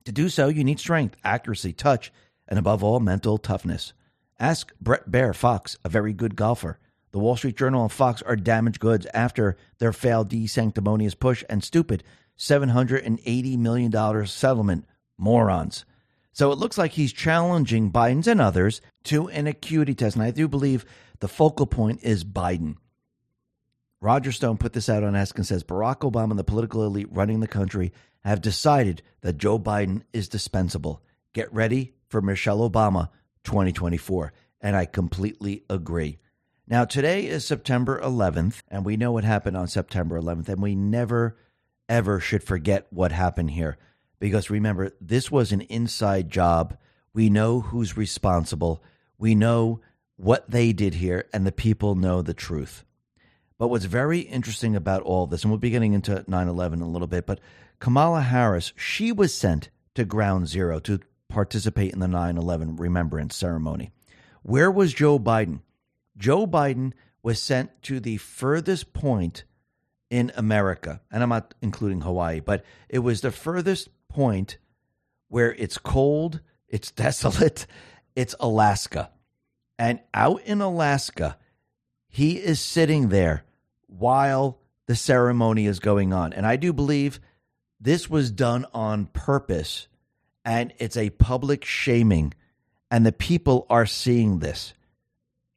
[0.06, 2.14] To do so, you need strength, accuracy, touch,
[2.48, 3.92] and above all, mental toughness.
[4.40, 6.80] Ask Bret Baier Fox, a very good golfer.
[7.12, 11.62] The Wall Street Journal and Fox are damaged goods after their failed de-sanctimonious push and
[11.62, 12.04] stupid
[12.40, 14.86] $780 million settlement.
[15.18, 15.84] Morons.
[16.34, 20.16] So it looks like he's challenging Biden's and others to an acuity test.
[20.16, 20.86] And I do believe
[21.20, 22.76] the focal point is Biden.
[24.00, 27.12] Roger Stone put this out on X and says Barack Obama and the political elite
[27.12, 27.92] running the country
[28.24, 31.04] have decided that Joe Biden is dispensable.
[31.34, 33.10] Get ready for Michelle Obama
[33.44, 34.34] 2024.
[34.62, 36.20] And I completely agree.
[36.68, 40.76] Now, today is September 11th, and we know what happened on September 11th, and we
[40.76, 41.36] never,
[41.90, 43.78] ever should forget what happened here.
[44.22, 46.78] Because remember, this was an inside job.
[47.12, 48.84] We know who's responsible.
[49.18, 49.82] We know
[50.16, 52.86] what they did here, and the people know the truth.
[53.58, 56.88] But what's very interesting about all this, and we'll be getting into 9 11 a
[56.88, 57.40] little bit, but
[57.80, 63.36] Kamala Harris, she was sent to ground zero to participate in the 9 11 remembrance
[63.36, 63.92] ceremony.
[64.44, 65.62] Where was Joe Biden?
[66.16, 66.94] Joe Biden
[67.24, 69.46] was sent to the furthest point
[70.12, 74.58] in America, and I'm not including Hawaii, but it was the furthest point
[75.28, 77.66] where it's cold, it's desolate,
[78.16, 79.10] it's Alaska.
[79.80, 81.38] And out in Alaska,
[82.08, 83.44] he is sitting there
[83.88, 86.34] while the ceremony is going on.
[86.34, 87.20] And I do believe
[87.80, 89.88] this was done on purpose
[90.44, 92.34] and it's a public shaming.
[92.90, 94.74] And the people are seeing this.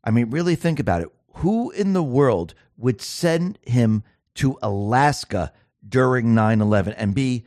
[0.04, 1.08] I mean, really think about it.
[1.36, 4.04] Who in the world would send him
[4.36, 5.52] to Alaska
[5.86, 7.44] during 9 11 and be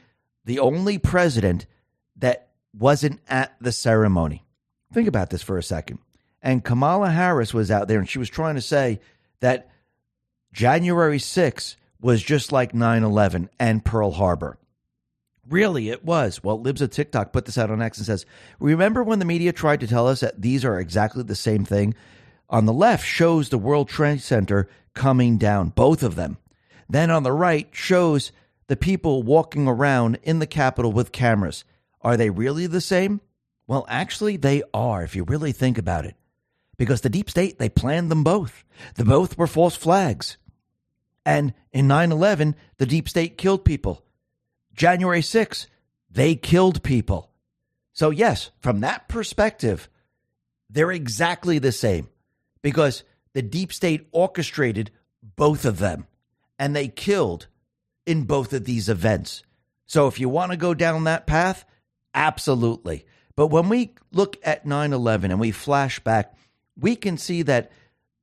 [0.47, 1.65] the only president
[2.15, 4.45] that wasn't at the ceremony?
[4.93, 5.99] Think about this for a second.
[6.41, 9.01] And Kamala Harris was out there and she was trying to say
[9.41, 9.69] that
[10.53, 14.57] January 6th was just like 9 11 and Pearl Harbor.
[15.49, 16.41] Really, it was.
[16.41, 18.25] Well, Libs of TikTok put this out on X and says,
[18.59, 21.93] Remember when the media tried to tell us that these are exactly the same thing?
[22.49, 26.37] On the left shows the World Trade Center coming down, both of them.
[26.89, 28.31] Then on the right shows
[28.67, 31.63] the people walking around in the Capitol with cameras.
[32.01, 33.21] Are they really the same?
[33.65, 36.15] Well, actually, they are, if you really think about it
[36.77, 38.63] because the deep state, they planned them both.
[38.95, 40.37] The both were false flags.
[41.25, 44.03] And in 9 11, the deep state killed people.
[44.73, 45.67] January 6th,
[46.09, 47.29] they killed people.
[47.93, 49.89] So, yes, from that perspective,
[50.69, 52.09] they're exactly the same.
[52.61, 53.03] because
[53.33, 54.91] the deep state orchestrated
[55.21, 56.07] both of them
[56.57, 57.47] and they killed
[58.07, 59.43] in both of these events.
[59.85, 61.65] So if you want to go down that path,
[62.13, 63.05] absolutely.
[63.35, 66.35] But when we look at 9 11 and we flash back,
[66.79, 67.71] we can see that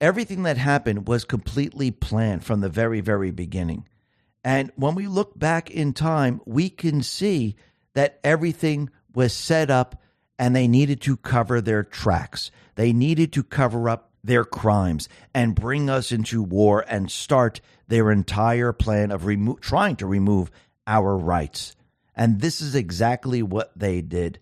[0.01, 3.87] everything that happened was completely planned from the very, very beginning.
[4.43, 7.57] And when we look back in time, we can see
[7.95, 10.03] that everything was set up
[10.39, 12.51] and they needed to cover their tracks.
[12.75, 18.11] They needed to cover up their crimes and bring us into war and start their
[18.11, 20.51] entire plan of remo- trying to remove
[20.87, 21.77] our rights.
[22.17, 24.39] And this is exactly what they did.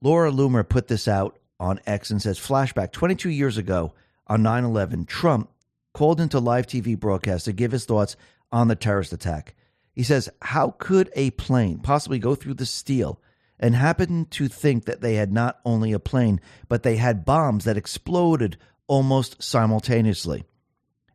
[0.00, 3.92] Laura Loomer put this out on X and says flashback 22 years ago
[4.26, 5.50] on 9 11, Trump
[5.92, 8.16] called into live TV broadcast to give his thoughts
[8.52, 9.54] on the terrorist attack.
[9.92, 13.20] He says, How could a plane possibly go through the steel
[13.58, 17.64] and happen to think that they had not only a plane, but they had bombs
[17.64, 18.56] that exploded
[18.88, 20.44] almost simultaneously?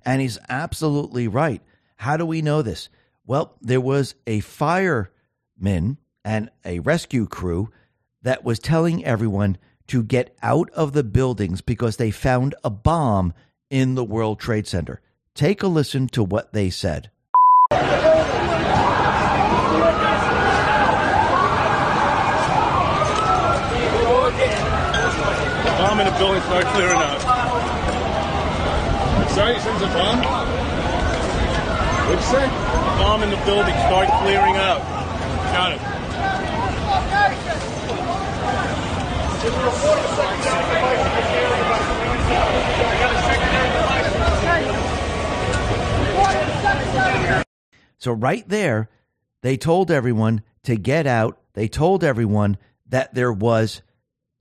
[0.06, 1.62] And he's absolutely right.
[1.98, 2.90] How do we know this?
[3.26, 7.70] Well, there was a fireman and a rescue crew
[8.22, 13.34] that was telling everyone to get out of the buildings because they found a bomb
[13.70, 15.02] in the World Trade Center.
[15.36, 17.10] Take a listen to what they said.
[25.80, 27.43] Bomb in the building, start clearing out.
[29.34, 30.20] Sorry, you said a bomb?
[32.06, 32.48] What'd you say?
[33.00, 34.80] Bomb in the building, start clearing out.
[35.52, 35.82] Got it.
[47.98, 48.90] So, right there,
[49.42, 51.40] they told everyone to get out.
[51.54, 52.58] They told everyone
[52.90, 53.82] that there was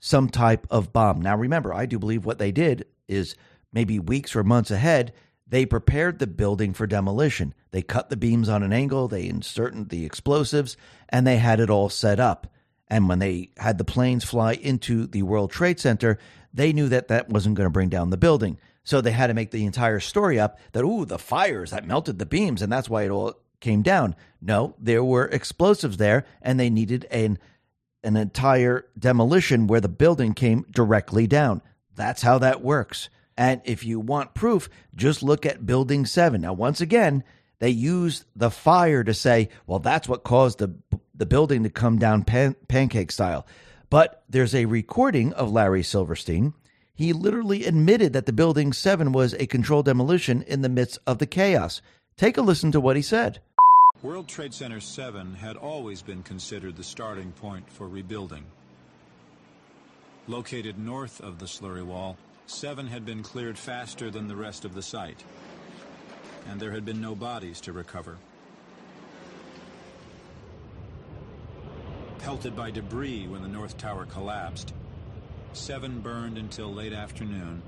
[0.01, 1.23] some type of bomb.
[1.23, 3.37] Now, remember, I do believe what they did is
[3.73, 5.13] maybe weeks or months ahead,
[5.47, 7.55] they prepared the building for demolition.
[7.73, 10.77] They cut the beams on an angle, they inserted the explosives,
[11.09, 12.47] and they had it all set up.
[12.89, 16.19] And when they had the planes fly into the World Trade Center,
[16.53, 18.59] they knew that that wasn't going to bring down the building.
[18.85, 22.19] So they had to make the entire story up that, ooh, the fires that melted
[22.19, 24.17] the beams, and that's why it all came down.
[24.41, 27.39] No, there were explosives there, and they needed an
[28.05, 31.63] an entire demolition where the building came directly down.
[31.95, 33.09] That's how that works.
[33.43, 36.41] And if you want proof, just look at Building 7.
[36.41, 37.25] Now, once again,
[37.59, 40.73] they used the fire to say, well, that's what caused the,
[41.17, 43.45] the building to come down pan- pancake style.
[43.91, 46.55] But there's a recording of Larry Silverstein.
[46.95, 51.19] He literally admitted that the Building 7 was a controlled demolition in the midst of
[51.19, 51.83] the chaos.
[52.17, 53.41] Take a listen to what he said.
[54.05, 58.45] World Trade Center 7 had always been considered the starting point for rebuilding.
[60.29, 62.17] Located north of the slurry wall,
[62.47, 65.23] 7 had been cleared faster than the rest of the site,
[66.49, 68.19] and there had been no bodies to recover.
[72.19, 74.73] Pelted by debris when the North Tower collapsed,
[75.53, 77.63] 7 burned until late afternoon,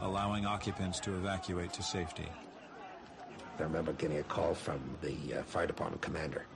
[0.00, 2.28] allowing occupants to evacuate to safety.
[3.58, 6.46] I remember getting a call from the uh, fire department commander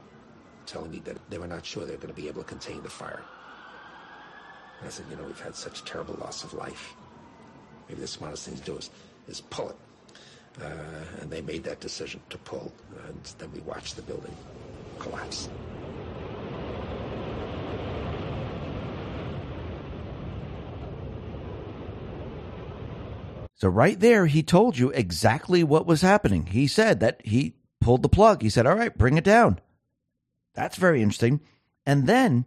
[0.66, 2.82] telling me that they were not sure they were going to be able to contain
[2.82, 3.22] the fire.
[4.84, 6.94] I said, you know, we've had such terrible loss of life.
[7.88, 8.90] Maybe the smartest thing to do is,
[9.28, 9.76] is pull it.
[10.62, 10.68] Uh,
[11.20, 12.72] and they made that decision to pull,
[13.08, 14.34] and then we watched the building
[14.98, 15.50] collapse.
[23.58, 26.46] So, right there, he told you exactly what was happening.
[26.46, 28.42] He said that he pulled the plug.
[28.42, 29.60] He said, All right, bring it down.
[30.54, 31.40] That's very interesting.
[31.86, 32.44] And then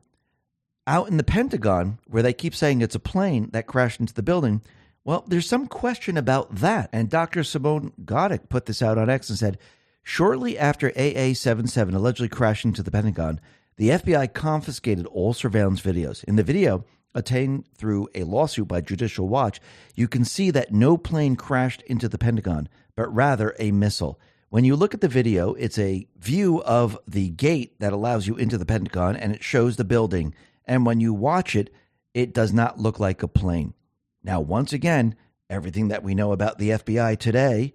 [0.85, 4.23] out in the Pentagon, where they keep saying it's a plane that crashed into the
[4.23, 4.61] building,
[5.03, 6.89] well, there's some question about that.
[6.91, 7.43] And Dr.
[7.43, 9.57] Simone Goddick put this out on X and said,
[10.03, 13.39] Shortly after AA 77 allegedly crashed into the Pentagon,
[13.77, 16.23] the FBI confiscated all surveillance videos.
[16.23, 19.59] In the video, attained through a lawsuit by Judicial Watch,
[19.95, 24.19] you can see that no plane crashed into the Pentagon, but rather a missile.
[24.49, 28.35] When you look at the video, it's a view of the gate that allows you
[28.35, 30.33] into the Pentagon and it shows the building.
[30.65, 31.71] And when you watch it,
[32.13, 33.75] it does not look like a plane.
[34.23, 35.15] Now, once again,
[35.49, 37.73] everything that we know about the FBI today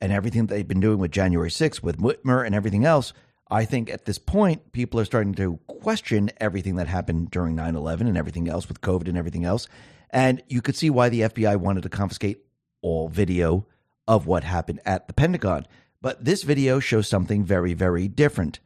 [0.00, 3.12] and everything they've been doing with January 6th, with Whitmer and everything else,
[3.50, 7.76] I think at this point, people are starting to question everything that happened during 9
[7.76, 9.68] 11 and everything else with COVID and everything else.
[10.10, 12.44] And you could see why the FBI wanted to confiscate
[12.80, 13.66] all video
[14.08, 15.66] of what happened at the Pentagon.
[16.00, 18.58] But this video shows something very, very different.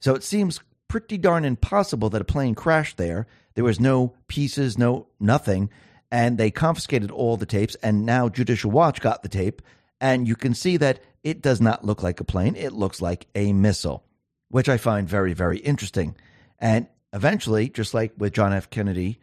[0.00, 3.26] So it seems pretty darn impossible that a plane crashed there.
[3.54, 5.70] There was no pieces, no nothing.
[6.12, 7.74] And they confiscated all the tapes.
[7.76, 9.62] And now Judicial Watch got the tape,
[10.00, 13.26] and you can see that it does not look like a plane; it looks like
[13.34, 14.04] a missile,
[14.48, 16.14] which I find very, very interesting.
[16.60, 18.70] And eventually, just like with John F.
[18.70, 19.18] Kennedy,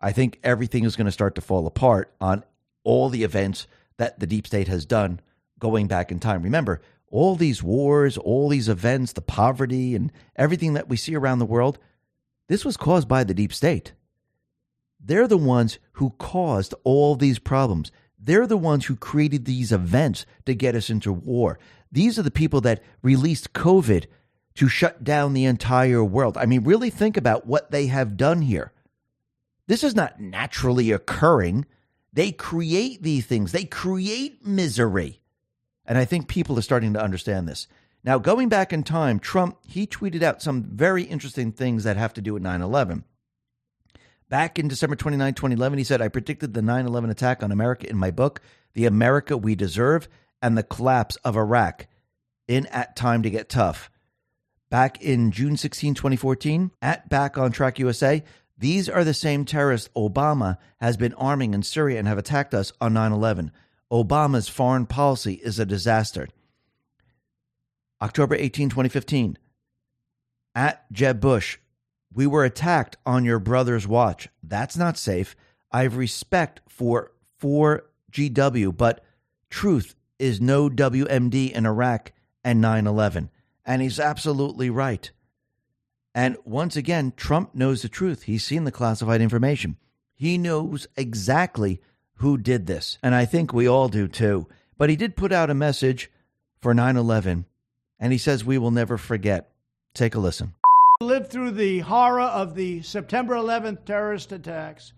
[0.00, 2.44] I think everything is going to start to fall apart on
[2.84, 3.66] all the events
[3.96, 5.20] that the deep state has done
[5.58, 6.42] going back in time.
[6.44, 11.40] Remember, all these wars, all these events, the poverty, and everything that we see around
[11.40, 11.80] the world,
[12.48, 13.92] this was caused by the deep state.
[15.00, 17.92] They're the ones who caused all these problems.
[18.18, 21.58] They're the ones who created these events to get us into war.
[21.90, 24.06] These are the people that released COVID
[24.56, 26.36] to shut down the entire world.
[26.36, 28.72] I mean, really think about what they have done here.
[29.68, 31.64] This is not naturally occurring.
[32.12, 35.20] They create these things, they create misery.
[35.86, 37.66] And I think people are starting to understand this.
[38.04, 42.12] Now, going back in time, Trump, he tweeted out some very interesting things that have
[42.14, 43.04] to do with 9 11.
[44.28, 47.88] Back in December 29, 2011, he said, I predicted the 9 11 attack on America
[47.88, 48.40] in my book,
[48.74, 50.08] The America We Deserve,
[50.42, 51.86] and the collapse of Iraq
[52.46, 53.90] in At Time to Get Tough.
[54.70, 58.22] Back in June 16, 2014, at Back on Track USA,
[58.58, 62.72] these are the same terrorists Obama has been arming in Syria and have attacked us
[62.80, 63.50] on 9 11.
[63.90, 66.28] Obama's foreign policy is a disaster.
[68.02, 69.38] October 18, 2015.
[70.54, 71.58] At Jeb Bush,
[72.12, 74.28] we were attacked on your brother's watch.
[74.42, 75.36] That's not safe.
[75.70, 79.04] I have respect for 4GW, but
[79.50, 82.12] truth is no WMD in Iraq
[82.42, 83.30] and 9 11.
[83.64, 85.10] And he's absolutely right.
[86.14, 88.24] And once again, Trump knows the truth.
[88.24, 89.76] He's seen the classified information.
[90.14, 91.80] He knows exactly
[92.14, 92.98] who did this.
[93.02, 94.48] And I think we all do too.
[94.76, 96.10] But he did put out a message
[96.60, 97.44] for 9 11,
[98.00, 99.52] and he says, We will never forget.
[99.94, 100.54] Take a listen.
[101.00, 104.92] Who lived through the horror of the September 11th terrorist attacks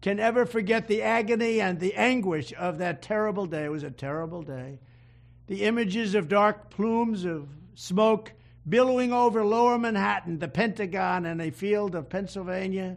[0.00, 3.66] can ever forget the agony and the anguish of that terrible day.
[3.66, 4.80] It was a terrible day.
[5.46, 8.32] The images of dark plumes of smoke
[8.68, 12.96] billowing over lower Manhattan, the Pentagon, and a field of Pennsylvania,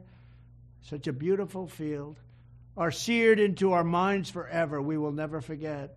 [0.82, 2.20] such a beautiful field
[2.76, 4.82] are seared into our minds forever.
[4.82, 5.96] We will never forget.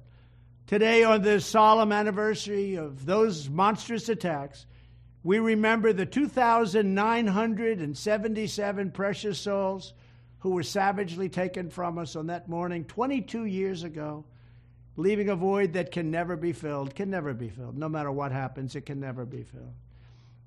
[0.66, 4.66] Today, on this solemn anniversary of those monstrous attacks,
[5.22, 9.92] we remember the 2,977 precious souls
[10.38, 14.24] who were savagely taken from us on that morning 22 years ago,
[14.96, 17.76] leaving a void that can never be filled, can never be filled.
[17.76, 19.74] No matter what happens, it can never be filled.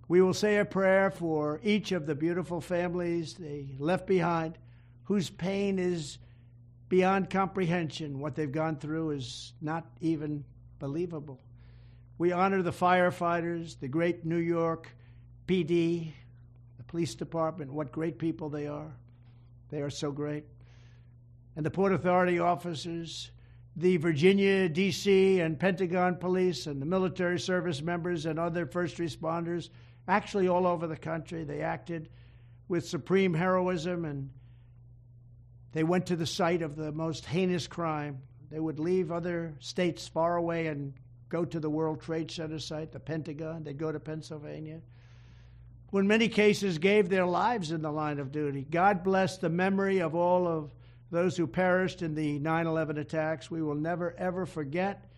[0.07, 4.57] We will say a prayer for each of the beautiful families they left behind,
[5.03, 6.17] whose pain is
[6.89, 8.19] beyond comprehension.
[8.19, 10.43] What they've gone through is not even
[10.79, 11.39] believable.
[12.23, 14.87] We honor the firefighters, the great New York
[15.45, 16.13] PD,
[16.77, 18.95] the police department, what great people they are.
[19.69, 20.45] They are so great.
[21.57, 23.31] And the Port Authority officers,
[23.75, 29.67] the Virginia, D.C., and Pentagon police, and the military service members and other first responders,
[30.07, 31.43] actually all over the country.
[31.43, 32.07] They acted
[32.69, 34.29] with supreme heroism and
[35.73, 38.21] they went to the site of the most heinous crime.
[38.49, 40.93] They would leave other states far away and
[41.33, 43.63] go to the World Trade Center site, the Pentagon.
[43.63, 44.81] They'd go to Pennsylvania.
[45.89, 48.67] Who, in many cases, gave their lives in the line of duty.
[48.69, 50.69] God bless the memory of all of
[51.09, 53.49] those who perished in the 9 11 attacks.
[53.49, 55.09] We will never, ever forget.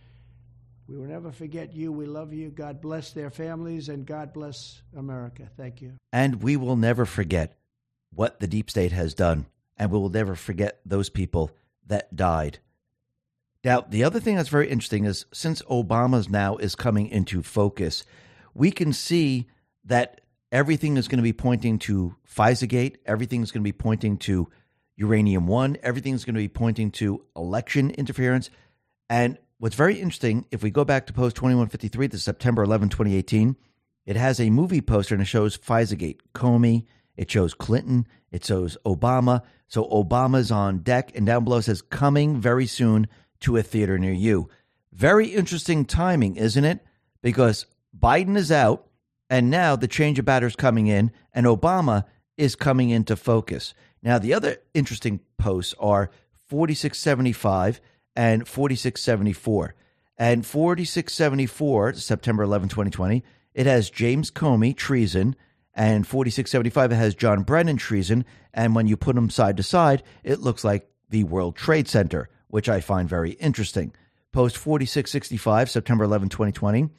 [0.87, 1.91] We will never forget you.
[1.91, 2.49] We love you.
[2.49, 5.49] God bless their families and God bless America.
[5.57, 5.95] Thank you.
[6.13, 7.57] And we will never forget
[8.13, 11.51] what the deep state has done and we will never forget those people
[11.87, 12.59] that died.
[13.65, 18.05] Now, the other thing that's very interesting is since Obama's now is coming into focus,
[18.53, 19.47] we can see
[19.85, 20.21] that
[20.51, 24.47] everything is going to be pointing to FISAgate, everything is going to be pointing to
[24.97, 28.51] Uranium One, everything is going to be pointing to election interference.
[29.09, 33.55] And what's very interesting, if we go back to post 2153, the September 11, 2018,
[34.05, 36.85] it has a movie poster and it shows FISAgate, Comey,
[37.17, 39.41] it shows Clinton, it shows Obama.
[39.67, 43.07] So Obama's on deck, and down below says coming very soon
[43.45, 44.49] to a theater near you.
[44.91, 46.79] Very interesting timing, isn't it?
[47.21, 47.65] Because
[47.97, 48.87] Biden is out,
[49.29, 52.05] and now the change of batters coming in, and Obama
[52.37, 53.73] is coming into focus.
[54.01, 56.09] Now, the other interesting posts are
[56.47, 57.81] 4675
[58.15, 59.75] and 4674.
[60.17, 63.23] And 4674, September 11, 2020,
[63.53, 65.35] it has James Comey, treason,
[65.73, 68.25] and 4675 it has John Brennan treason.
[68.53, 72.29] And when you put them side to side, it looks like the World Trade Center,
[72.47, 73.93] which I find very interesting.
[74.31, 76.89] Post 4665, September 11, 2020,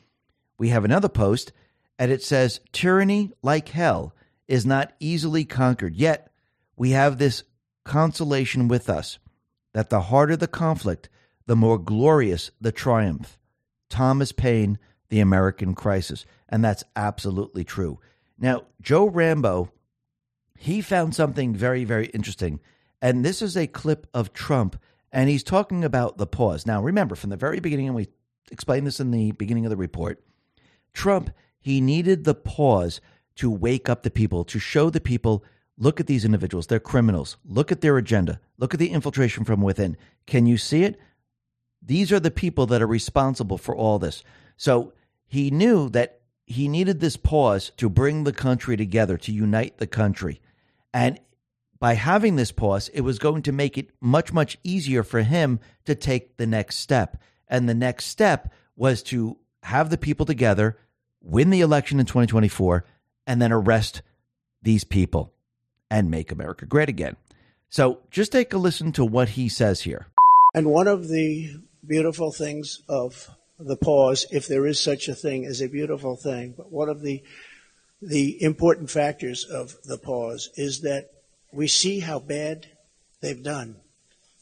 [0.59, 1.53] we have another post,
[1.99, 4.15] and it says, Tyranny like hell
[4.49, 5.95] is not easily conquered.
[5.97, 6.31] Yet
[6.77, 7.43] we have this
[7.85, 9.19] consolation with us.
[9.77, 11.11] that the harder the conflict,
[11.45, 13.39] the more glorious the triumph.
[13.91, 14.79] Thomas Paine,
[15.11, 16.25] The American Crisis.
[16.49, 18.01] And that's absolutely true.
[18.39, 19.71] Now, Joe Rambo,
[20.57, 22.61] he found something very, very interesting.
[23.03, 24.81] And this is a clip of Trump,
[25.13, 26.67] and he's talking about the pause.
[26.67, 28.09] Now, remember, from the very beginning, and we
[28.51, 30.23] explained this in the beginning of the report,
[30.93, 33.01] Trump, he needed the pause
[33.37, 35.45] to wake up the people, to show the people
[35.79, 36.67] look at these individuals.
[36.67, 37.37] They're criminals.
[37.45, 38.41] Look at their agenda.
[38.59, 39.97] Look at the infiltration from within.
[40.27, 40.99] Can you see it?
[41.83, 44.25] These are the people that are responsible for all this.
[44.57, 44.93] So
[45.27, 49.87] he knew that he needed this pause to bring the country together, to unite the
[49.87, 50.41] country.
[50.95, 51.21] And
[51.79, 55.61] by having this pause, it was going to make it much, much easier for him
[55.85, 57.21] to take the next step.
[57.49, 60.79] And the next step was to have the people together,
[61.21, 62.85] win the election in 2024,
[63.27, 64.03] and then arrest
[64.63, 65.33] these people
[65.91, 67.17] and make America great again.
[67.69, 70.07] So just take a listen to what he says here.
[70.55, 75.45] And one of the beautiful things of the pause, if there is such a thing
[75.45, 77.23] as a beautiful thing, but one of the
[78.03, 81.11] the important factors of the pause is that
[81.57, 82.67] we see how bad
[83.21, 83.77] they've done.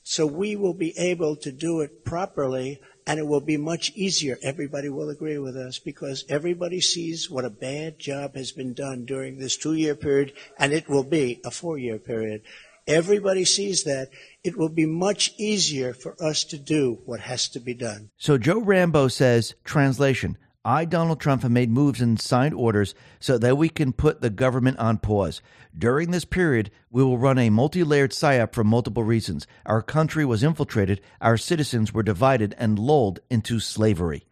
[0.03, 4.39] So we will be able to do it properly and it will be much easier.
[4.43, 9.05] Everybody will agree with us because everybody sees what a bad job has been done
[9.07, 12.43] during this two year period and it will be a four year period.
[12.87, 14.11] Everybody sees that.
[14.43, 18.11] It will be much easier for us to do what has to be done.
[18.19, 20.37] So Joe Rambo says, translation,
[20.67, 24.31] I, Donald Trump, have made moves and signed orders so that we can put the
[24.31, 25.43] government on pause.
[25.77, 29.47] During this period, we will run a multi layered psyop for multiple reasons.
[29.67, 34.25] Our country was infiltrated, our citizens were divided and lulled into slavery.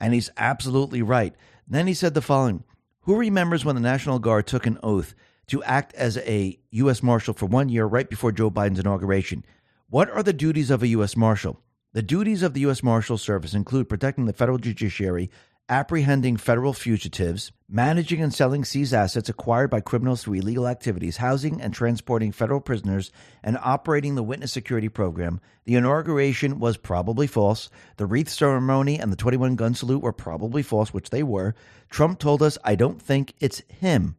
[0.00, 1.34] And he's absolutely right.
[1.68, 2.64] Then he said the following
[3.02, 5.14] Who remembers when the National Guard took an oath
[5.46, 7.02] to act as a U.S.
[7.02, 9.44] Marshal for one year right before Joe Biden's inauguration?
[9.88, 11.16] What are the duties of a U.S.
[11.16, 11.60] Marshal?
[11.92, 12.82] The duties of the U.S.
[12.82, 15.30] Marshal Service include protecting the federal judiciary,
[15.70, 21.62] apprehending federal fugitives, managing and selling seized assets acquired by criminals through illegal activities, housing
[21.62, 23.12] and transporting federal prisoners,
[23.44, 25.40] and operating the witness security program.
[25.64, 27.70] The inauguration was probably false.
[27.98, 31.54] The wreath ceremony and the 21 gun salute were probably false, which they were.
[31.88, 34.16] Trump told us, I don't think it's him.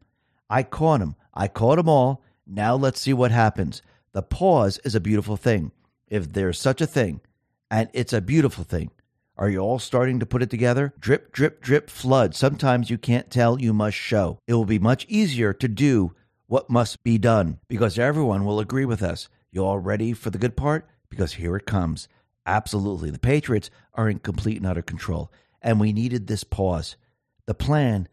[0.50, 1.16] I caught him.
[1.34, 2.24] I caught them all.
[2.48, 3.82] Now let's see what happens.
[4.14, 5.74] The pause is a beautiful thing.
[6.08, 7.20] If there's such a thing,
[7.70, 8.92] and it's a beautiful thing.
[9.42, 10.94] Are you all starting to put it together?
[11.00, 12.36] Drip, drip, drip, flood.
[12.36, 14.38] Sometimes you can't tell, you must show.
[14.46, 16.14] It will be much easier to do
[16.46, 19.30] what must be done because everyone will agree with us.
[19.52, 20.88] You all ready for the good part?
[21.10, 22.08] Because here it comes.
[22.46, 23.10] Absolutely.
[23.10, 26.96] The Patriots are in complete and utter control, and we needed this pause.
[27.48, 28.08] The plan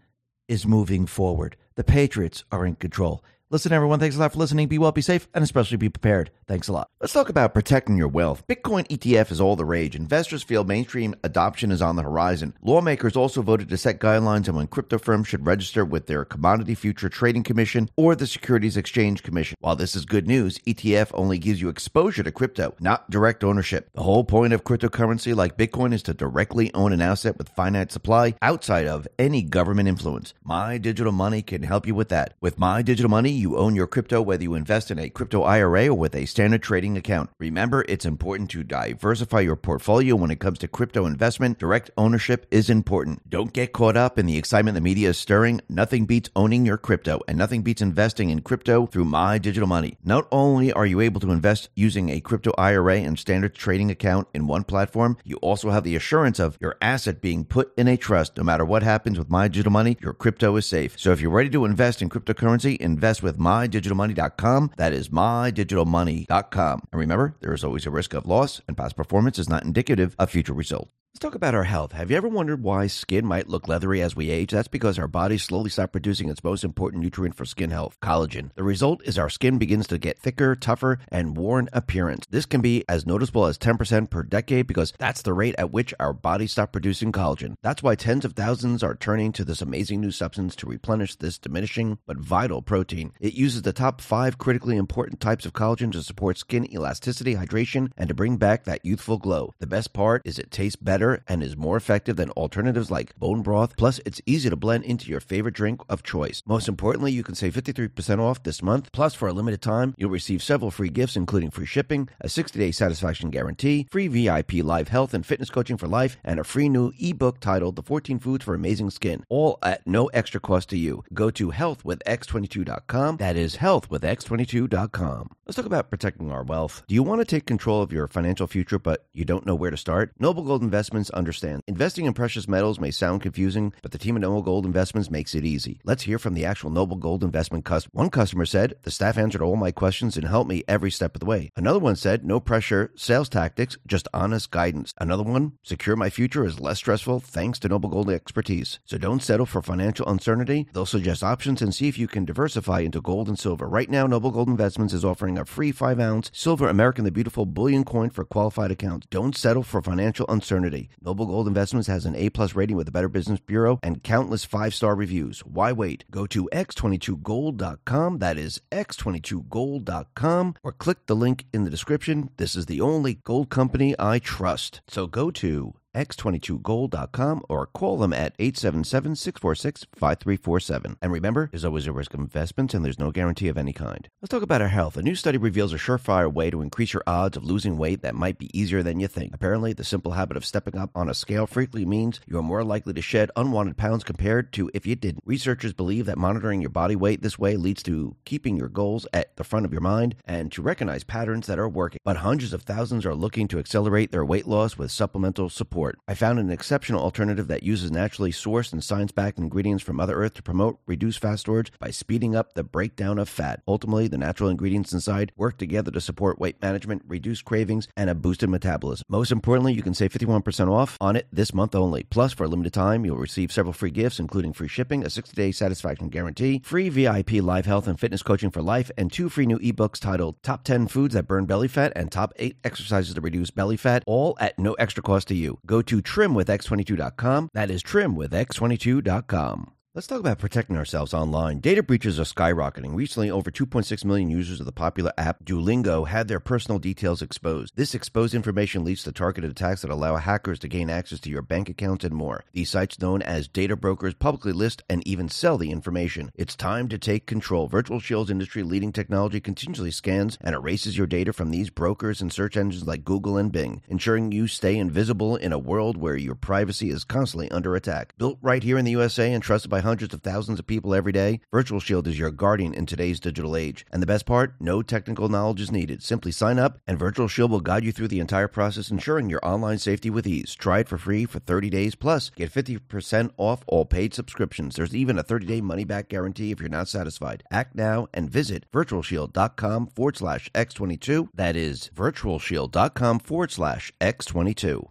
[0.48, 1.59] is moving forward.
[1.74, 3.22] The Patriots are in control.
[3.50, 4.68] Listen, everyone, thanks a lot for listening.
[4.68, 6.30] Be well, be safe, and especially be prepared.
[6.46, 6.90] Thanks a lot.
[7.00, 8.46] Let's talk about protecting your wealth.
[8.46, 9.96] Bitcoin ETF is all the rage.
[9.96, 12.52] Investors feel mainstream adoption is on the horizon.
[12.60, 16.74] Lawmakers also voted to set guidelines on when crypto firms should register with their Commodity
[16.74, 19.56] Future Trading Commission or the Securities Exchange Commission.
[19.60, 23.88] While this is good news, ETF only gives you exposure to crypto, not direct ownership.
[23.94, 27.92] The whole point of cryptocurrency like Bitcoin is to directly own an asset with finite
[27.92, 30.34] supply outside of any government influence.
[30.44, 32.34] My Digital Money can help you with that.
[32.42, 35.89] With My Digital Money, you own your crypto whether you invest in a crypto IRA
[35.89, 37.31] or with a standard trading account.
[37.39, 41.59] Remember, it's important to diversify your portfolio when it comes to crypto investment.
[41.59, 43.28] Direct ownership is important.
[43.31, 45.60] Don't get caught up in the excitement the media is stirring.
[45.69, 49.97] Nothing beats owning your crypto, and nothing beats investing in crypto through My Digital Money.
[50.05, 54.28] Not only are you able to invest using a crypto IRA and standard trading account
[54.35, 57.97] in one platform, you also have the assurance of your asset being put in a
[57.97, 58.36] trust.
[58.36, 60.98] No matter what happens with My Digital Money, your crypto is safe.
[60.98, 64.72] So if you're ready to invest in cryptocurrency, invest with mydigitalmoney.com.
[64.76, 66.82] That is mydigitalmoney.com.
[66.92, 70.16] And remember, there is always a risk of loss, and past performance is not indicative
[70.18, 70.90] of future results.
[71.18, 71.90] Let's talk about our health.
[71.90, 74.52] Have you ever wondered why skin might look leathery as we age?
[74.52, 78.54] That's because our bodies slowly stop producing its most important nutrient for skin health, collagen.
[78.54, 82.24] The result is our skin begins to get thicker, tougher, and worn appearance.
[82.30, 85.92] This can be as noticeable as 10% per decade because that's the rate at which
[85.98, 87.56] our bodies stop producing collagen.
[87.62, 91.36] That's why tens of thousands are turning to this amazing new substance to replenish this
[91.36, 93.10] diminishing but vital protein.
[93.18, 97.90] It uses the top five critically important types of collagen to support skin elasticity, hydration,
[97.96, 99.52] and to bring back that youthful glow.
[99.58, 103.43] The best part is it tastes better and is more effective than alternatives like bone
[103.43, 103.76] broth.
[103.76, 106.43] Plus, it's easy to blend into your favorite drink of choice.
[106.47, 108.90] Most importantly, you can save 53% off this month.
[108.93, 112.59] Plus, for a limited time, you'll receive several free gifts, including free shipping, a 60
[112.59, 116.68] day satisfaction guarantee, free VIP live health and fitness coaching for life, and a free
[116.68, 120.76] new ebook titled The 14 Foods for Amazing Skin, all at no extra cost to
[120.78, 121.05] you.
[121.12, 123.16] Go to healthwithx22.com.
[123.18, 125.30] That is healthwithx22.com.
[125.47, 126.82] Let's talk about protecting our wealth.
[126.89, 129.70] Do you want to take control of your financial future, but you don't know where
[129.70, 130.12] to start?
[130.18, 130.62] Noble Gold
[130.98, 131.62] Investments understand.
[131.68, 135.32] Investing in precious metals may sound confusing, but the team at Noble Gold Investments makes
[135.32, 135.80] it easy.
[135.84, 137.92] Let's hear from the actual Noble Gold Investment customer.
[137.92, 141.20] One customer said, The staff answered all my questions and helped me every step of
[141.20, 141.52] the way.
[141.54, 144.92] Another one said, No pressure, sales tactics, just honest guidance.
[144.98, 148.80] Another one, Secure my future is less stressful thanks to Noble Gold expertise.
[148.84, 150.66] So don't settle for financial uncertainty.
[150.72, 153.68] They'll suggest options and see if you can diversify into gold and silver.
[153.68, 157.46] Right now, Noble Gold Investments is offering a free 5 ounce silver American the Beautiful
[157.46, 159.06] bullion coin for qualified accounts.
[159.10, 160.77] Don't settle for financial uncertainty.
[161.02, 164.44] Noble Gold Investments has an A plus rating with the Better Business Bureau and countless
[164.44, 165.40] five star reviews.
[165.40, 166.05] Why wait?
[166.10, 168.18] Go to x22gold.com.
[168.18, 172.30] That is x22gold.com or click the link in the description.
[172.36, 174.80] This is the only gold company I trust.
[174.88, 180.96] So go to x22gold.com or call them at 877-646-5347.
[181.02, 184.08] And remember, there's always a risk of investments and there's no guarantee of any kind.
[184.22, 184.96] Let's talk about our health.
[184.96, 188.14] A new study reveals a surefire way to increase your odds of losing weight that
[188.14, 189.34] might be easier than you think.
[189.34, 192.62] Apparently, the simple habit of stepping up on a scale frequently means you are more
[192.62, 195.24] likely to shed unwanted pounds compared to if you didn't.
[195.26, 199.34] Researchers believe that monitoring your body weight this way leads to keeping your goals at
[199.36, 201.98] the front of your mind and to recognize patterns that are working.
[202.04, 205.88] But hundreds of thousands are looking to accelerate their weight loss with supplemental support.
[206.06, 210.16] I found an exceptional alternative that uses naturally sourced and science backed ingredients from Mother
[210.16, 213.62] Earth to promote reduced fat storage by speeding up the breakdown of fat.
[213.66, 218.15] Ultimately, the natural ingredients inside work together to support weight management, reduce cravings, and a
[218.15, 219.05] boosted metabolism.
[219.09, 222.05] Most importantly, you can save 51% off on it this month only.
[222.05, 225.35] Plus, for a limited time, you'll receive several free gifts, including free shipping, a 60
[225.35, 229.47] day satisfaction guarantee, free VIP live health and fitness coaching for life, and two free
[229.47, 233.20] new ebooks titled Top 10 Foods That Burn Belly Fat and Top 8 Exercises to
[233.20, 235.59] Reduce Belly Fat, all at no extra cost to you.
[235.78, 237.50] Go to trimwithx22.com.
[237.55, 239.77] That is trimwithx22.com.
[239.98, 241.58] Let's talk about protecting ourselves online.
[241.58, 242.94] Data breaches are skyrocketing.
[242.94, 247.74] Recently, over 2.6 million users of the popular app Duolingo had their personal details exposed.
[247.74, 251.42] This exposed information leads to targeted attacks that allow hackers to gain access to your
[251.42, 252.44] bank accounts and more.
[252.52, 256.30] These sites, known as data brokers, publicly list and even sell the information.
[256.36, 257.66] It's time to take control.
[257.66, 262.32] Virtual Shield's industry leading technology continually scans and erases your data from these brokers and
[262.32, 266.36] search engines like Google and Bing, ensuring you stay invisible in a world where your
[266.36, 268.14] privacy is constantly under attack.
[268.16, 271.12] Built right here in the USA and trusted by hundreds of thousands of people every
[271.12, 273.86] day, Virtual Shield is your guardian in today's digital age.
[273.90, 276.02] And the best part, no technical knowledge is needed.
[276.02, 279.40] Simply sign up, and Virtual Shield will guide you through the entire process, ensuring your
[279.43, 280.55] online safety with ease.
[280.55, 284.77] Try it for free for 30 days, plus get 50% off all paid subscriptions.
[284.77, 287.43] There's even a 30-day money-back guarantee if you're not satisfied.
[287.51, 291.28] Act now and visit virtualshield.com forward slash x22.
[291.35, 294.89] That is virtualshield.com forward slash x22.